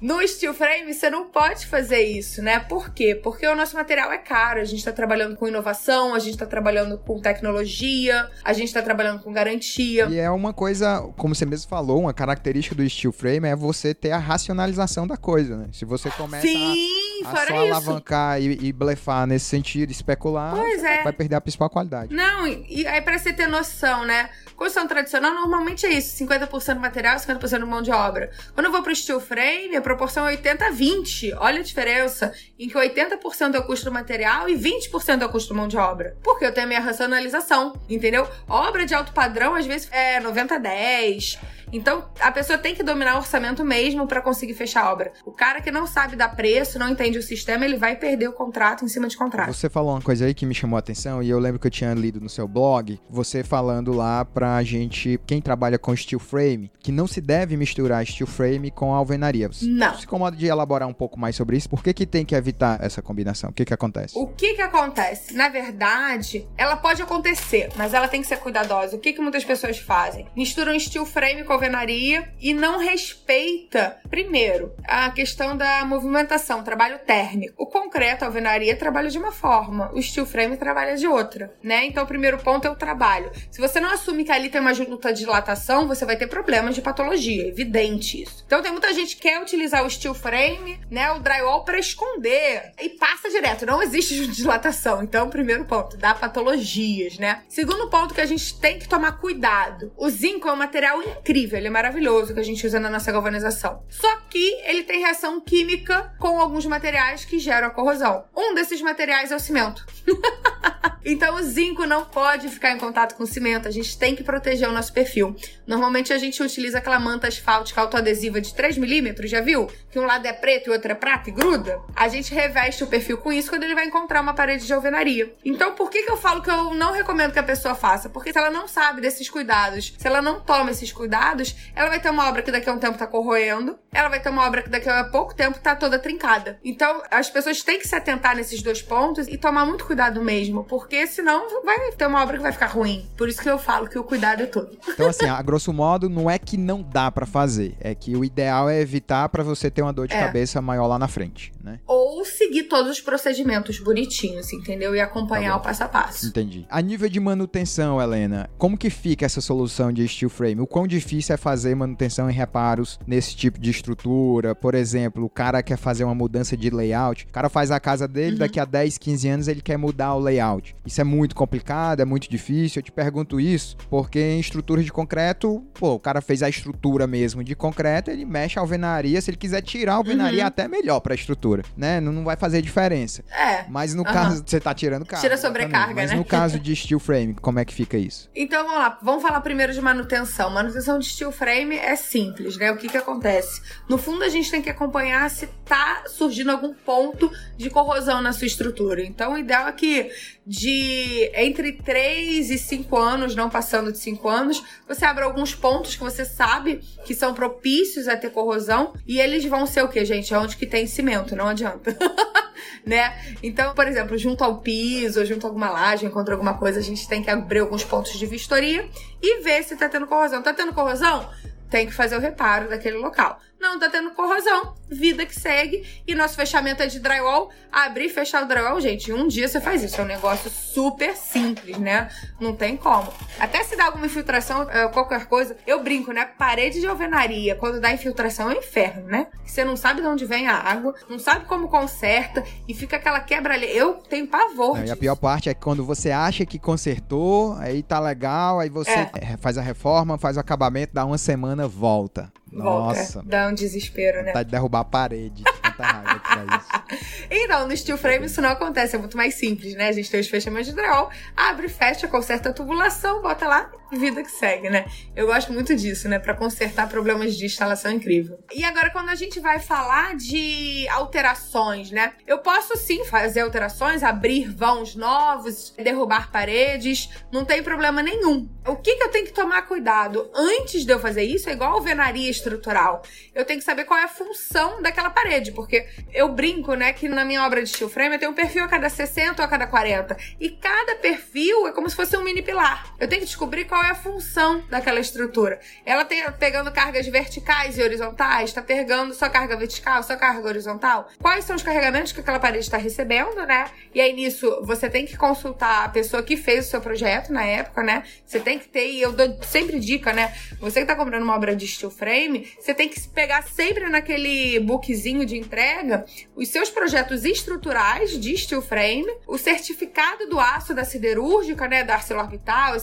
No 0.01 0.27
steel 0.27 0.55
frame, 0.55 0.93
você 0.93 1.11
não 1.11 1.27
pode 1.27 1.67
fazer 1.67 2.03
isso, 2.03 2.41
né? 2.43 2.61
Por 2.61 2.91
quê? 2.91 3.15
Porque 3.15 3.47
o 3.47 3.55
nosso 3.55 3.77
material 3.77 4.13
é 4.13 4.19
caro. 4.19 4.61
A 4.61 4.65
gente 4.65 4.79
está 4.79 4.93
trabalhando 4.93 5.37
com 5.37 5.49
inovação, 5.49 6.15
a 6.15 6.19
gente 6.19 6.35
está 6.35 6.47
trabalhando 6.47 6.99
com 6.99 7.21
tecnologia, 7.21 8.29
a 8.45 8.53
gente 8.53 8.69
está 8.69 8.81
trabalhando 8.81 9.23
com 9.23 9.33
garantia. 9.33 10.07
E 10.07 10.19
é 10.19 10.31
uma 10.31 10.53
coisa, 10.53 11.01
como 11.17 11.35
você 11.35 11.45
mesmo 11.45 11.69
falou, 11.69 12.01
uma 12.01 12.15
característica 12.15 12.75
do 12.75 12.89
steel 12.89 13.13
frame 13.13 13.49
é 13.49 13.57
você 13.57 13.93
ter 13.93 14.13
a 14.13 14.19
racionalização 14.19 15.07
da 15.07 15.17
coisa, 15.17 15.57
né? 15.57 15.69
Se 15.73 15.85
você 15.85 16.11
começa 16.11 16.47
Sim, 16.47 17.25
a, 17.25 17.33
a 17.33 17.47
só 17.47 17.57
alavancar 17.57 18.41
e, 18.41 18.59
e 18.63 18.73
blefar 18.73 19.27
nesse 19.27 19.47
sentido, 19.47 19.91
especular, 19.91 20.57
é. 20.57 21.03
vai 21.03 21.13
perder 21.13 21.37
a 21.37 21.41
principal 21.41 21.69
qualidade. 21.69 22.15
Não, 22.15 22.47
e 22.47 22.87
aí 22.87 23.01
pra 23.01 23.19
você 23.19 23.33
ter 23.33 23.49
noção, 23.49 24.05
né? 24.05 24.31
Construção 24.59 24.89
tradicional 24.89 25.35
normalmente 25.35 25.87
é 25.87 25.93
isso: 25.93 26.25
50% 26.25 26.79
material, 26.79 27.17
50% 27.17 27.65
mão 27.65 27.81
de 27.81 27.91
obra. 27.91 28.31
Quando 28.55 28.67
eu 28.67 28.73
vou 28.73 28.83
pro 28.83 28.95
steel 28.95 29.21
frame, 29.21 29.77
proporção 29.89 30.29
é 30.29 30.37
80-20. 30.37 31.35
Olha 31.39 31.61
a 31.61 31.63
diferença. 31.63 32.35
Em 32.59 32.69
que 32.69 32.75
80% 32.75 33.55
é 33.55 33.59
o 33.59 33.65
custo 33.65 33.91
material 33.91 34.47
e 34.47 34.55
20% 34.55 35.23
é 35.23 35.25
o 35.25 35.29
custo 35.31 35.55
mão 35.55 35.67
de 35.67 35.79
obra. 35.79 36.15
Porque 36.23 36.45
eu 36.45 36.53
tenho 36.53 36.67
a 36.67 36.69
minha 36.69 36.81
racionalização, 36.81 37.75
entendeu? 37.89 38.29
Obra 38.47 38.85
de 38.85 38.95
alto 38.95 39.15
padrão, 39.15 39.55
às 39.55 39.65
vezes, 39.65 39.89
é 39.91 40.21
90-10. 40.21 41.39
Então, 41.73 42.09
a 42.21 42.31
pessoa 42.31 42.59
tem 42.59 42.75
que 42.75 42.83
dominar 42.83 43.15
o 43.15 43.19
orçamento 43.19 43.65
mesmo 43.65 44.07
para 44.07 44.21
conseguir 44.21 44.55
fechar 44.55 44.85
a 44.85 44.93
obra. 44.93 45.13
O 45.25 45.33
cara 45.33 45.61
que 45.61 45.71
não 45.71 45.87
sabe 45.87 46.17
dar 46.17 46.35
preço, 46.35 46.79
não 46.79 46.91
entende 46.91 47.19
o 47.19 47.23
sistema, 47.23 47.65
ele 47.65 47.77
vai 47.77 47.97
perder 47.97 48.29
o 48.29 48.33
contrato 48.33 48.85
em 48.85 48.89
cima 48.89 49.09
de 49.09 49.17
contrato. 49.17 49.53
Você 49.53 49.69
falou 49.69 49.93
uma 49.93 50.03
coisa 50.03 50.27
aí 50.27 50.35
que 50.35 50.47
me 50.47 50.55
chamou 50.55 50.77
a 50.77 50.81
atenção 50.81 51.23
e 51.23 51.29
eu 51.29 51.39
lembro 51.39 51.59
que 51.59 51.67
eu 51.67 51.71
tinha 51.71 51.93
lido 51.95 52.21
no 52.21 52.29
seu 52.29 52.47
blog, 52.47 52.99
você 53.09 53.43
falando 53.43 53.93
lá 53.93 54.25
pra 54.25 54.63
gente, 54.63 55.21
quem 55.27 55.41
trabalha 55.41 55.79
com 55.79 55.95
steel 55.95 56.19
frame, 56.19 56.71
que 56.81 56.93
não 56.93 57.07
se 57.07 57.21
deve 57.21 57.57
misturar 57.57 58.07
steel 58.07 58.27
frame 58.27 58.71
com 58.71 58.95
alvenaria. 58.95 59.49
Você 59.49 59.67
não. 59.67 59.95
Se 59.95 60.05
incomoda 60.05 60.37
de 60.37 60.47
elaborar 60.47 60.89
um 60.89 60.93
pouco 60.93 61.19
mais 61.19 61.37
sobre 61.37 61.57
isso? 61.57 61.69
Por 61.69 61.83
que 61.83 61.93
que 61.93 62.07
tem 62.07 62.25
que 62.25 62.35
evitar 62.35 62.83
essa 62.83 63.03
combinação? 63.03 63.51
O 63.51 63.53
que 63.53 63.65
que 63.65 63.75
acontece? 63.75 64.17
O 64.17 64.27
que 64.27 64.55
que 64.55 64.63
acontece? 64.63 65.35
Na 65.35 65.49
verdade, 65.49 66.47
ela 66.57 66.77
pode 66.77 67.03
acontecer, 67.03 67.71
mas 67.77 67.95
ela 67.95 68.09
tem 68.09 68.21
que 68.21 68.27
ser 68.27 68.39
cuidadosa. 68.39 68.97
O 68.97 68.99
que 68.99 69.13
que 69.13 69.21
muitas 69.21 69.45
pessoas 69.45 69.79
fazem? 69.79 70.27
Misturam 70.37 70.79
steel 70.79 71.05
frame 71.05 71.45
com 71.45 71.58
alvenaria 71.59 72.33
e 72.41 72.55
não 72.55 72.79
respeita, 72.79 73.99
primeiro, 74.09 74.73
a 74.87 75.11
questão 75.11 75.57
da 75.57 75.85
movimentação, 75.85 76.63
trabalho 76.63 76.99
térmico. 77.01 77.55
O 77.57 77.67
concreto, 77.67 78.25
a 78.25 78.29
alvenaria, 78.29 78.77
trabalha 78.77 79.11
de 79.11 79.19
uma 79.19 79.33
forma, 79.33 79.91
o 79.93 80.01
steel 80.01 80.25
frame 80.25 80.57
trabalha 80.57 80.97
de 80.97 81.07
outra, 81.07 81.53
né? 81.63 81.85
Então, 81.85 82.05
o 82.05 82.07
primeiro 82.07 82.39
ponto 82.39 82.67
é 82.67 82.71
o 82.71 82.77
trabalho. 82.77 83.31
Se 83.51 83.61
você 83.61 83.81
não 83.81 83.91
assume 83.91 84.25
que 84.25 84.31
ali 84.31 84.49
tem 84.49 84.61
uma 84.61 84.73
junta 84.73 85.13
de 85.13 85.21
dilatação, 85.21 85.89
você 85.89 86.05
vai 86.05 86.17
ter 86.17 86.29
problemas 86.29 86.75
de 86.75 86.81
patologia, 86.81 87.49
evidente 87.49 88.23
isso. 88.23 88.45
Então, 88.47 88.63
tem 88.63 88.71
muita 88.71 88.95
gente 88.95 89.17
que 89.17 89.23
quer 89.23 89.43
utilizar 89.43 89.85
o 89.85 89.91
steel 89.91 90.15
frame, 90.15 90.81
né, 90.91 91.11
o 91.13 91.19
drywall 91.19 91.65
para 91.65 91.79
esconder 91.79 92.73
e 92.81 92.91
passa 92.91 93.29
direto, 93.29 93.67
não 93.67 93.83
existe 93.83 94.27
dilatação. 94.29 95.03
Então, 95.03 95.29
primeiro 95.29 95.65
ponto, 95.65 95.97
dá 95.97 96.15
patologias, 96.15 97.19
né? 97.19 97.43
Segundo 97.49 97.91
ponto 97.91 98.15
que 98.15 98.21
a 98.21 98.27
gente 98.27 98.59
tem 98.59 98.79
que 98.79 98.89
tomar 98.89 99.19
cuidado. 99.19 99.93
O 99.97 100.09
zinco 100.09 100.49
é 100.49 100.53
um 100.53 100.57
material 100.57 101.03
incrível 101.03 101.48
incrível, 101.49 101.59
ele 101.59 101.69
é 101.69 101.71
maravilhoso 101.71 102.35
que 102.35 102.41
a 102.41 102.45
gente 102.45 102.67
usa 102.67 102.79
na 102.79 102.91
nossa 102.91 103.11
galvanização. 103.11 103.83
Só 103.89 104.17
que 104.29 104.61
ele 104.65 104.83
tem 104.83 105.01
reação 105.01 105.41
química 105.41 106.13
com 106.19 106.41
alguns 106.41 106.67
materiais 106.67 107.25
que 107.25 107.39
geram 107.39 107.69
a 107.69 107.71
corrosão. 107.71 108.25
Um 108.37 108.55
desses 108.55 108.81
materiais 108.83 109.33
é 109.33 109.37
o 109.37 109.41
cimento. 109.41 109.87
então 111.05 111.37
o 111.37 111.43
zinco 111.43 111.87
não 111.87 112.05
pode 112.05 112.49
ficar 112.49 112.73
em 112.73 112.79
contato 112.79 113.15
com 113.17 113.27
cimento, 113.27 113.69
a 113.69 113.71
gente 113.71 113.99
tem 113.99 114.15
que 114.15 114.23
proteger 114.23 114.69
o 114.69 114.73
nosso 114.73 114.93
perfil. 114.93 115.35
Normalmente 115.67 116.13
a 116.13 116.19
gente 116.19 116.43
utiliza 116.43 116.79
aquela 116.79 116.99
manta 116.99 117.29
asfáltica 117.29 117.81
autoadesiva 117.81 118.41
de 118.41 118.55
3 118.55 118.79
milímetros, 118.79 119.31
já 119.31 119.41
viu? 119.41 119.69
Que 119.91 119.99
um 119.99 120.07
lado 120.07 120.27
é 120.27 120.33
preto 120.33 120.67
e 120.67 120.71
o 120.71 120.73
outro 120.73 120.91
é 120.91 120.95
prata 120.95 121.31
e 121.31 121.33
gruda. 121.33 121.81
A 121.95 122.09
gente 122.09 122.35
reveste 122.35 122.85
o 122.85 122.87
perfil 122.87 123.19
com 123.19 123.33
isso 123.33 123.51
quando 123.51 123.65
ele 123.65 123.75
vai 123.75 123.87
encontrar 123.87 124.21
uma 124.21 124.35
parede 124.35 124.67
de 124.67 124.73
alvenaria. 124.73 125.35
Então 125.45 125.75
por 125.75 125.91
que, 125.91 126.03
que 126.03 126.11
eu 126.11 126.17
falo 126.17 126.43
que 126.43 126.51
eu 126.51 126.75
não 126.75 126.93
recomendo 126.93 127.33
que 127.33 127.39
a 127.39 127.43
pessoa 127.43 127.75
faça? 127.75 128.09
Porque 128.09 128.33
se 128.33 128.39
ela 128.39 128.51
não 128.51 128.67
sabe 128.67 129.01
desses 129.01 129.29
cuidados, 129.29 129.95
se 129.97 130.07
ela 130.07 130.23
não 130.23 130.41
toma 130.41 130.71
esses 130.71 130.93
cuidados, 130.93 131.55
ela 131.75 131.89
vai 131.89 132.01
ter 132.01 132.11
uma 132.11 132.29
obra 132.29 132.43
que 132.43 132.51
daqui 132.51 132.69
a 132.69 132.73
um 132.73 132.79
tempo 132.79 132.99
tá 132.99 133.07
corroendo, 133.07 133.79
ela 133.93 134.09
vai 134.09 134.21
ter 134.21 134.29
uma 134.29 134.47
obra 134.47 134.63
que 134.63 134.69
daqui 134.69 134.89
a 134.89 135.05
pouco 135.05 135.35
tempo 135.35 135.59
tá 135.59 135.75
toda 135.75 135.99
trincada. 135.99 136.59
Então, 136.65 137.03
as 137.11 137.31
pessoas 137.31 137.63
têm 137.63 137.79
que 137.79 137.87
se 137.87 137.95
atentar 137.95 138.37
nesses 138.37 138.63
dois 138.63 138.83
pontos 138.83 139.27
e 139.29 139.37
tomar 139.37 139.67
muito 139.67 139.85
cuidado 139.85 139.98
mesmo, 140.23 140.65
porque 140.65 141.07
senão 141.07 141.63
vai 141.65 141.91
ter 141.93 142.07
uma 142.07 142.23
obra 142.23 142.37
que 142.37 142.43
vai 142.43 142.53
ficar 142.53 142.67
ruim. 142.67 143.07
Por 143.17 143.29
isso 143.29 143.43
que 143.43 143.51
eu 143.51 143.59
falo 143.59 143.89
que 143.89 143.99
o 143.99 144.05
cuidado 144.05 144.43
é 144.43 144.47
tudo. 144.47 144.79
Então, 144.89 145.09
assim, 145.09 145.27
a 145.27 145.41
grosso 145.43 145.73
modo, 145.73 146.09
não 146.09 146.31
é 146.31 146.39
que 146.39 146.57
não 146.57 146.83
dá 146.83 147.11
para 147.11 147.27
fazer, 147.27 147.77
é 147.81 147.95
que 147.95 148.17
o 148.17 148.25
ideal 148.25 148.69
é 148.71 148.81
evitar 148.81 149.29
para 149.29 149.43
você 149.43 149.71
ter 149.71 149.83
uma 149.83 149.93
dor 149.93 150.07
de 150.07 150.15
é. 150.15 150.21
cabeça 150.21 150.63
maior 150.63 150.87
lá 150.87 150.99
na 150.99 151.09
frente, 151.09 151.53
né? 151.63 151.81
Ou 151.87 152.25
seguir 152.25 152.65
todos 152.65 152.93
os 152.93 153.01
procedimentos 153.01 153.79
bonitinhos, 153.79 154.53
entendeu? 154.53 154.95
E 154.95 155.01
acompanhar 155.01 155.53
tá 155.53 155.57
o 155.57 155.61
passo 155.61 155.85
a 155.85 155.89
passo. 155.89 156.27
Entendi. 156.27 156.67
A 156.71 156.81
nível 156.81 157.09
de 157.09 157.21
manutenção, 157.21 158.01
Helena, 158.01 158.49
como 158.57 158.79
que 158.79 158.91
fica 158.91 159.27
essa 159.27 159.41
solução 159.41 159.93
de 159.93 160.07
steel 160.07 160.31
frame? 160.31 160.61
O 160.61 160.67
quão 160.67 160.87
difícil 160.87 161.35
é 161.35 161.37
fazer 161.37 161.75
manutenção 161.75 162.31
e 162.31 162.33
reparos 162.33 162.99
nesse 163.07 163.35
tipo 163.35 163.59
de 163.59 163.71
estrutura? 163.71 164.55
Por 164.55 164.75
exemplo, 164.75 165.25
o 165.25 165.31
cara 165.31 165.63
quer 165.63 165.77
fazer 165.77 166.05
uma 166.05 166.15
mudança 166.15 166.57
de 166.57 166.71
layout, 166.71 167.25
o 167.25 167.33
cara 167.33 167.49
faz 167.49 167.71
a 167.71 167.81
casa 167.81 168.07
dele, 168.07 168.33
uhum. 168.33 168.39
daqui 168.39 168.61
a 168.61 168.65
10, 168.65 168.99
15 168.99 169.29
anos 169.29 169.49
ele 169.49 169.61
quer 169.61 169.77
mudar 169.77 169.88
o 170.15 170.19
layout. 170.19 170.75
Isso 170.85 171.01
é 171.01 171.05
muito 171.05 171.35
complicado, 171.35 172.01
é 172.01 172.05
muito 172.05 172.29
difícil. 172.31 172.81
Eu 172.81 172.85
te 172.85 172.93
pergunto 172.93 173.41
isso 173.41 173.77
porque 173.91 174.21
em 174.21 174.41
estruturas 174.41 174.85
de 174.85 174.93
concreto, 174.93 175.65
pô, 175.75 175.95
o 175.95 176.01
cara 176.01 176.21
fez 176.21 176.43
a 176.43 176.49
estrutura 176.49 177.07
mesmo 177.07 177.43
de 177.43 177.55
concreto, 177.55 178.11
ele 178.11 178.25
mexe 178.25 178.59
a 178.59 178.63
alvenaria, 178.63 179.21
se 179.21 179.31
ele 179.31 179.37
quiser 179.37 179.63
tirar 179.63 179.95
a 179.95 179.97
alvenaria, 179.97 180.43
uhum. 180.43 180.47
até 180.49 180.69
melhor 180.69 181.01
para 181.01 181.15
a 181.15 181.17
estrutura, 181.17 181.63
né? 181.77 182.01
Não, 182.01 182.13
não 182.13 182.25
vai 182.25 182.37
fazer 182.37 182.63
diferença. 182.63 183.23
É. 183.31 183.65
Mas 183.69 183.95
no 183.95 184.03
uhum. 184.03 184.13
caso, 184.13 184.43
você 184.45 184.61
tá 184.61 184.75
tirando 184.75 185.05
carga. 185.05 185.23
Tira 185.23 185.37
sobrecarga, 185.37 185.95
Mas 185.95 186.11
né? 186.11 186.17
no 186.17 186.25
caso 186.25 186.59
de 186.61 186.75
steel 186.75 187.01
frame, 187.01 187.35
como 187.35 187.59
é 187.59 187.65
que 187.65 187.75
fica 187.75 187.97
isso? 187.97 188.31
Então, 188.35 188.65
vamos 188.65 188.79
lá. 188.79 188.99
Vamos 189.03 189.23
falar 189.23 189.41
primeiro 189.41 189.73
de 189.73 189.81
manutenção. 189.81 190.51
Manutenção 190.51 190.99
de 190.99 191.07
steel 191.07 191.33
frame 191.33 191.77
é 191.77 191.97
simples, 191.97 192.57
né? 192.57 192.71
O 192.71 192.77
que 192.77 192.89
que 192.89 192.97
acontece? 192.97 193.61
No 193.89 193.99
fundo, 193.99 194.25
a 194.25 194.29
gente 194.29 194.51
tem 194.51 194.63
que 194.63 194.71
acompanhar 194.71 195.29
se 195.31 195.47
tá 195.65 196.05
surgindo 196.07 196.51
algum 196.51 196.75
ponto 196.75 197.31
de 197.57 197.71
corrosão 197.71 198.21
na 198.21 198.33
sua 198.33 198.47
estrutura. 198.47 199.03
Então, 199.03 199.35
o 199.35 199.39
ideal 199.39 199.68
é 199.69 199.73
que 199.73 200.11
de 200.47 201.31
entre 201.35 201.73
3 201.73 202.51
e 202.51 202.59
5 202.59 202.97
anos, 202.97 203.35
não 203.35 203.51
passando 203.51 203.93
de 203.93 203.99
5 203.99 204.29
anos, 204.29 204.63
você 204.87 205.05
abre 205.05 205.25
alguns 205.25 205.55
pontos 205.55 205.95
que 205.95 206.03
você 206.03 206.25
sabe 206.25 206.81
que 207.05 207.15
são 207.15 207.35
propícios 207.35 208.09
a 208.09 208.17
ter 208.17 208.31
corrosão 208.31 208.95
e 209.07 209.21
eles 209.21 209.45
vão 209.45 209.67
ser 209.67 209.83
o 209.83 209.89
que, 209.89 210.05
gente? 210.05 210.33
É 210.33 210.39
onde 210.39 210.57
que 210.57 210.67
tem 210.67 210.87
cimento, 210.87 211.37
não 211.37 211.49
adianta. 211.49 211.97
né? 212.85 213.17
Então, 213.43 213.75
por 213.75 213.87
exemplo, 213.87 214.17
junto 214.17 214.43
ao 214.43 214.59
piso, 214.61 215.25
junto 215.25 215.47
a 215.47 215.51
alguma 215.51 215.71
laje, 215.71 216.09
contra 216.09 216.35
alguma 216.35 216.55
coisa, 216.55 216.81
a 216.81 216.83
gente 216.83 217.07
tem 217.09 217.23
que 217.23 217.31
abrir 217.31 217.61
alguns 217.61 217.85
pontos 217.85 218.19
de 218.19 218.27
vistoria 218.27 218.89
e 219.23 219.43
ver 219.43 219.63
se 219.63 219.77
tá 219.77 219.89
tendo 219.89 220.07
corrosão. 220.07 220.43
Tá 220.43 220.55
tendo 220.55 220.73
corrosão? 220.73 221.29
Tem 221.71 221.87
que 221.87 221.93
fazer 221.93 222.17
o 222.17 222.21
reparo 222.21 222.69
daquele 222.69 222.97
local 222.97 223.39
não 223.61 223.79
tá 223.79 223.89
tendo 223.91 224.11
corrosão, 224.11 224.75
vida 224.89 225.27
que 225.27 225.35
segue. 225.35 225.85
E 226.07 226.15
nosso 226.15 226.37
fechamento 226.37 226.83
é 226.83 226.87
de 226.87 227.01
drywall. 227.01 227.51
Abrir 227.71 228.07
e 228.07 228.09
fechar 228.09 228.45
o 228.45 228.49
drywall, 228.49 228.81
gente, 228.81 229.13
um 229.13 229.27
dia 229.27 229.47
você 229.47 229.61
faz 229.61 229.83
isso. 229.83 230.01
É 230.01 230.05
um 230.05 230.07
negócio 230.07 230.51
super 230.51 231.17
simples, 231.17 231.77
né? 231.79 232.09
Não 232.41 232.55
tem 232.55 232.77
como. 232.77 233.13
Até 233.39 233.63
se 233.65 233.77
dá 233.77 233.87
alguma 233.87 234.07
infiltração, 234.07 234.69
é, 234.71 234.89
qualquer 234.89 235.27
coisa, 235.27 235.57
eu 235.67 235.83
brinco, 235.83 236.13
né? 236.13 236.25
Parede 236.25 236.81
de 236.81 236.87
alvenaria, 236.87 237.55
quando 237.57 237.81
dá 237.81 237.93
infiltração, 237.93 238.51
é 238.51 238.55
um 238.55 238.59
inferno, 238.59 239.07
né? 239.07 239.27
Você 239.45 239.65
não 239.65 239.77
sabe 239.77 240.01
de 240.01 240.07
onde 240.07 240.25
vem 240.25 240.47
a 240.47 240.55
água, 240.55 240.95
não 241.09 241.19
sabe 241.19 241.47
como 241.47 241.69
conserta 241.69 242.45
e 242.67 242.75
fica 242.75 242.97
aquela 242.97 243.21
quebra 243.21 243.55
ali. 243.55 243.67
Eu 243.67 243.95
tenho 243.95 244.27
pavor. 244.27 244.79
e 244.85 244.91
a 244.91 244.97
pior 244.97 245.17
parte 245.17 245.49
é 245.49 245.55
que 245.55 245.61
quando 245.61 245.85
você 245.85 246.11
acha 246.11 246.47
que 246.47 246.59
consertou, 246.59 247.55
aí 247.59 247.83
tá 247.83 247.99
legal, 247.99 248.61
aí 248.61 248.69
você 248.69 248.91
é. 248.91 249.37
faz 249.39 249.59
a 249.59 249.63
reforma, 249.63 250.17
faz 250.17 250.37
o 250.37 250.41
acabamento, 250.41 250.95
dá 250.95 251.05
uma 251.05 251.19
semana, 251.19 251.67
volta. 251.67 252.33
Nossa. 252.53 253.23
Dá 253.25 253.49
um 253.49 253.55
desespero, 253.55 254.23
né? 254.23 254.33
Tá 254.33 254.43
de 254.43 254.51
derrubar 254.51 254.81
a 254.81 254.85
parede. 254.85 255.43
Tanta 255.63 255.85
raiva 255.85 256.21
que 256.21 256.37
dá 256.37 256.57
isso. 256.57 256.69
Então, 257.31 257.69
no 257.69 257.77
steel 257.77 257.99
frame 257.99 258.27
isso 258.27 258.41
não 258.41 258.49
acontece, 258.49 258.97
é 258.97 258.99
muito 258.99 259.17
mais 259.17 259.35
simples, 259.35 259.75
né? 259.75 259.89
A 259.89 259.93
gente 259.93 260.11
tem 260.11 260.19
os 260.21 260.29
fechamentos 260.29 260.69
de 260.69 260.75
drywall, 260.75 261.11
abre, 261.37 261.69
fecha, 261.69 262.09
conserta 262.09 262.49
a 262.49 262.53
tubulação, 262.53 263.21
bota 263.21 263.47
lá, 263.47 263.71
vida 263.97 264.23
que 264.23 264.31
segue, 264.31 264.69
né? 264.69 264.87
Eu 265.15 265.27
gosto 265.27 265.53
muito 265.53 265.75
disso, 265.75 266.09
né? 266.09 266.19
Para 266.19 266.35
consertar 266.35 266.89
problemas 266.89 267.37
de 267.37 267.47
instalação 267.47 267.91
incrível. 267.91 268.39
E 268.53 268.65
agora, 268.65 268.91
quando 268.91 269.09
a 269.09 269.15
gente 269.15 269.41
vai 269.41 269.59
falar 269.59 270.17
de 270.17 270.87
alterações, 270.89 271.91
né? 271.91 272.13
Eu 272.27 272.39
posso 272.39 272.77
sim 272.77 273.05
fazer 273.05 273.41
alterações, 273.41 274.03
abrir 274.03 274.51
vãos 274.51 274.95
novos, 274.95 275.75
derrubar 275.77 276.31
paredes, 276.31 277.09
não 277.33 277.45
tem 277.45 277.63
problema 277.63 278.03
nenhum. 278.03 278.49
O 278.67 278.77
que, 278.77 278.97
que 278.97 279.03
eu 279.03 279.09
tenho 279.09 279.27
que 279.27 279.33
tomar 279.33 279.63
cuidado 279.63 280.31
antes 280.35 280.85
de 280.85 280.93
eu 280.93 280.99
fazer 280.99 281.23
isso 281.23 281.49
é 281.49 281.53
igual 281.53 281.73
alvenaria 281.73 282.31
estrutural. 282.31 283.03
Eu 283.35 283.45
tenho 283.45 283.59
que 283.59 283.65
saber 283.65 283.85
qual 283.85 283.99
é 283.99 284.05
a 284.05 284.09
função 284.09 284.83
daquela 284.83 285.11
parede, 285.11 285.53
porque 285.53 285.87
eu 286.13 286.29
brinco, 286.29 286.75
né, 286.75 286.93
que 286.93 287.09
na 287.09 287.25
minha 287.25 287.45
obra 287.45 287.63
de 287.63 287.69
steel 287.69 287.89
frame 287.89 288.17
eu 288.17 288.19
tenho 288.19 288.33
um 288.33 288.35
perfil 288.35 288.65
a 288.65 288.69
cada 288.69 288.89
60 288.89 289.41
ou 289.41 289.47
a 289.47 289.49
cada 289.49 289.67
40. 289.67 290.17
E 290.39 290.51
cada 290.51 290.97
perfil 290.97 291.67
é 291.67 291.73
como 291.73 291.89
se 291.89 291.97
fosse 291.97 292.17
um 292.17 292.23
mini 292.23 292.43
pilar. 292.43 292.95
Eu 292.99 293.09
tenho 293.09 293.21
que 293.21 293.27
descobrir 293.27 293.65
qual 293.65 293.78
é 293.83 293.91
a 293.91 293.95
função 293.95 294.63
daquela 294.69 295.01
estrutura. 295.01 295.61
Ela 295.85 296.05
tem 296.05 296.23
pegando 296.33 296.71
cargas 296.73 297.07
verticais 297.07 297.79
e 297.79 297.83
horizontais, 297.83 298.51
está 298.51 298.63
pegando 298.63 299.15
só 299.15 299.29
carga 299.29 299.57
vertical, 299.57 300.03
só 300.03 300.17
carga 300.17 300.49
horizontal. 300.49 301.09
Quais 301.21 301.45
são 301.45 301.57
os 301.57 301.63
carregamentos 301.63 302.13
que 302.13 302.21
aquela 302.21 302.39
parede 302.39 302.65
está 302.65 302.77
recebendo, 302.77 303.45
né? 303.47 303.71
E 303.95 304.01
aí 304.01 304.13
nisso 304.13 304.63
você 304.65 304.89
tem 304.89 305.07
que 305.07 305.17
consultar 305.17 305.85
a 305.85 305.89
pessoa 305.89 306.23
que 306.23 306.37
fez 306.37 306.67
o 306.67 306.71
seu 306.71 306.81
projeto 306.81 307.33
na 307.33 307.45
época, 307.45 307.83
né? 307.83 308.03
Você 308.27 308.41
tem 308.41 308.59
que 308.59 308.69
ter, 308.69 308.91
e 308.91 309.03
eu 309.03 309.13
dou 309.13 309.39
sempre 309.43 309.79
dica, 309.79 310.13
né? 310.13 310.35
Você 310.61 310.81
que 310.81 310.87
tá 310.87 310.97
comprando 310.97 311.23
uma 311.23 311.35
obra 311.35 311.55
de 311.55 311.67
steel 311.67 311.91
frame, 311.91 312.53
você 312.59 312.75
tem 312.75 312.89
que 312.89 313.01
pegar 313.09 313.43
sempre 313.43 313.89
naquele 313.89 314.61
bookzinho 314.61 315.25
de 315.25 315.37
entrega 315.37 316.05
os 316.35 316.49
seus 316.49 316.71
projetos 316.71 317.25
estruturais 317.25 318.19
de 318.19 318.37
steel 318.37 318.63
frame, 318.63 319.07
o 319.27 319.39
certificado 319.39 320.29
do 320.29 320.39
aço 320.39 320.75
da 320.75 320.85
siderúrgica, 320.85 321.67
né? 321.69 321.85
Da 321.85 321.95
ArcelorMittal, 321.95 322.79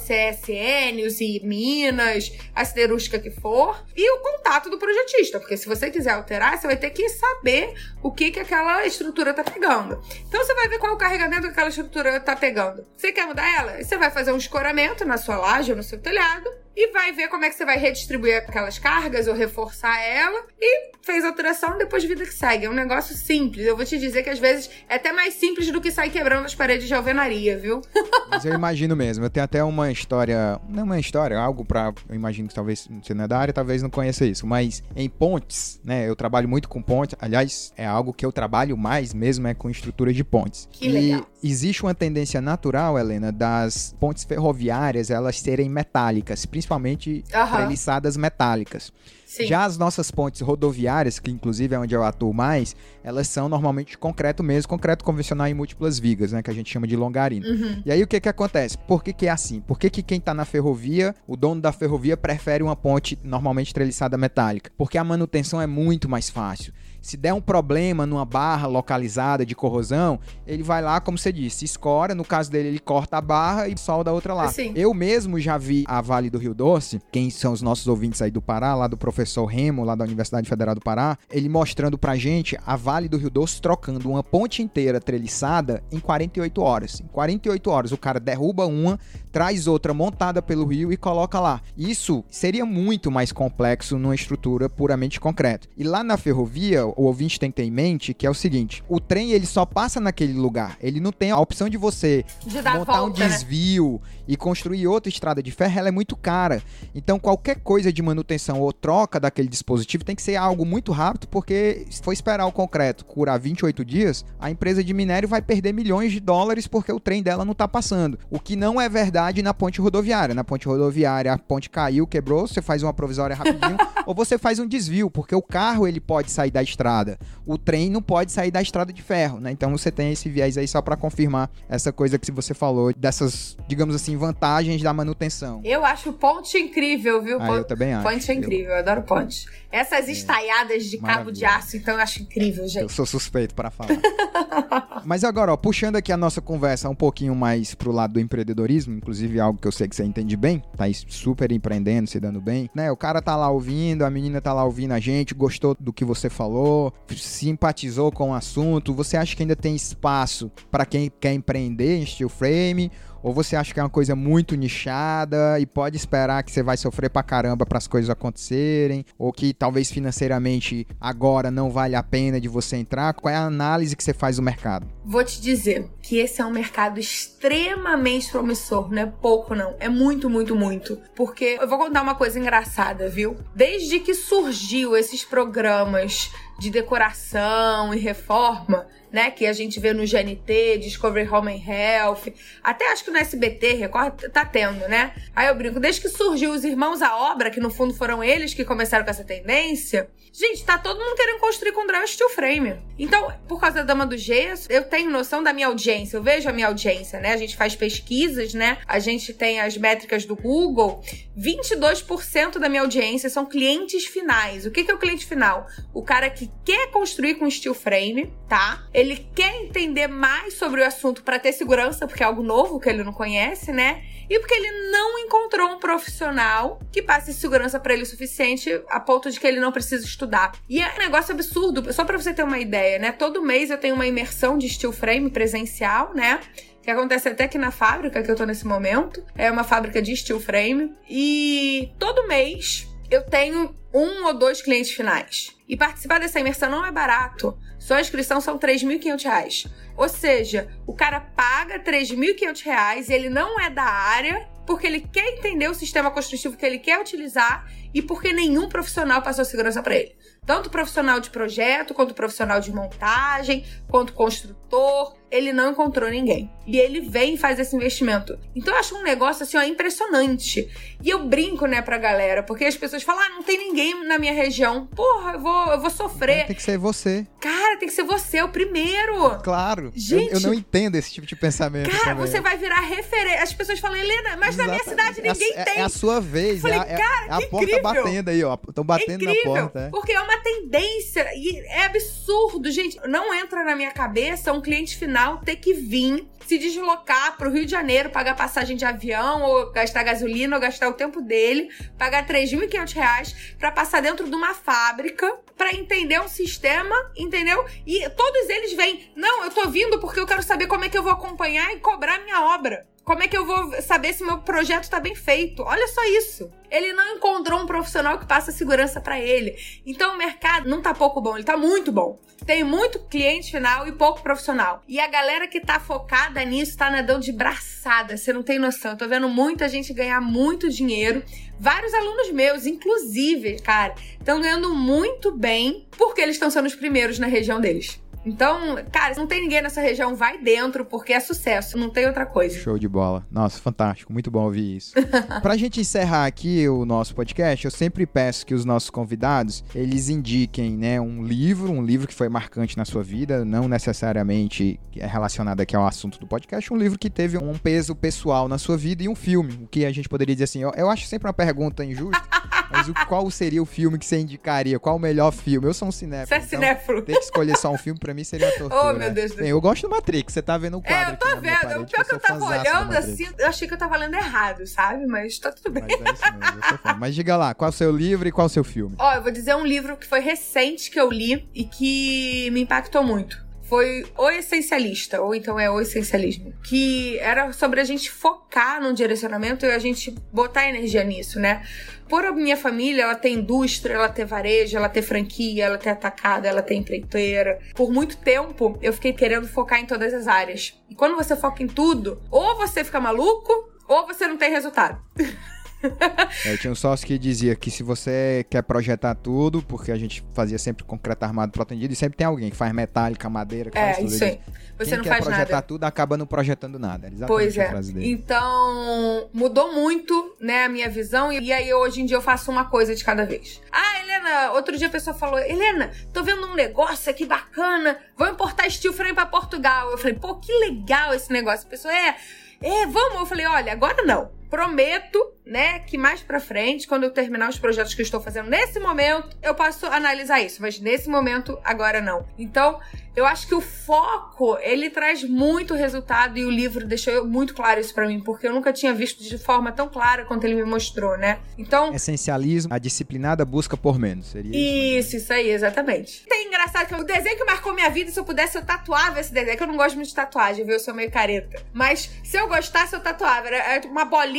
CSN, 0.86 1.06
os 1.06 1.20
Minas, 1.44 2.32
a 2.54 2.64
siderúrgica 2.64 3.20
que 3.20 3.32
for, 3.32 3.84
e 3.96 4.10
o 4.12 4.20
contato 4.20 4.70
do 4.70 4.78
projetista, 4.78 5.40
porque 5.40 5.58
se 5.58 5.68
você 5.68 5.90
quiser 5.90 6.12
alterar, 6.12 6.58
você 6.58 6.68
vai 6.68 6.78
ter 6.78 6.90
que 6.92 7.08
saber 7.10 7.74
o 8.02 8.12
que, 8.12 8.32
que 8.32 8.40
aquela 8.40 8.86
estrutura 8.86 9.34
tá 9.34 9.44
pegando. 9.44 10.02
Então 10.28 10.44
você 10.44 10.54
vai 10.54 10.68
ver 10.68 10.80
qual 10.80 10.94
o 10.94 10.98
carregamento 10.98 11.44
que 11.44 11.50
aquela 11.50 11.70
estrutura 11.70 12.20
tá 12.20 12.36
pegando. 12.36 12.86
Você 12.96 13.12
quer 13.12 13.26
mudar 13.26 13.48
ela? 13.56 13.84
Você 13.84 13.98
vai 13.98 14.12
fazer 14.12 14.32
um 14.32 14.38
escoramento 14.38 15.06
na 15.06 15.18
sua 15.18 15.38
laje 15.38 15.72
ou 15.72 15.78
no 15.78 15.84
seu 15.84 16.00
telhado 16.00 16.65
e 16.76 16.92
vai 16.92 17.12
ver 17.12 17.28
como 17.30 17.46
é 17.46 17.50
que 17.50 17.56
você 17.56 17.66
vai 17.66 17.78
redistribuir 17.78 18.38
aquelas 18.38 18.78
cargas 18.78 19.28
ou 19.28 19.34
reforçar 19.34 20.02
ela 20.02 20.44
e 20.60 20.92
fez 21.02 21.24
a 21.24 21.28
alteração 21.28 21.78
depois 21.78 22.04
vida 22.04 22.26
que 22.26 22.34
segue. 22.34 22.66
É 22.66 22.70
um 22.70 22.74
negócio 22.74 23.16
simples. 23.16 23.66
Eu 23.66 23.76
vou 23.76 23.86
te 23.86 23.98
dizer 23.98 24.24
que 24.24 24.30
às 24.30 24.40
vezes 24.40 24.70
é 24.90 24.96
até 24.96 25.14
mais 25.14 25.36
simples 25.36 25.72
do 25.72 25.80
que 25.80 25.92
sair 25.92 26.10
quebrando 26.10 26.46
as 26.46 26.56
paredes 26.56 26.88
de 26.88 26.94
alvenaria, 26.94 27.58
viu? 27.58 27.82
Mas 28.30 28.44
eu 28.44 28.54
imagino 28.54 28.96
mesmo. 28.96 29.24
Eu 29.24 29.30
tenho 29.30 29.44
até 29.44 29.64
uma 29.64 29.92
história, 29.92 30.60
não 30.68 30.84
uma 30.84 31.00
história, 31.00 31.40
algo 31.40 31.64
para 31.64 31.94
eu 32.10 32.16
imagino 32.16 32.48
que 32.48 32.56
talvez 32.56 32.88
você 33.02 33.14
não 33.14 33.26
é 33.26 33.28
da 33.28 33.38
área, 33.38 33.54
talvez 33.54 33.82
não 33.82 33.90
conheça 33.90 34.26
isso, 34.26 34.46
mas 34.46 34.84
em 34.96 35.10
pontes, 35.10 35.80
né? 35.84 36.08
Eu 36.08 36.16
trabalho 36.16 36.48
muito 36.48 36.68
com 36.68 36.82
pontes. 36.82 37.16
Aliás, 37.20 37.74
é 37.78 37.86
algo 37.86 38.14
que 38.14 38.26
eu 38.26 38.32
trabalho 38.32 38.78
mais 38.78 39.14
mesmo 39.14 39.48
é 39.48 39.54
com 39.54 39.70
estrutura 39.70 40.14
de 40.14 40.24
pontes. 40.24 40.68
Que 40.72 40.90
legal. 40.90 41.26
E 41.42 41.50
existe 41.50 41.84
uma 41.84 41.94
tendência 41.94 42.42
natural, 42.42 42.98
Helena, 42.98 43.32
das 43.32 43.96
pontes 44.00 44.24
ferroviárias 44.24 45.10
elas 45.10 45.40
serem 45.40 45.70
metálicas, 45.70 46.46
principalmente 46.46 46.65
principalmente 46.66 47.24
uhum. 47.34 47.56
treliçadas 47.56 48.18
metálicas. 48.18 48.92
Sim. 49.26 49.46
Já 49.46 49.66
as 49.66 49.78
nossas 49.78 50.12
pontes 50.12 50.42
rodoviárias, 50.42 51.20
que 51.20 51.30
inclusive 51.30 51.76
é 51.76 51.80
onde 51.80 51.94
eu 51.94 52.04
atuo 52.04 52.34
mais, 52.34 52.76
elas 53.04 53.28
são 53.28 53.50
normalmente 53.50 53.92
de 53.92 53.98
concreto 53.98 54.42
mesmo, 54.42 54.70
concreto 54.70 55.04
convencional 55.04 55.48
em 55.48 55.54
múltiplas 55.54 56.00
vigas, 56.00 56.32
né, 56.32 56.42
que 56.42 56.50
a 56.50 56.54
gente 56.54 56.72
chama 56.72 56.88
de 56.88 56.96
longarina. 56.96 57.48
Uhum. 57.48 57.82
E 57.86 57.92
aí 57.92 58.02
o 58.02 58.08
que 58.08 58.20
que 58.20 58.30
acontece? 58.30 58.78
Por 58.78 59.04
que 59.04 59.14
que 59.14 59.28
é 59.28 59.30
assim? 59.30 59.60
Por 59.62 59.78
que 59.78 59.90
que 59.90 60.02
quem 60.02 60.20
está 60.20 60.34
na 60.34 60.46
ferrovia, 60.46 61.14
o 61.28 61.36
dono 61.36 61.62
da 61.62 61.72
ferrovia 61.72 62.16
prefere 62.16 62.64
uma 62.64 62.76
ponte 62.76 63.18
normalmente 63.24 63.74
treliçada 63.74 64.18
metálica? 64.18 64.72
Porque 64.78 64.98
a 64.98 65.04
manutenção 65.04 65.62
é 65.62 65.68
muito 65.68 66.08
mais 66.08 66.30
fácil. 66.30 66.74
Se 67.06 67.18
der 67.18 67.36
um 67.36 67.40
problema 67.40 68.04
numa 68.08 68.26
barra 68.26 68.66
localizada 68.66 69.46
de 69.46 69.54
corrosão, 69.54 70.20
ele 70.48 70.64
vai 70.64 70.82
lá, 70.82 71.00
como 71.00 71.20
você 71.20 71.32
disse, 71.32 71.64
escora. 71.64 72.16
No 72.16 72.26
caso 72.26 72.50
dele, 72.50 72.70
ele 72.70 72.80
corta 72.80 73.18
a 73.18 73.22
barra 73.22 73.68
e 73.68 73.78
solda 73.78 74.10
a 74.10 74.14
outra 74.14 74.34
lá. 74.34 74.48
Sim. 74.48 74.74
Eu 74.76 74.92
mesmo 74.92 75.40
já 75.40 75.56
vi 75.56 75.84
a 75.88 76.02
Vale 76.02 76.32
do 76.32 76.40
Rio 76.40 76.56
Doce, 76.56 77.00
quem 77.12 77.30
são 77.30 77.54
os 77.54 77.62
nossos 77.62 77.88
ouvintes 77.88 78.24
aí 78.24 78.32
do 78.32 78.42
Pará, 78.42 78.74
lá 78.74 78.88
do 78.88 78.98
professor 78.98 79.46
Remo, 79.46 79.84
lá 79.84 79.94
da 79.94 80.04
Universidade 80.04 80.50
Federal 80.50 80.74
do 80.74 80.82
Pará, 80.82 81.16
ele 81.30 81.48
mostrando 81.48 81.96
pra 81.96 82.16
gente 82.16 82.58
a 82.66 82.76
Vale 82.76 83.08
do 83.08 83.18
Rio 83.18 83.30
Doce 83.30 83.62
trocando 83.62 84.10
uma 84.10 84.24
ponte 84.24 84.64
inteira 84.64 85.00
treliçada 85.00 85.84
em 85.92 86.00
48 86.00 86.60
horas. 86.60 87.02
Em 87.02 87.06
48 87.06 87.70
horas, 87.70 87.92
o 87.92 87.98
cara 88.00 88.20
derruba 88.20 88.66
uma, 88.66 89.00
traz 89.36 89.68
outra 89.68 89.94
montada 89.94 90.42
pelo 90.42 90.66
rio 90.66 90.94
e 90.94 90.96
coloca 90.96 91.42
lá. 91.42 91.62
Isso 91.78 92.24
seria 92.30 92.66
muito 92.66 93.12
mais 93.12 93.34
complexo 93.34 94.00
numa 94.00 94.16
estrutura 94.16 94.70
puramente 94.70 95.20
concreta. 95.20 95.68
E 95.76 95.84
lá 95.84 96.06
na 96.06 96.16
ferrovia, 96.16 96.86
o 96.86 97.04
ouvinte 97.04 97.38
tem 97.38 97.52
que 97.52 97.58
ter 97.58 97.66
em 97.66 97.70
mente 97.70 98.14
que 98.14 98.26
é 98.26 98.30
o 98.30 98.34
seguinte: 98.34 98.82
o 98.88 98.98
trem 98.98 99.34
ele 99.34 99.46
só 99.46 99.66
passa 99.66 100.00
naquele 100.00 100.32
lugar. 100.32 100.78
Ele 100.80 101.02
não 101.02 101.12
tem 101.12 101.32
a 101.32 101.38
opção 101.38 101.68
de 101.68 101.76
você 101.76 102.24
De 102.46 102.56
montar 102.56 102.78
volta, 102.78 103.04
um 103.04 103.10
né? 103.10 103.28
desvio 103.28 104.02
e 104.26 104.38
construir 104.38 104.88
outra 104.88 105.10
estrada 105.10 105.44
de 105.44 105.52
ferro, 105.52 105.80
ela 105.80 105.90
é 105.90 105.92
muito 105.92 106.16
cara. 106.16 106.64
Então, 106.96 107.20
qualquer 107.20 107.58
coisa 107.58 107.92
de 107.92 108.02
manutenção 108.02 108.62
ou 108.62 108.72
troca 108.72 109.20
daquele 109.20 109.50
dispositivo 109.50 110.06
tem 110.06 110.16
que 110.16 110.22
ser 110.22 110.38
algo 110.38 110.66
muito 110.66 110.94
rápido, 110.94 111.28
porque 111.28 111.86
se 111.90 112.02
for 112.02 112.14
esperar 112.14 112.46
o 112.46 112.52
concreto 112.54 113.06
curar 113.06 113.38
28 113.38 113.84
dias, 113.84 114.26
a 114.40 114.50
empresa 114.50 114.82
de 114.82 114.94
minério 114.94 115.28
vai 115.28 115.42
perder 115.42 115.74
milhões 115.74 116.14
de 116.14 116.22
dólares 116.22 116.68
porque 116.68 116.92
o 116.92 117.00
trem 117.02 117.22
dela 117.22 117.44
não 117.44 117.52
está 117.52 117.68
passando. 117.68 118.18
O 118.32 118.40
que 118.40 118.56
não 118.56 118.80
é 118.80 118.88
verdade 118.88 119.25
na 119.44 119.54
ponte 119.54 119.80
rodoviária. 119.82 120.34
Na 120.36 120.44
ponte 120.44 120.68
rodoviária, 120.68 121.32
a 121.34 121.38
ponte 121.38 121.70
caiu, 121.70 122.06
quebrou, 122.08 122.48
você 122.48 122.62
faz 122.62 122.84
uma 122.84 122.94
provisória 122.94 123.36
rapidinho, 123.36 123.78
ou 124.06 124.14
você 124.16 124.38
faz 124.38 124.60
um 124.60 124.68
desvio, 124.68 125.10
porque 125.10 125.36
o 125.36 125.42
carro 125.42 125.88
ele 125.88 126.00
pode 126.00 126.32
sair 126.32 126.52
da 126.52 126.62
estrada, 126.64 127.18
o 127.46 127.58
trem 127.58 127.90
não 127.90 128.02
pode 128.02 128.32
sair 128.32 128.52
da 128.52 128.62
estrada 128.62 128.92
de 128.94 129.02
ferro, 129.02 129.40
né? 129.40 129.52
Então 129.52 129.72
você 129.72 129.92
tem 129.92 130.12
esse 130.12 130.30
viés 130.30 130.58
aí 130.58 130.68
só 130.68 130.82
para 130.82 130.96
confirmar 130.96 131.50
essa 131.70 131.92
coisa 131.92 132.18
que 132.20 132.32
você 132.32 132.54
falou 132.54 132.94
dessas, 132.94 133.58
digamos 133.68 133.96
assim, 133.96 134.16
vantagens 134.18 134.82
da 134.82 134.94
manutenção. 134.94 135.62
Eu 135.64 135.84
acho 135.86 136.10
o 136.10 136.14
ponte 136.14 136.58
incrível, 136.58 137.22
viu? 137.22 137.42
Ah, 137.42 137.48
eu 137.58 137.64
também 137.64 137.94
acho. 137.94 138.08
Ponte 138.08 138.30
é 138.32 138.34
Eu- 138.34 138.40
incrível, 138.40 138.72
eu 138.72 138.78
adoro 138.80 139.04
ponte. 139.04 139.46
Essas 139.72 140.08
estaiadas 140.08 140.86
de 140.86 140.98
cabo 140.98 141.32
de 141.32 141.42
maravilha. 141.42 141.50
aço, 141.68 141.76
então 141.78 141.96
eu 141.96 142.00
acho 142.00 142.22
incrível, 142.22 142.64
Eu 142.64 142.70
gente. 142.70 142.94
sou 142.94 143.06
suspeito 143.06 143.54
para 143.54 143.70
falar. 143.70 143.90
Mas 145.06 145.24
agora, 145.24 145.52
ó, 145.52 145.58
puxando 145.58 145.96
aqui 145.98 146.12
a 146.12 146.18
nossa 146.18 146.42
conversa 146.42 146.90
um 146.90 146.96
pouquinho 146.96 147.36
mais 147.36 147.76
pro 147.76 147.92
lado 147.92 148.14
do 148.14 148.20
empreendedorismo, 148.20 148.96
inclusive 148.96 149.15
algo 149.40 149.60
que 149.60 149.68
eu 149.68 149.72
sei 149.72 149.88
que 149.88 149.96
você 149.96 150.04
entende 150.04 150.36
bem, 150.36 150.62
tá 150.76 150.86
super 151.08 151.52
empreendendo, 151.52 152.10
se 152.10 152.20
dando 152.20 152.42
bem, 152.42 152.70
né? 152.74 152.92
O 152.92 152.98
cara 152.98 153.22
tá 153.22 153.36
lá 153.36 153.50
ouvindo, 153.50 154.04
a 154.04 154.10
menina 154.10 154.42
tá 154.42 154.54
lá 154.54 154.64
ouvindo 154.64 154.94
a 154.94 155.00
gente, 155.00 155.34
gostou 155.34 155.76
do 155.80 155.94
que 155.94 156.06
você 156.06 156.30
falou, 156.30 156.94
simpatizou 157.16 158.12
com 158.12 158.32
o 158.32 158.34
assunto. 158.34 158.94
Você 158.94 159.18
acha 159.18 159.36
que 159.36 159.44
ainda 159.44 159.56
tem 159.56 159.76
espaço 159.76 160.52
para 160.72 160.86
quem 160.86 161.12
quer 161.20 161.34
empreender 161.34 161.98
em 161.98 162.06
steel 162.06 162.30
frame? 162.30 162.92
Ou 163.26 163.34
você 163.34 163.56
acha 163.56 163.74
que 163.74 163.80
é 163.80 163.84
uma 163.84 163.90
coisa 163.90 164.16
muito 164.16 164.54
nichada 164.56 165.60
e 165.60 165.66
pode 165.66 165.98
esperar 165.98 166.44
que 166.44 166.52
você 166.52 166.62
vai 166.62 166.78
sofrer 166.78 167.10
pra 167.10 167.24
caramba 167.24 167.66
para 167.66 167.80
as 167.80 167.88
coisas 167.88 168.08
acontecerem? 168.08 169.04
Ou 169.18 169.34
que 169.34 169.52
talvez 169.52 169.90
financeiramente 169.90 170.86
agora 171.02 171.50
não 171.50 171.72
vale 171.72 171.96
a 171.96 172.04
pena 172.04 172.40
de 172.40 172.48
você 172.48 172.78
entrar? 172.78 173.16
Qual 173.16 173.34
é 173.34 173.36
a 173.36 173.46
análise 173.46 173.96
que 173.96 174.04
você 174.04 174.14
faz 174.14 174.36
do 174.36 174.44
mercado? 174.44 174.86
Vou 175.04 175.24
te 175.24 175.42
dizer 175.42 175.90
que 176.04 176.20
esse 176.20 176.40
é 176.40 176.46
um 176.46 176.52
mercado 176.52 177.00
extremamente 177.00 178.30
promissor, 178.30 178.92
não 178.92 179.02
é 179.02 179.08
pouco 179.08 179.56
não, 179.56 179.74
é 179.80 179.90
muito, 179.90 180.30
muito, 180.30 180.56
muito. 180.56 180.96
Porque 181.16 181.58
eu 181.60 181.68
vou 181.68 181.80
contar 181.80 182.04
uma 182.04 182.14
coisa 182.14 182.40
engraçada, 182.40 183.10
viu? 183.10 183.36
Desde 183.56 184.00
que 184.02 184.14
surgiu 184.14 184.96
esses 184.96 185.26
programas 185.26 186.30
de 186.60 186.70
decoração 186.70 187.92
e 187.92 187.98
reforma, 187.98 188.86
né, 189.16 189.32
que 189.32 189.48
a 189.48 189.54
gente 189.54 189.80
vê 189.80 189.94
no 189.94 190.04
GNT, 190.04 190.78
Discovery 190.80 191.26
Home 191.30 191.54
and 191.54 191.72
Health, 191.72 192.34
até 192.62 192.92
acho 192.92 193.06
que 193.06 193.10
no 193.10 193.18
SBT, 193.18 193.76
Record, 193.76 194.30
tá 194.34 194.44
tendo, 194.44 194.86
né? 194.90 195.14
Aí 195.34 195.48
eu 195.48 195.56
brinco, 195.56 195.80
desde 195.80 196.02
que 196.02 196.10
surgiu 196.10 196.52
os 196.52 196.66
Irmãos 196.66 197.02
à 197.02 197.16
Obra, 197.16 197.50
que 197.50 197.62
no 197.62 197.70
fundo 197.70 197.94
foram 197.94 198.22
eles 198.22 198.54
que 198.54 198.66
começaram 198.66 199.06
com 199.06 199.12
essa 199.12 199.24
tendência, 199.24 200.10
gente, 200.34 200.66
tá 200.66 200.78
todo 200.78 201.00
mundo 201.00 201.16
querendo 201.16 201.40
construir 201.40 201.72
com 201.72 201.88
drive 201.88 202.10
steel 202.10 202.30
frame. 202.30 202.76
Então, 203.00 203.32
por 203.48 203.58
causa 203.62 203.78
da 203.78 203.84
Dama 203.84 204.06
do 204.06 204.18
Gesso, 204.18 204.70
eu 204.70 204.84
tenho 204.84 205.10
noção 205.10 205.42
da 205.42 205.54
minha 205.54 205.68
audiência, 205.68 206.18
eu 206.18 206.24
vejo 206.24 206.50
a 206.50 206.52
minha 206.52 206.68
audiência, 206.68 207.22
né? 207.22 207.32
A 207.32 207.38
gente 207.38 207.56
faz 207.56 207.74
pesquisas, 207.74 208.54
né? 208.54 208.80
A 208.86 209.00
gente 209.00 209.34
tem 209.34 209.62
as 209.62 209.78
métricas 209.78 210.26
do 210.26 210.36
Google, 210.36 211.02
22% 211.40 212.60
da 212.60 212.68
minha 212.68 212.82
audiência 212.82 213.30
são 213.30 213.46
clientes 213.46 214.06
finais. 214.06 214.66
O 214.66 214.72
que 214.72 214.84
que 214.84 214.92
é 214.92 214.94
o 214.94 214.98
cliente 214.98 215.26
final? 215.26 215.68
O 215.94 216.04
cara 216.04 216.30
que 216.30 216.52
quer 216.66 216.92
construir 216.92 217.36
com 217.36 217.50
steel 217.50 217.74
frame, 217.74 218.34
tá? 218.50 218.84
Ele 218.94 219.05
quer 219.14 219.56
entender 219.62 220.08
mais 220.08 220.54
sobre 220.54 220.82
o 220.82 220.86
assunto 220.86 221.24
para 221.24 221.38
ter 221.38 221.52
segurança, 221.52 222.08
porque 222.08 222.24
é 222.24 222.26
algo 222.26 222.42
novo 222.42 222.80
que 222.80 222.88
ele 222.88 223.04
não 223.04 223.14
conhece, 223.14 223.72
né? 223.72 224.04
E 224.30 224.40
porque 224.40 224.54
ele 224.54 224.90
não 224.92 225.20
encontrou 225.20 225.70
um 225.70 225.80
profissional 225.80 226.80
que 226.92 227.02
passe 227.02 227.34
segurança 227.34 227.80
para 227.80 227.94
ele 227.94 228.04
o 228.04 228.06
suficiente 228.06 228.82
a 228.90 229.00
ponto 229.00 229.30
de 229.30 229.40
que 229.40 229.46
ele 229.46 229.60
não 229.60 229.72
precisa 229.72 230.06
estudar. 230.06 230.54
E 230.68 230.82
é 230.82 230.94
um 230.96 230.98
negócio 230.98 231.34
absurdo, 231.34 231.94
só 231.94 232.04
para 232.06 232.18
você 232.18 232.34
ter 232.34 232.44
uma 232.44 232.58
ideia, 232.58 232.98
né? 232.98 233.12
Todo 233.12 233.42
mês 233.42 233.70
eu 233.70 233.78
tenho 233.78 233.96
uma 233.96 234.08
imersão 234.08 234.58
de 234.58 234.68
steel 234.68 234.92
frame 234.92 235.30
presencial, 235.30 236.14
né? 236.14 236.40
que 236.82 236.92
acontece 236.92 237.28
até 237.28 237.46
aqui 237.46 237.58
na 237.58 237.72
fábrica 237.72 238.22
que 238.22 238.30
eu 238.30 238.36
tô 238.36 238.46
nesse 238.46 238.66
momento. 238.68 239.26
É 239.36 239.50
uma 239.50 239.64
fábrica 239.64 240.00
de 240.00 240.16
steel 240.16 240.40
frame. 240.40 240.94
E 241.10 241.92
todo 241.98 242.28
mês 242.28 242.88
eu 243.10 243.24
tenho 243.24 243.76
um 243.92 244.26
ou 244.26 244.34
dois 244.36 244.62
clientes 244.62 244.92
finais. 244.92 245.55
E 245.68 245.76
participar 245.76 246.20
dessa 246.20 246.40
imersão 246.40 246.70
não 246.70 246.86
é 246.86 246.92
barato. 246.92 247.58
Só 247.80 247.96
a 247.96 248.02
inscrição 248.02 248.40
são 248.40 248.58
3.500 248.58 249.24
reais. 249.24 249.68
Ou 249.98 250.08
seja, 250.08 250.70
o 250.86 250.94
cara 250.94 251.20
paga 251.20 251.80
3.500 251.80 252.64
reais, 252.64 253.10
ele 253.10 253.30
não 253.30 253.60
é 253.60 253.70
da 253.70 253.84
área, 253.84 254.48
porque 254.66 254.86
ele 254.86 255.00
quer 255.00 255.38
entender 255.38 255.70
o 255.70 255.74
sistema 255.74 256.12
construtivo 256.12 256.58
que 256.58 256.66
ele 256.66 256.80
quer 256.80 257.00
utilizar 257.00 257.70
e 257.96 258.02
porque 258.02 258.34
nenhum 258.34 258.68
profissional 258.68 259.22
passou 259.22 259.46
segurança 259.46 259.82
para 259.82 259.96
ele. 259.96 260.14
Tanto 260.46 260.70
profissional 260.70 261.20
de 261.22 261.30
projeto, 261.30 261.94
quanto 261.94 262.14
profissional 262.14 262.60
de 262.60 262.72
montagem, 262.72 263.66
quanto 263.88 264.12
construtor, 264.14 265.16
ele 265.32 265.52
não 265.52 265.72
encontrou 265.72 266.10
ninguém. 266.10 266.52
E 266.68 266.78
ele 266.78 267.02
vem 267.02 267.34
e 267.34 267.38
faz 267.38 267.58
esse 267.60 267.76
investimento. 267.76 268.38
Então 268.56 268.74
eu 268.74 268.80
acho 268.80 268.96
um 268.96 269.02
negócio 269.02 269.44
assim, 269.44 269.58
ó, 269.58 269.64
impressionante. 269.64 270.70
E 271.02 271.10
eu 271.10 271.26
brinco, 271.26 271.66
né, 271.66 271.82
pra 271.82 271.98
galera, 271.98 272.44
porque 272.44 272.66
as 272.66 272.76
pessoas 272.76 273.02
falam: 273.02 273.24
ah, 273.24 273.30
não 273.30 273.44
tem 273.44 273.58
ninguém 273.58 274.06
na 274.06 274.20
minha 274.20 274.34
região. 274.34 274.88
Porra, 274.88 275.34
eu 275.34 275.40
vou, 275.40 275.72
eu 275.72 275.80
vou 275.82 275.90
sofrer. 275.90 276.46
Tem 276.48 276.56
que 276.56 276.62
ser 276.64 276.78
você. 276.78 277.26
Cara, 277.40 277.78
tem 277.78 277.88
que 277.88 277.94
ser 277.94 278.04
você 278.04 278.42
o 278.42 278.50
primeiro. 278.50 279.40
Claro. 279.44 279.92
Gente- 279.96 280.34
eu, 280.34 280.40
eu 280.40 280.42
não 280.42 280.54
entendo 280.54 280.96
esse 280.96 281.12
tipo 281.12 281.26
de 281.26 281.36
pensamento. 281.36 281.90
Cara, 281.90 282.16
também. 282.16 282.28
você 282.28 282.40
vai 282.42 282.58
virar 282.58 282.82
referência. 282.82 283.44
As 283.44 283.54
pessoas 283.54 283.80
falam, 283.80 283.98
Helena, 283.98 284.38
mas 284.38 284.56
na 284.58 284.66
minha 284.66 284.76
Exatamente. 284.82 285.16
cidade 285.16 285.28
ninguém 285.34 285.54
é, 285.60 285.64
tem. 285.64 285.78
É 285.78 285.82
a 285.82 285.90
sua 285.90 286.20
vez. 286.20 286.62
Falei, 286.62 286.80
é 286.80 286.82
é- 286.94 286.98
cara, 286.98 287.26
é 287.28 287.34
a 287.34 287.38
que 287.38 287.48
porta 287.48 287.64
incrível. 287.66 287.82
Batendo 287.94 288.30
aí, 288.30 288.44
ó. 288.44 288.58
Estão 288.68 288.84
batendo 288.84 289.28
é 289.28 289.32
incrível, 289.32 289.54
na 289.54 289.62
porta. 289.62 289.80
é. 289.80 289.90
porque 289.90 290.12
é 290.12 290.22
uma 290.22 290.38
tendência 290.38 291.28
e 291.36 291.60
é 291.68 291.84
absurdo, 291.84 292.70
gente. 292.72 293.00
Não 293.08 293.34
entra 293.34 293.64
na 293.64 293.76
minha 293.76 293.92
cabeça 293.92 294.52
um 294.52 294.62
cliente 294.62 294.98
final 294.98 295.40
ter 295.40 295.56
que 295.58 295.74
vir 295.74 296.28
se 296.46 296.58
deslocar 296.58 297.38
pro 297.38 297.50
Rio 297.50 297.66
de 297.66 297.72
Janeiro, 297.72 298.10
pagar 298.10 298.36
passagem 298.36 298.78
de 298.78 298.86
avião, 298.86 299.42
ou 299.44 299.72
gastar 299.72 300.04
gasolina, 300.04 300.56
ou 300.56 300.62
gastar 300.62 300.88
o 300.90 300.94
tempo 300.94 301.22
dele, 301.22 301.70
pagar 301.98 302.28
3.500 302.28 302.94
reais 302.94 303.36
pra 303.58 303.72
passar 303.72 304.02
dentro 304.02 304.30
de 304.30 304.36
uma 304.36 304.54
fábrica 304.54 305.40
pra 305.58 305.74
entender 305.74 306.20
um 306.20 306.28
sistema, 306.28 306.96
entendeu? 307.18 307.66
E 307.86 308.08
todos 308.10 308.50
eles 308.50 308.74
vêm, 308.74 309.12
não, 309.16 309.44
eu 309.44 309.52
tô 309.52 309.68
vindo 309.70 310.00
porque 310.00 310.20
eu 310.20 310.28
quero 310.28 310.44
saber 310.44 310.68
como 310.68 310.86
é 310.86 310.90
que 310.90 310.98
eu 310.98 311.04
vou 311.04 311.12
acompanhar 311.12 311.74
e 311.74 311.80
cobrar 311.80 312.20
minha 312.20 312.42
obra. 312.54 312.86
Como 313.06 313.22
é 313.22 313.28
que 313.28 313.38
eu 313.38 313.46
vou 313.46 313.72
saber 313.84 314.14
se 314.14 314.24
meu 314.24 314.40
projeto 314.40 314.90
tá 314.90 315.00
bem 315.00 315.14
feito? 315.14 315.62
Olha 315.62 315.88
só 315.90 316.04
isso. 316.06 316.52
Ele 316.72 316.92
não 316.92 317.16
encontrou 317.16 317.62
um 317.62 317.68
profissional 317.68 318.18
que 318.18 318.26
passa 318.26 318.52
segurança 318.52 319.00
pra 319.00 319.20
ele. 319.20 319.56
Então 319.86 320.16
o 320.16 320.18
mercado 320.18 320.68
não 320.68 320.82
tá 320.82 320.92
pouco 320.92 321.22
bom, 321.22 321.36
ele 321.36 321.44
tá 321.44 321.56
muito 321.56 321.92
bom. 321.92 322.20
Tem 322.48 322.64
muito 322.64 322.98
cliente 323.00 323.52
final 323.52 323.88
e 323.88 323.92
pouco 323.92 324.24
profissional. 324.24 324.82
E 324.88 325.00
a 325.00 325.08
galera 325.08 325.48
que 325.48 325.62
tá 325.62 325.80
focada 325.80 326.44
nisso 326.44 326.78
tá 326.78 326.90
nadando 326.90 327.22
de 327.22 327.32
braçada, 327.32 328.18
você 328.18 328.34
não 328.34 328.42
tem 328.42 328.58
noção. 328.58 328.92
Eu 328.94 328.98
tô 328.98 329.08
vendo 329.08 329.30
muita 329.30 329.70
gente 329.70 329.94
ganhar 329.94 330.20
muito 330.20 330.68
dinheiro. 330.68 331.24
Vários 331.60 331.94
alunos 331.94 332.32
meus, 332.32 332.66
inclusive, 332.66 333.62
cara, 333.62 333.94
estão 334.20 334.42
ganhando 334.42 334.74
muito 334.74 335.32
bem 335.32 335.88
porque 335.96 336.22
eles 336.22 336.36
estão 336.36 336.50
sendo 336.50 336.66
os 336.66 336.76
primeiros 336.76 337.20
na 337.20 337.28
região 337.28 337.62
deles. 337.62 338.02
Então, 338.26 338.78
cara, 338.92 339.14
se 339.14 339.20
não 339.20 339.28
tem 339.28 339.42
ninguém 339.42 339.62
nessa 339.62 339.82
região, 339.82 340.16
vai 340.16 340.38
dentro, 340.40 340.84
porque 340.84 341.14
é 341.14 341.20
sucesso, 341.20 341.78
não 341.78 341.90
tem 341.90 342.08
outra 342.08 342.26
coisa. 342.26 342.58
Show 342.58 342.80
de 342.80 342.88
bola. 342.88 343.26
Nossa, 343.30 343.60
fantástico. 343.60 344.12
Muito 344.12 344.32
bom 344.32 344.44
ouvir 344.44 344.78
isso. 344.78 344.94
pra 345.42 345.56
gente 345.56 345.80
encerrar 345.80 346.26
aqui 346.26 346.68
o 346.68 346.86
nosso 346.86 347.14
podcast, 347.14 347.66
eu 347.66 347.72
sempre 347.72 348.06
peço 348.06 348.46
que 348.46 348.54
os 348.54 348.66
nossos 348.66 348.90
convidados, 348.90 349.64
eles 349.74 350.10
indiquem, 350.10 350.76
né, 350.76 351.00
um 351.00 351.24
livro, 351.24 351.72
um 351.72 351.84
livro 351.84 352.08
que 352.08 352.14
foi 352.14 352.30
marcante 352.30 352.78
na 352.78 352.86
sua 352.86 353.04
vida, 353.04 353.46
não 353.46 353.68
necessariamente 353.68 354.80
é 354.96 355.06
relacionado 355.06 355.62
aqui 355.62 355.76
ao 355.76 355.86
assunto 355.86 356.20
do 356.20 356.26
podcast, 356.26 356.74
um 356.74 356.78
livro 356.78 356.98
que 356.98 357.10
teve 357.10 357.38
um 357.38 357.58
peso 357.58 357.96
pessoal 357.96 358.48
na 358.48 358.58
sua 358.58 358.78
vida 358.78 359.04
e 359.04 359.10
um 359.10 359.16
filme, 359.16 359.60
o 359.62 359.68
que 359.68 359.86
a 359.86 359.92
gente 359.92 360.10
poderia 360.10 360.34
dizer 360.34 360.46
assim, 360.46 360.62
eu, 360.62 360.72
eu 360.76 360.90
acho 360.90 361.06
sempre 361.06 361.28
uma 361.28 361.34
pergunta 361.34 361.84
injusta, 361.84 362.24
mas 362.76 362.90
o, 362.90 362.94
qual 363.08 363.30
seria 363.32 363.62
o 363.62 363.66
filme 363.66 363.98
que 363.98 364.06
você 364.06 364.18
indicaria? 364.20 364.80
Qual 364.80 364.96
o 364.96 365.00
melhor 365.00 365.32
filme? 365.32 365.68
Eu 365.68 365.74
sou 365.74 365.88
um 365.88 365.92
cinéfilo, 365.92 366.28
Você 366.28 366.34
é 366.36 366.38
então 366.38 366.50
cinéfilo. 366.50 367.02
ter 367.02 367.14
que 367.14 367.20
escolher 367.24 367.58
só 367.58 367.72
um 367.72 367.78
filme 367.78 368.00
pra 368.00 368.14
mim 368.14 368.24
seria 368.24 368.52
tortura. 368.58 368.82
Oh, 368.90 368.94
meu 368.94 369.12
Deus 369.12 369.32
do 369.32 369.38
Bem, 369.38 369.50
Eu 369.50 369.62
gosto 369.62 369.84
do 369.84 369.90
Matrix, 369.90 370.34
você 370.34 370.42
tá 370.42 370.58
vendo 370.58 370.78
o 370.78 370.82
quadro 370.82 371.12
É, 371.12 371.14
eu 371.14 371.18
tô 371.18 371.42
vendo. 371.42 371.60
parede, 371.62 371.80
O 371.80 371.86
pior 371.86 372.04
que 372.04 372.10
sou 372.10 372.16
eu 372.18 372.20
tava 372.20 372.46
olhando 372.46 372.92
assim, 372.98 373.28
eu 373.38 373.48
achei 373.48 373.68
que 373.68 373.74
eu 373.74 373.78
tava 373.78 373.96
lendo 373.98 374.16
errado, 374.16 374.66
sabe? 374.68 375.06
Mas 375.06 375.38
tá 375.40 375.52
tudo 375.52 375.72
bem. 375.72 375.84
Mas 375.84 376.00
é 376.02 376.14
isso 376.14 376.34
mesmo, 376.38 376.62
eu. 376.86 376.96
Mas 376.98 377.16
diga 377.16 377.38
lá, 377.38 377.54
qual 377.54 377.70
é 377.70 377.74
o 377.74 377.76
seu 377.76 377.92
livro 377.96 378.28
e 378.28 378.32
qual 378.32 378.46
é 378.46 378.48
o 378.48 378.50
seu 378.50 378.64
filme? 378.64 378.96
Ó, 379.00 379.14
eu 379.14 379.22
vou 379.24 379.32
dizer 379.32 379.56
um 379.56 379.66
livro 379.66 379.96
que 379.98 380.06
foi 380.08 380.20
recente 380.20 380.90
que 380.92 381.00
eu 381.00 381.10
li 381.12 381.48
e 381.54 381.64
que 381.64 382.50
me 382.52 382.62
impactou 382.62 383.04
muito. 383.04 383.45
Foi 383.76 384.06
O 384.18 384.30
Essencialista, 384.30 385.22
ou 385.22 385.36
então 385.36 385.60
é 385.60 385.70
O 385.70 385.82
Essencialismo, 385.82 386.54
que 386.64 387.20
era 387.20 387.52
sobre 387.52 387.82
a 387.82 387.84
gente 387.84 388.10
focar 388.10 388.82
num 388.82 388.94
direcionamento 388.94 389.66
e 389.66 389.72
a 389.72 389.80
gente 389.80 390.16
botar 390.32 390.70
energia 390.70 391.04
nisso, 391.04 391.42
né? 391.42 391.62
Por 392.08 392.24
a 392.24 392.32
minha 392.32 392.56
família, 392.56 393.04
ela 393.04 393.16
tem 393.16 393.34
indústria, 393.34 393.96
ela 393.96 394.08
tem 394.08 394.24
varejo, 394.24 394.78
ela 394.78 394.88
tem 394.88 395.04
franquia, 395.04 395.66
ela 395.66 395.78
tem 395.78 395.92
atacada, 395.92 396.48
ela 396.48 396.62
tem 396.62 396.80
empreiteira. 396.80 397.60
Por 397.76 397.92
muito 397.92 398.16
tempo, 398.16 398.80
eu 398.82 398.94
fiquei 398.94 399.12
querendo 399.12 399.46
focar 399.46 399.82
em 399.82 399.86
todas 399.86 400.14
as 400.14 400.26
áreas. 400.26 400.82
E 400.90 400.96
quando 400.96 401.18
você 401.18 401.36
foca 401.36 401.62
em 401.62 401.68
tudo, 401.68 402.22
ou 402.32 402.56
você 402.56 402.82
fica 402.82 403.02
maluco, 403.02 403.52
ou 403.90 404.08
você 404.08 404.26
não 404.26 404.38
tem 404.38 404.52
resultado. 404.52 405.02
Eu 406.46 406.58
tinha 406.58 406.72
um 406.72 406.76
sócio 406.76 407.06
que 407.06 407.18
dizia 407.18 407.56
que 407.56 407.72
se 407.72 407.84
você 407.84 408.46
quer 408.50 408.62
projetar 408.64 409.16
tudo, 409.16 409.62
porque 409.62 409.92
a 409.92 409.98
gente 409.98 410.24
fazia 410.34 410.58
sempre 410.58 410.84
concreto 410.84 411.24
armado 411.26 411.52
protendido, 411.52 411.94
e 411.94 411.96
sempre 411.96 412.18
tem 412.18 412.28
alguém 412.28 412.50
que 412.50 412.56
faz 412.56 412.74
metálica, 412.74 413.30
madeira, 413.30 413.70
que 413.70 413.78
é, 413.78 413.94
faz 413.94 413.98
tudo 413.98 414.14
isso 414.14 414.24
aí. 414.24 414.40
Você 414.78 414.90
Quem 414.90 414.98
não 414.98 415.04
quer 415.04 415.10
faz 415.10 415.24
projetar 415.24 415.52
nada. 415.56 415.62
tudo 415.62 415.84
acaba 415.86 416.18
não 416.18 416.26
projetando 416.26 416.78
nada. 416.78 417.10
Pois 417.28 417.58
é. 417.58 417.72
Então, 418.00 419.30
mudou 419.34 419.74
muito, 419.74 420.36
né, 420.40 420.66
a 420.66 420.70
minha 420.70 420.90
visão. 420.90 421.32
E 421.32 421.52
aí, 421.54 421.74
hoje 421.74 422.02
em 422.02 422.06
dia, 422.06 422.18
eu 422.18 422.22
faço 422.22 422.52
uma 422.52 422.66
coisa 422.66 422.94
de 422.94 423.04
cada 423.04 423.26
vez. 423.26 423.62
Ah, 423.72 424.02
Helena, 424.02 424.52
outro 424.52 424.78
dia 424.78 424.88
a 424.88 424.92
pessoa 424.92 425.16
falou: 425.16 425.40
Helena, 425.40 425.92
tô 426.12 426.24
vendo 426.24 426.46
um 426.46 426.56
negócio 426.56 427.10
aqui 427.10 427.26
bacana. 427.26 427.98
Vou 428.18 428.28
importar 428.28 428.70
steel 428.70 428.94
frame 428.94 429.14
pra 429.14 429.26
Portugal. 429.26 429.92
Eu 429.92 429.98
falei, 429.98 430.16
pô, 430.16 430.36
que 430.36 430.52
legal 430.52 431.14
esse 431.14 431.32
negócio. 431.32 431.66
A 431.66 431.70
pessoa, 431.70 431.94
é, 431.94 432.16
é, 432.62 432.86
vamos. 432.86 433.20
Eu 433.20 433.26
falei, 433.26 433.46
olha, 433.46 433.72
agora 433.72 434.04
não. 434.04 434.30
Prometo, 434.50 435.34
né, 435.46 435.80
que 435.80 435.98
mais 435.98 436.22
pra 436.22 436.40
frente, 436.40 436.88
quando 436.88 437.04
eu 437.04 437.12
terminar 437.12 437.50
os 437.50 437.60
projetos 437.60 437.94
que 437.94 438.02
eu 438.02 438.06
estou 438.06 438.20
fazendo 438.20 438.50
nesse 438.50 438.80
momento, 438.80 439.38
eu 439.42 439.54
posso 439.54 439.86
analisar 439.86 440.40
isso. 440.42 440.62
Mas 440.62 440.80
nesse 440.80 441.10
momento, 441.10 441.60
agora 441.64 442.02
não. 442.02 442.26
Então, 442.38 442.80
eu 443.16 443.26
acho 443.26 443.48
que 443.48 443.56
o 443.56 443.62
foco, 443.62 444.58
ele 444.62 444.90
traz 444.90 445.24
muito 445.24 445.74
resultado 445.74 446.38
e 446.38 446.46
o 446.46 446.50
livro 446.50 446.86
deixou 446.86 447.26
muito 447.26 447.54
claro 447.54 447.80
isso 447.80 447.94
pra 447.94 448.08
mim, 448.08 448.20
porque 448.20 448.48
eu 448.48 448.54
nunca 448.54 448.74
tinha 448.74 448.94
visto 448.94 449.24
de 449.24 449.38
forma 449.38 449.72
tão 449.72 449.88
clara 449.88 450.26
quanto 450.26 450.44
ele 450.44 450.56
me 450.56 450.64
mostrou, 450.64 451.18
né? 451.18 451.40
Então, 451.58 451.94
Essencialismo, 451.94 452.74
a 452.74 452.78
disciplinada 452.78 453.46
busca 453.46 453.78
por 453.78 453.98
menos. 453.98 454.28
Seria 454.28 454.52
isso. 454.52 455.16
isso, 455.16 455.18
isso 455.18 455.34
aí, 455.34 455.50
exatamente. 455.50 456.26
Tem 456.28 456.48
engraçado 456.48 456.88
que 456.88 456.96
o 456.96 457.04
desenho 457.04 457.38
que 457.38 457.44
marcou 457.46 457.74
minha 457.74 457.90
vida, 457.90 458.12
se 458.12 458.20
eu 458.20 458.26
pudesse, 458.26 458.58
eu 458.58 458.66
tatuava 458.66 459.20
esse 459.20 459.32
desenho. 459.32 459.54
É 459.54 459.56
que 459.56 459.64
eu 459.64 459.68
não 459.68 459.78
gosto 459.78 459.96
muito 459.96 460.10
de 460.10 460.16
tatuagem, 460.16 460.66
viu? 460.66 460.74
Eu 460.74 460.80
sou 460.80 460.94
meio 460.94 461.10
careta. 461.10 461.64
Mas 461.72 462.10
se 462.24 462.38
eu 462.38 462.48
gostasse, 462.48 462.94
eu 462.94 463.00
tatuava. 463.00 463.48
Era 463.48 463.88
uma 463.88 464.04
bolinha, 464.06 464.35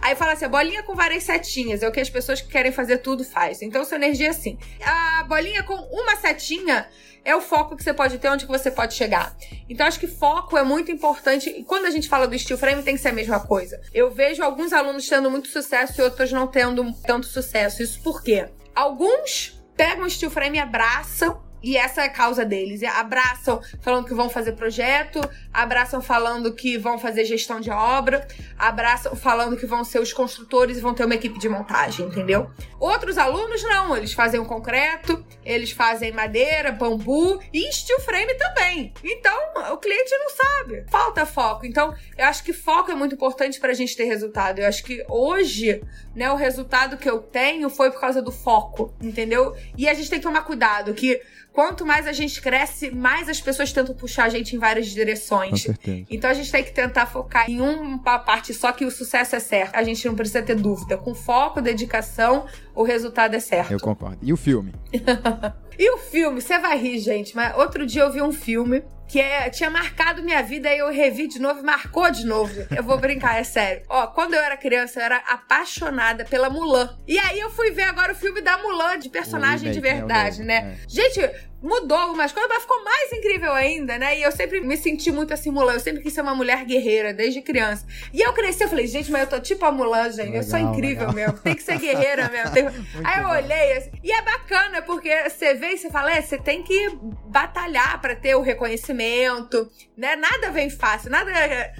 aí 0.00 0.14
fala 0.14 0.32
assim: 0.32 0.48
bolinha 0.48 0.82
com 0.82 0.94
várias 0.94 1.24
setinhas. 1.24 1.82
É 1.82 1.88
o 1.88 1.92
que 1.92 2.00
as 2.00 2.10
pessoas 2.10 2.40
que 2.40 2.48
querem 2.48 2.72
fazer 2.72 2.98
tudo 2.98 3.24
faz. 3.24 3.62
Então, 3.62 3.84
sua 3.84 3.96
energia 3.96 4.28
é 4.28 4.30
assim. 4.30 4.58
A 4.84 5.24
bolinha 5.24 5.62
com 5.62 5.74
uma 5.74 6.16
setinha 6.16 6.88
é 7.24 7.34
o 7.36 7.40
foco 7.40 7.76
que 7.76 7.82
você 7.82 7.92
pode 7.92 8.18
ter, 8.18 8.28
onde 8.28 8.46
que 8.46 8.50
você 8.50 8.70
pode 8.70 8.94
chegar. 8.94 9.36
Então, 9.68 9.86
acho 9.86 10.00
que 10.00 10.06
foco 10.06 10.56
é 10.56 10.62
muito 10.62 10.90
importante. 10.90 11.50
E 11.50 11.64
quando 11.64 11.86
a 11.86 11.90
gente 11.90 12.08
fala 12.08 12.26
do 12.26 12.38
steel 12.38 12.58
frame, 12.58 12.82
tem 12.82 12.94
que 12.94 13.02
ser 13.02 13.08
a 13.08 13.12
mesma 13.12 13.40
coisa. 13.40 13.80
Eu 13.92 14.10
vejo 14.10 14.42
alguns 14.42 14.72
alunos 14.72 15.06
tendo 15.06 15.30
muito 15.30 15.48
sucesso 15.48 16.00
e 16.00 16.04
outros 16.04 16.32
não 16.32 16.46
tendo 16.46 16.84
tanto 17.06 17.26
sucesso. 17.26 17.82
Isso 17.82 18.02
por 18.02 18.22
quê? 18.22 18.48
Alguns 18.74 19.62
pegam 19.76 20.04
o 20.04 20.10
steel 20.10 20.30
frame 20.30 20.58
e 20.58 20.60
abraçam. 20.60 21.42
E 21.62 21.76
essa 21.76 22.00
é 22.02 22.06
a 22.06 22.10
causa 22.10 22.44
deles. 22.44 22.82
Abraçam 22.82 23.60
falando 23.82 24.06
que 24.06 24.14
vão 24.14 24.30
fazer 24.30 24.52
projeto, 24.52 25.20
abraçam 25.52 26.00
falando 26.00 26.52
que 26.54 26.78
vão 26.78 26.98
fazer 26.98 27.24
gestão 27.24 27.60
de 27.60 27.70
obra, 27.70 28.26
abraçam 28.58 29.14
falando 29.16 29.56
que 29.56 29.66
vão 29.66 29.84
ser 29.84 30.00
os 30.00 30.12
construtores 30.12 30.78
e 30.78 30.80
vão 30.80 30.94
ter 30.94 31.04
uma 31.04 31.14
equipe 31.14 31.38
de 31.38 31.48
montagem, 31.48 32.06
entendeu? 32.06 32.50
Outros 32.78 33.18
alunos 33.18 33.62
não, 33.62 33.96
eles 33.96 34.12
fazem 34.12 34.40
o 34.40 34.44
concreto, 34.44 35.24
eles 35.44 35.70
fazem 35.70 36.12
madeira, 36.12 36.72
bambu 36.72 37.40
e 37.52 37.70
steel 37.72 38.00
frame 38.00 38.34
também. 38.34 38.92
Então, 39.02 39.36
o 39.72 39.76
cliente 39.78 40.10
não 40.16 40.30
sabe. 40.30 40.84
Falta 40.90 41.26
foco. 41.26 41.66
Então, 41.66 41.94
eu 42.16 42.26
acho 42.26 42.42
que 42.44 42.52
foco 42.52 42.90
é 42.90 42.94
muito 42.94 43.14
importante 43.14 43.58
pra 43.58 43.72
gente 43.72 43.96
ter 43.96 44.04
resultado. 44.04 44.60
Eu 44.60 44.68
acho 44.68 44.84
que 44.84 45.04
hoje, 45.08 45.82
né, 46.14 46.30
o 46.30 46.36
resultado 46.36 46.96
que 46.96 47.08
eu 47.08 47.18
tenho 47.18 47.68
foi 47.68 47.90
por 47.90 48.00
causa 48.00 48.22
do 48.22 48.32
foco, 48.32 48.94
entendeu? 49.00 49.56
E 49.76 49.88
a 49.88 49.94
gente 49.94 50.08
tem 50.08 50.18
que 50.18 50.26
tomar 50.26 50.42
cuidado 50.42 50.94
que 50.94 51.20
quanto 51.52 51.84
mais 51.84 52.06
a 52.06 52.12
gente 52.12 52.40
cresce, 52.40 52.90
mais 52.90 53.28
as 53.28 53.40
pessoas 53.40 53.72
tentam 53.72 53.94
puxar 53.94 54.24
a 54.24 54.28
gente 54.28 54.54
em 54.54 54.58
várias 54.58 54.86
direções. 54.86 55.39
Certeza. 55.56 56.06
Então 56.10 56.30
a 56.30 56.34
gente 56.34 56.50
tem 56.50 56.62
que 56.64 56.72
tentar 56.72 57.06
focar 57.06 57.50
em 57.50 57.60
uma 57.60 58.18
parte 58.18 58.52
só 58.54 58.72
que 58.72 58.84
o 58.84 58.90
sucesso 58.90 59.36
é 59.36 59.40
certo. 59.40 59.74
A 59.76 59.82
gente 59.82 60.06
não 60.06 60.14
precisa 60.14 60.42
ter 60.42 60.54
dúvida. 60.56 60.96
Com 60.96 61.14
foco, 61.14 61.60
dedicação, 61.60 62.46
o 62.74 62.82
resultado 62.82 63.34
é 63.34 63.40
certo. 63.40 63.72
Eu 63.72 63.80
concordo. 63.80 64.18
E 64.22 64.32
o 64.32 64.36
filme? 64.36 64.72
E 65.78 65.90
o 65.94 65.96
filme, 65.96 66.42
você 66.42 66.58
vai 66.58 66.76
rir, 66.76 66.98
gente, 66.98 67.34
mas 67.34 67.56
outro 67.56 67.86
dia 67.86 68.02
eu 68.02 68.12
vi 68.12 68.20
um 68.20 68.32
filme 68.32 68.82
que 69.08 69.18
é- 69.18 69.48
tinha 69.48 69.70
marcado 69.70 70.22
minha 70.22 70.42
vida 70.42 70.68
e 70.70 70.78
eu 70.78 70.90
revi 70.92 71.26
de 71.26 71.38
novo 71.38 71.60
e 71.60 71.62
marcou 71.62 72.10
de 72.10 72.26
novo. 72.26 72.52
Eu 72.76 72.82
vou 72.82 72.98
brincar, 72.98 73.40
é 73.40 73.44
sério. 73.44 73.82
Ó, 73.88 74.06
quando 74.08 74.34
eu 74.34 74.40
era 74.40 74.58
criança, 74.58 75.00
eu 75.00 75.04
era 75.04 75.16
apaixonada 75.26 76.24
pela 76.26 76.50
Mulan. 76.50 76.96
E 77.08 77.18
aí 77.18 77.40
eu 77.40 77.48
fui 77.48 77.70
ver 77.70 77.84
agora 77.84 78.12
o 78.12 78.14
filme 78.14 78.42
da 78.42 78.58
Mulan, 78.58 78.98
de 78.98 79.08
personagem 79.08 79.72
de 79.72 79.80
né, 79.80 79.92
verdade, 79.94 80.36
novo, 80.40 80.48
né? 80.48 80.76
é. 80.76 80.88
Gente, 80.88 81.18
mudou 81.62 81.96
algumas 81.96 82.32
coisas, 82.32 82.48
mas 82.50 82.62
ficou 82.62 82.82
mais 82.84 83.12
incrível 83.12 83.52
ainda, 83.52 83.98
né? 83.98 84.18
E 84.18 84.22
eu 84.22 84.32
sempre 84.32 84.60
me 84.60 84.76
senti 84.76 85.10
muito 85.12 85.32
assim, 85.34 85.50
Mulan. 85.50 85.74
Eu 85.74 85.80
sempre 85.80 86.02
quis 86.02 86.12
ser 86.12 86.22
uma 86.22 86.34
mulher 86.34 86.64
guerreira, 86.64 87.12
desde 87.12 87.42
criança. 87.42 87.84
E 88.12 88.20
eu 88.20 88.32
cresci, 88.32 88.64
eu 88.64 88.68
falei, 88.68 88.86
gente, 88.86 89.10
mas 89.12 89.22
eu 89.22 89.26
tô 89.28 89.40
tipo 89.40 89.64
a 89.64 89.70
Mulan, 89.72 90.10
gente. 90.10 90.34
eu 90.34 90.42
sou 90.42 90.54
Legal, 90.58 90.72
incrível 90.74 91.08
legal. 91.08 91.14
mesmo. 91.14 91.38
Tem 91.38 91.54
que 91.54 91.62
ser 91.62 91.78
guerreira 91.78 92.28
mesmo. 92.32 92.50
Tem- 92.52 92.66
Aí 93.04 93.20
eu 93.20 93.26
bom. 93.28 93.34
olhei 93.34 93.72
assim, 93.76 93.90
e 94.02 94.10
é 94.10 94.22
bacana, 94.22 94.82
porque 94.82 95.28
você 95.28 95.54
vê 95.54 95.72
e 95.72 95.78
você 95.78 95.90
fala, 95.90 96.12
é, 96.12 96.22
você 96.22 96.38
tem 96.38 96.62
que 96.62 96.96
batalhar 97.26 98.00
pra 98.00 98.14
ter 98.16 98.34
o 98.34 98.40
reconhecimento, 98.40 99.68
né? 99.96 100.16
Nada 100.16 100.50
vem 100.50 100.70
fácil, 100.70 101.10
nada. 101.10 101.30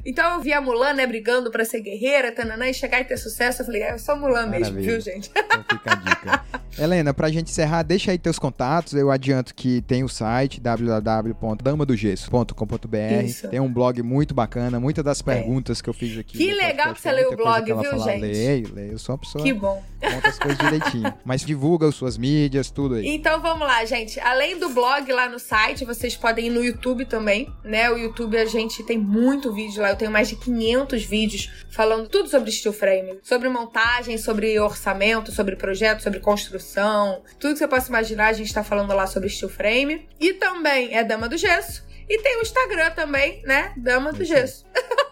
Então 0.05 0.35
eu 0.35 0.41
vi 0.41 0.53
a 0.53 0.61
Mulan, 0.61 0.93
né, 0.95 1.07
brigando 1.07 1.51
pra 1.51 1.65
ser 1.65 1.81
guerreira, 1.81 2.33
tananã, 2.33 2.69
e 2.69 2.75
chegar 2.75 3.01
e 3.01 3.05
ter 3.05 3.17
sucesso. 3.17 3.63
Eu 3.63 3.67
falei, 3.67 3.83
é, 3.83 3.93
eu 3.93 3.99
sou 3.99 4.17
Mulan 4.17 4.47
mesmo, 4.47 4.75
Maravilha. 4.75 4.93
viu, 4.93 5.01
gente? 5.01 5.31
Então 5.35 5.65
fica 5.69 5.93
a 5.93 5.95
dica. 5.95 6.45
Helena, 6.79 7.13
pra 7.13 7.29
gente 7.29 7.51
encerrar, 7.51 7.83
deixa 7.83 8.11
aí 8.13 8.19
teus 8.19 8.39
contatos. 8.39 8.95
Eu 8.95 9.11
adianto 9.11 9.55
que 9.55 9.70
tem 9.87 10.03
o 10.05 10.09
site 10.09 10.61
www.damadogesso.com.br. 10.61 13.49
Tem 13.51 13.61
um 13.61 13.73
blog 13.73 14.03
muito 14.03 14.35
bacana, 14.35 14.79
muitas 14.81 15.05
das 15.05 15.23
perguntas 15.23 15.81
que 15.83 15.89
eu 15.89 15.95
fiz 15.95 16.19
aqui. 16.19 16.39
Que 16.39 16.51
no 16.51 16.57
legal 16.57 16.95
que 16.95 17.01
você 17.01 17.13
leu 17.13 17.33
o 17.33 17.37
blog, 17.37 17.65
que 17.65 17.75
viu, 17.75 17.91
fala. 17.91 18.05
gente? 18.05 18.21
Leio, 18.21 18.75
leio. 18.75 18.93
Eu 18.93 18.99
sou 18.99 19.15
uma 19.15 19.19
pessoa 19.19 19.45
Que 19.45 19.53
bom. 19.53 19.83
que 20.01 20.11
conta 20.11 20.29
as 20.29 20.39
coisas 20.39 20.59
direitinho. 20.59 21.15
Mas 21.25 21.45
divulga 21.45 21.89
as 21.89 21.95
suas 21.95 22.17
mídias, 22.17 22.71
tudo 22.71 22.95
aí. 22.97 23.07
Então 23.09 23.41
vamos 23.41 23.67
lá, 23.67 23.85
gente. 23.85 24.19
Além 24.21 24.59
do 24.59 24.71
blog 24.71 25.11
lá 25.13 25.29
no 25.29 25.39
site, 25.39 25.85
vocês 25.85 26.17
podem 26.17 26.47
ir 26.47 26.51
no 26.51 26.65
YouTube 26.65 27.05
também, 27.05 27.53
né? 27.65 27.91
O 27.91 27.97
YouTube 27.97 28.37
a 28.39 28.47
gente 28.47 28.83
tem 28.83 28.99
muito 28.99 29.53
vídeo 29.53 29.83
lá. 29.83 29.91
Eu 29.91 29.97
tenho 29.97 30.11
mais 30.11 30.29
de 30.29 30.37
500 30.37 31.05
vídeos 31.05 31.51
falando 31.71 32.09
tudo 32.09 32.29
sobre 32.29 32.51
steel 32.51 32.73
frame, 32.73 33.19
sobre 33.23 33.49
montagem, 33.49 34.19
sobre 34.19 34.59
orçamento, 34.59 35.33
sobre 35.33 35.57
projeto, 35.57 36.03
sobre 36.03 36.21
construção, 36.21 37.23
tudo 37.39 37.53
que 37.53 37.59
você 37.59 37.69
possa 37.69 37.89
imaginar, 37.89 38.29
a 38.29 38.33
gente 38.33 38.53
tá 38.53 38.65
falando 38.65 38.93
lá 38.95 39.07
sobre 39.07 39.29
steel 39.29 39.51
frame. 39.51 39.60
E 40.19 40.33
também 40.33 40.97
é 40.97 41.05
Dama 41.05 41.29
do 41.29 41.37
Gesso. 41.37 41.85
E 42.09 42.19
tem 42.23 42.39
o 42.39 42.43
Instagram 42.43 42.91
também, 42.93 43.43
né? 43.45 43.73
Dama 43.77 44.13
do. 44.13 44.25
Gesso. 44.25 44.67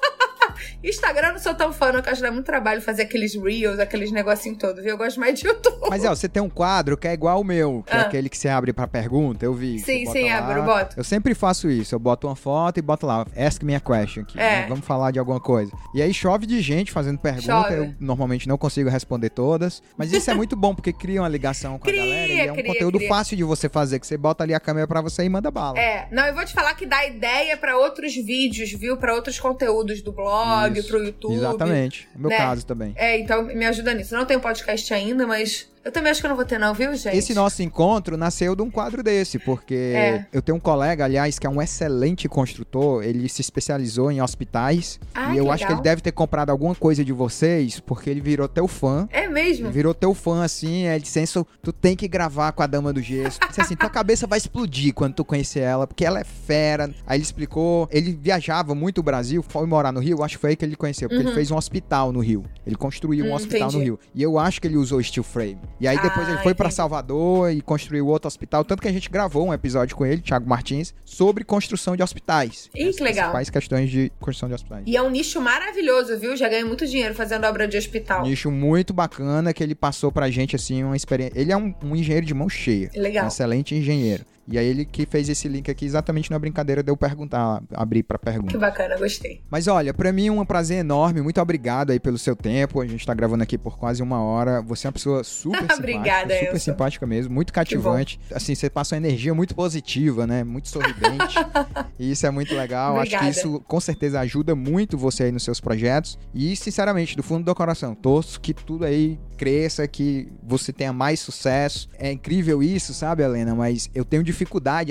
Instagram 0.83 1.33
não 1.33 1.39
sou 1.39 1.55
tão 1.55 1.72
fã, 1.72 1.93
não, 1.93 2.01
que 2.03 2.09
acho 2.09 2.20
que 2.20 2.26
dá 2.26 2.33
muito 2.33 2.47
trabalho 2.47 2.81
fazer 2.81 3.03
aqueles 3.03 3.35
reels, 3.35 3.79
aqueles 3.79 4.12
negocinhos 4.12 4.59
todos, 4.59 4.83
viu? 4.83 4.93
Eu 4.93 4.99
gosto 4.99 5.18
mais 5.18 5.39
de 5.39 5.47
YouTube. 5.47 5.89
Mas, 5.91 6.05
ó, 6.05 6.11
você 6.14 6.29
tem 6.29 6.43
um 6.43 6.49
quadro 6.49 6.97
que 6.97 7.09
é 7.09 7.12
igual 7.12 7.41
o 7.41 7.45
meu, 7.45 7.83
que 7.87 7.93
é 7.93 7.99
Ah. 7.99 8.03
aquele 8.03 8.29
que 8.29 8.37
você 8.39 8.49
abre 8.49 8.72
pra 8.72 8.87
pergunta, 8.87 9.45
eu 9.45 9.53
vi. 9.55 9.79
Sim, 9.81 10.07
sim, 10.07 10.29
lá. 10.31 10.39
abro, 10.39 10.62
boto. 10.62 10.95
Eu 10.97 11.05
sempre 11.05 11.35
faço 11.35 11.68
isso, 11.70 11.95
eu 11.95 11.99
boto 11.99 12.26
uma 12.29 12.37
foto 12.37 12.79
e 12.79 12.83
boto 12.83 13.07
lá, 13.07 13.26
ask 13.37 13.62
me 13.62 13.74
a 13.74 13.81
question 13.81 14.22
aqui, 14.22 14.39
É. 14.39 14.61
né? 14.62 14.66
vamos 14.68 14.85
falar 14.85 15.11
de 15.11 15.18
alguma 15.18 15.41
coisa. 15.41 15.72
E 15.95 16.01
aí 16.03 16.12
chove 16.14 16.47
de 16.47 16.61
gente 16.61 16.93
fazendo 16.93 17.18
pergunta, 17.18 17.43
Chove. 17.47 17.74
eu 17.74 17.95
normalmente 17.99 18.47
não 18.49 18.57
consigo 18.59 18.89
responder 18.89 19.31
todas, 19.31 19.83
mas 19.97 20.12
isso 20.12 20.31
é 20.31 20.35
muito 20.35 20.55
bom, 20.55 20.74
porque 20.74 20.93
cria 20.93 21.20
uma 21.22 21.29
ligação 21.29 21.79
com 21.79 21.87
Cria, 21.89 22.03
a 22.03 22.05
galera 22.07 22.33
e 22.33 22.41
é 22.41 22.53
um 22.53 22.55
cria, 22.55 22.66
conteúdo 22.72 22.99
cria. 22.99 23.09
fácil 23.09 23.37
de 23.37 23.45
você 23.45 23.68
fazer, 23.68 23.99
que 23.99 24.07
você 24.07 24.16
bota 24.16 24.45
ali 24.45 24.55
a 24.55 24.61
câmera 24.61 24.87
pra 24.87 25.01
você 25.01 25.24
e 25.24 25.29
manda 25.29 25.51
bala. 25.51 25.79
É, 25.79 26.07
não, 26.12 26.24
eu 26.26 26.35
vou 26.35 26.45
te 26.45 26.53
falar 26.53 26.74
que 26.74 26.87
dá 26.87 27.05
ideia 27.07 27.57
pra 27.57 27.76
outros 27.76 28.14
vídeos, 28.14 28.70
viu? 28.72 28.97
Pra 28.97 29.14
outros 29.14 29.39
conteúdos 29.41 30.03
do 30.03 30.12
blog, 30.12 30.68
Pro 30.71 31.05
YouTube. 31.05 31.35
Exatamente, 31.35 32.09
o 32.14 32.21
meu 32.21 32.31
né? 32.31 32.37
caso 32.37 32.64
também. 32.64 32.93
É, 32.97 33.19
então 33.19 33.43
me 33.43 33.64
ajuda 33.66 33.95
nisso. 33.95 34.14
Eu 34.14 34.19
não 34.19 34.27
tenho 34.27 34.41
podcast 34.41 34.93
ainda, 34.93 35.27
mas 35.27 35.69
eu 35.89 35.93
também 35.93 36.11
acho 36.11 36.20
que 36.20 36.26
eu 36.26 36.28
não 36.28 36.36
vou 36.36 36.45
ter, 36.45 36.59
não, 36.59 36.74
viu, 36.74 36.95
gente? 36.95 37.16
Esse 37.16 37.32
nosso 37.34 37.62
encontro 37.62 38.16
nasceu 38.16 38.55
de 38.55 38.62
um 38.62 38.70
quadro 38.70 39.03
desse, 39.03 39.39
porque 39.39 39.74
É. 39.74 40.26
eu 40.32 40.43
tenho 40.43 40.57
um 40.57 40.61
colega, 40.61 41.05
aliás, 41.05 41.39
que 41.39 41.47
é 41.47 41.51
um 41.51 41.61
excelente 41.62 42.28
construtor, 42.28 43.03
ele 43.05 43.28
se 43.28 43.41
especializou 43.41 44.11
em 44.12 44.20
hospitais, 44.20 45.01
Ah, 45.14 45.34
e 45.34 45.39
eu 45.39 45.47
que 45.47 45.51
acho 45.51 45.59
que 45.59 45.64
legal. 45.64 45.78
ele 45.78 45.82
deve 45.82 46.03
ter 46.03 46.12
comprado 46.12 46.51
alguma 46.51 46.74
coisa 46.74 47.05
de 47.05 47.12
vocês, 47.12 47.80
porque 47.80 48.11
ele 48.11 48.20
virou 48.20 48.47
teu 48.49 48.68
fã. 48.68 49.09
É 49.11 49.26
mesmo? 49.28 49.70
Virou 49.70 49.95
teu 49.95 50.12
fã, 50.14 50.45
assim, 50.45 50.84
é, 50.86 50.95
ele 50.97 51.05
"Enzo, 51.16 51.47
tu 51.62 51.72
tem 51.72 51.97
que 51.97 52.07
gravar 52.07 52.53
com 52.53 52.62
a 52.62 52.66
Dama 52.66 52.93
do 52.93 53.01
Gesso. 53.03 53.41
Disse 53.49 53.61
assim, 53.61 53.74
tua 53.76 53.91
cabeça 53.91 54.26
vai 54.26 54.39
explodir 54.39 54.93
quando 54.95 55.14
tu 55.14 55.24
conhecer 55.24 55.61
ela, 55.61 55.86
porque 55.86 56.05
ela 56.05 56.20
é 56.20 56.24
fera. 56.24 56.91
Aí 57.07 57.16
ele 57.16 57.22
explicou, 57.24 57.89
ele 57.91 58.12
viajava 58.20 58.74
muito 58.74 58.99
o 58.99 59.03
Brasil, 59.03 59.43
foi 59.43 59.66
morar 59.66 59.91
no 59.93 60.01
Rio, 60.01 60.22
acho 60.22 60.36
que 60.36 60.41
foi 60.41 60.51
aí 60.51 60.57
que 60.57 60.64
ele 60.64 60.76
conheceu, 60.76 61.09
porque 61.09 61.22
ele 61.22 61.32
fez 61.32 61.51
um 61.51 61.57
hospital 61.57 62.12
no 62.12 62.20
Rio. 62.20 62.45
Ele 62.66 62.76
construiu 62.76 63.24
um 63.24 63.30
Hum, 63.30 63.34
hospital 63.34 63.68
no 63.68 63.78
entendi. 63.78 63.84
Rio. 63.84 63.99
E 64.14 64.22
eu 64.22 64.39
acho 64.39 64.61
que 64.61 64.66
ele 64.66 64.76
usou 64.76 65.03
steel 65.03 65.24
frame. 65.24 65.59
E 65.81 65.87
aí 65.87 65.97
depois 66.01 66.26
Ah, 66.29 66.33
ele 66.33 66.39
foi 66.43 66.55
pra 66.55 66.66
entendi. 66.66 66.74
Salvador 66.76 67.53
e 67.53 67.61
construiu 67.61 68.07
outro 68.07 68.26
hospital. 68.26 68.64
Tanto 68.64 68.83
que 68.83 68.89
a 68.89 68.93
gente 68.93 69.09
gravou 69.09 69.47
um 69.47 69.53
episódio 69.55 69.97
com 69.97 70.05
ele, 70.05 70.20
Thiago 70.20 70.49
Martins, 70.49 70.95
sobre 71.05 71.45
construção 71.45 71.97
de 71.97 72.03
hospitais. 72.03 72.68
Ih, 72.74 72.93
que 72.93 73.03
legal. 73.03 73.24
Principais 73.26 73.51
questões 73.51 73.91
de 73.91 74.11
construção 74.20 74.49
de 74.49 74.55
hospitais. 74.55 74.83
E 74.87 74.97
é 74.97 75.03
um 75.03 75.11
nicho 75.11 75.41
maravilhoso, 75.41 76.18
viu? 76.18 76.37
Já 76.37 76.49
ganhei 76.49 76.64
muito 76.64 76.87
dinheiro 76.87 77.14
fazendo 77.14 77.45
obra 77.45 77.68
de 77.68 77.76
hospital. 77.76 78.22
Nicho 78.22 78.51
muito 78.51 78.93
bacana 78.93 79.53
que 79.53 79.62
ele 79.62 79.74
passou 79.74 80.11
pra 80.11 80.31
gente, 80.31 80.57
assim, 80.57 80.83
uma 80.83 80.97
experiência. 80.97 81.39
Ele 81.39 81.53
é 81.53 81.57
um, 81.57 81.74
um 81.83 81.95
engenheiro 81.95 82.26
de 82.26 82.35
mão 82.35 82.49
cheia. 82.49 82.91
Legal. 82.95 83.24
Um 83.24 83.29
excelente 83.29 83.74
engenheiro. 83.74 84.24
E 84.51 84.59
aí 84.59 84.67
ele 84.67 84.85
que 84.85 85.05
fez 85.07 85.29
esse 85.29 85.47
link 85.49 85.71
aqui 85.71 85.85
exatamente 85.85 86.31
na 86.31 86.39
brincadeira 86.39 86.83
de 86.83 86.91
eu 86.91 86.97
perguntar, 86.97 87.63
abrir 87.75 88.03
pra 88.03 88.19
pergunta. 88.19 88.49
Que 88.49 88.59
bacana, 88.59 88.97
gostei. 88.97 89.43
Mas 89.51 89.69
olha, 89.69 89.93
pra 89.93 90.11
mim 90.13 90.29
é 90.29 90.33
um 90.33 90.45
prazer 90.45 90.79
enorme. 90.79 91.21
Muito 91.21 91.41
obrigado 91.41 91.91
aí 91.91 92.01
pelo 92.01 92.17
seu 92.17 92.35
tempo. 92.35 92.81
A 92.81 92.87
gente 92.87 93.05
tá 93.07 93.13
gravando 93.13 93.43
aqui 93.43 93.59
por 93.59 93.79
quase 93.79 94.03
uma 94.03 94.23
hora. 94.23 94.63
Você 94.63 94.87
é 94.87 94.89
uma 94.89 94.93
pessoa 94.93 95.23
super 95.23 95.59
simpática. 95.61 95.79
Obrigada, 95.79 96.35
super 96.35 96.47
Elson. 96.47 96.59
simpática 96.59 97.07
mesmo, 97.07 97.35
muito 97.35 97.53
cativante. 97.53 98.19
Assim, 98.33 98.55
você 98.55 98.71
passa 98.71 98.95
uma 98.95 99.07
energia 99.07 99.35
muito 99.35 99.55
positiva, 99.55 100.27
né? 100.27 100.43
Muito 100.45 100.69
sorridente. 100.69 101.37
e 101.99 102.11
isso 102.11 102.27
é 102.27 102.31
muito 102.31 102.55
legal. 102.55 102.95
Acho 102.95 103.01
Obrigada. 103.15 103.25
que 103.25 103.31
isso 103.31 103.61
com 103.67 103.81
certeza 103.81 104.21
ajuda 104.21 104.55
muito 104.55 104.97
você 104.97 105.25
aí 105.25 105.33
nos 105.33 105.43
seus 105.43 105.61
projetos. 105.61 106.19
E, 106.35 106.57
sinceramente, 106.57 107.17
do 107.17 107.23
fundo 107.23 107.45
do 107.45 107.55
coração, 107.55 107.95
torço 107.95 108.41
que 108.41 108.55
tudo 108.55 108.85
aí 108.85 109.19
cresça, 109.37 109.87
que 109.87 110.29
você 110.43 110.73
tenha 110.73 110.93
mais 110.93 111.21
sucesso. 111.21 111.89
É 111.99 112.11
incrível 112.11 112.63
isso, 112.63 112.93
sabe, 112.93 113.23
Helena? 113.23 113.55
Mas 113.55 113.89
eu 113.95 114.05
tenho 114.05 114.23
dificuldade, 114.23 114.38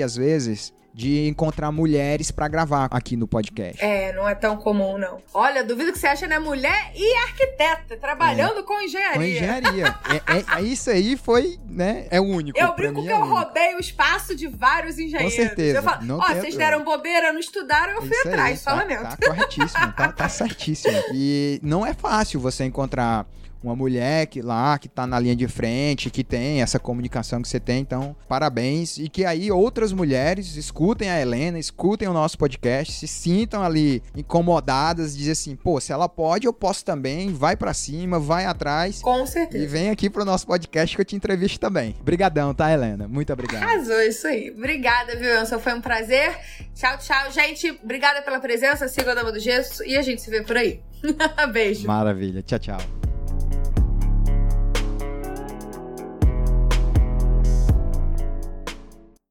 às 0.02 0.16
vezes, 0.16 0.72
de 0.94 1.28
encontrar 1.28 1.70
mulheres 1.70 2.30
pra 2.32 2.48
gravar 2.48 2.88
aqui 2.90 3.16
no 3.16 3.28
podcast. 3.28 3.82
É, 3.84 4.12
não 4.12 4.28
é 4.28 4.34
tão 4.34 4.56
comum, 4.56 4.98
não. 4.98 5.18
Olha, 5.32 5.62
duvido 5.62 5.92
que 5.92 5.98
você 5.98 6.08
acha, 6.08 6.26
né? 6.26 6.40
Mulher 6.40 6.90
e 6.96 7.14
arquiteta, 7.18 7.96
trabalhando 7.96 8.64
com 8.64 8.80
engenharia. 8.80 9.14
Com 9.16 9.22
engenharia. 9.22 9.94
é, 10.08 10.38
é- 10.38 10.58
é 10.58 10.62
isso 10.62 10.90
aí 10.90 11.16
foi, 11.16 11.56
né? 11.68 12.06
É 12.10 12.20
único. 12.20 12.58
Eu 12.58 12.74
brinco 12.74 13.00
que 13.02 13.08
é 13.08 13.12
eu 13.12 13.18
único. 13.18 13.32
roubei 13.34 13.76
o 13.76 13.78
espaço 13.78 14.34
de 14.34 14.48
vários 14.48 14.98
engenheiros. 14.98 15.34
certeza, 15.34 15.78
Eu 15.78 15.82
falo, 15.84 16.04
não 16.04 16.18
ó, 16.18 16.24
tem 16.26 16.40
vocês 16.40 16.56
deram 16.56 16.82
bobeira, 16.82 17.32
não 17.32 17.38
estudaram, 17.38 17.92
eu 17.92 17.98
É 18.02 18.06
fui 18.06 18.10
isso 18.16 18.28
aí, 18.28 18.34
atrás, 18.34 18.60
só 18.60 18.70
tá, 18.70 18.76
lamento. 18.76 19.16
Tá 19.16 19.26
corretíssimo, 19.28 19.92
tá, 19.92 20.12
tá 20.12 20.28
certíssimo. 20.28 20.98
E 21.14 21.60
não 21.62 21.86
é 21.86 21.94
fácil 21.94 22.40
você 22.40 22.64
encontrar 22.64 23.24
uma 23.62 23.74
mulher 23.74 24.26
que 24.26 24.40
lá, 24.40 24.78
que 24.78 24.88
tá 24.88 25.06
na 25.06 25.18
linha 25.18 25.34
de 25.36 25.48
frente, 25.48 26.10
que 26.10 26.22
tem 26.22 26.62
essa 26.62 26.78
comunicação 26.78 27.42
que 27.42 27.48
você 27.48 27.58
tem, 27.58 27.80
então, 27.80 28.14
parabéns. 28.28 28.98
E 28.98 29.08
que 29.08 29.24
aí 29.24 29.50
outras 29.50 29.92
mulheres 29.92 30.56
escutem 30.56 31.10
a 31.10 31.20
Helena, 31.20 31.58
escutem 31.58 32.06
o 32.08 32.12
nosso 32.12 32.38
podcast, 32.38 32.92
se 32.92 33.06
sintam 33.08 33.62
ali 33.62 34.02
incomodadas, 34.16 35.16
dizem 35.16 35.32
assim, 35.32 35.56
pô, 35.56 35.80
se 35.80 35.92
ela 35.92 36.08
pode, 36.08 36.46
eu 36.46 36.52
posso 36.52 36.84
também, 36.84 37.32
vai 37.32 37.56
pra 37.56 37.74
cima, 37.74 38.18
vai 38.18 38.44
atrás. 38.46 39.00
Com 39.00 39.24
E 39.24 39.26
certeza. 39.26 39.66
vem 39.66 39.90
aqui 39.90 40.08
pro 40.08 40.24
nosso 40.24 40.46
podcast 40.46 40.94
que 40.94 41.00
eu 41.00 41.04
te 41.04 41.16
entrevisto 41.16 41.58
também. 41.58 41.94
Obrigadão, 42.00 42.54
tá, 42.54 42.72
Helena? 42.72 43.08
Muito 43.08 43.32
obrigado. 43.32 43.62
Arrasou, 43.62 44.00
isso 44.02 44.26
aí. 44.26 44.50
Obrigada, 44.50 45.16
viu, 45.16 45.28
Elson? 45.28 45.58
Foi 45.58 45.74
um 45.74 45.80
prazer. 45.80 46.36
Tchau, 46.74 46.96
tchau, 46.98 47.32
gente. 47.32 47.70
Obrigada 47.82 48.22
pela 48.22 48.38
presença. 48.40 48.86
Siga 48.88 49.12
a 49.12 49.14
Dama 49.14 49.32
do 49.32 49.40
Gesso 49.40 49.82
e 49.84 49.96
a 49.96 50.02
gente 50.02 50.22
se 50.22 50.30
vê 50.30 50.42
por 50.42 50.56
aí. 50.56 50.80
Beijo. 51.52 51.86
Maravilha. 51.86 52.42
Tchau, 52.42 52.58
tchau. 52.58 53.07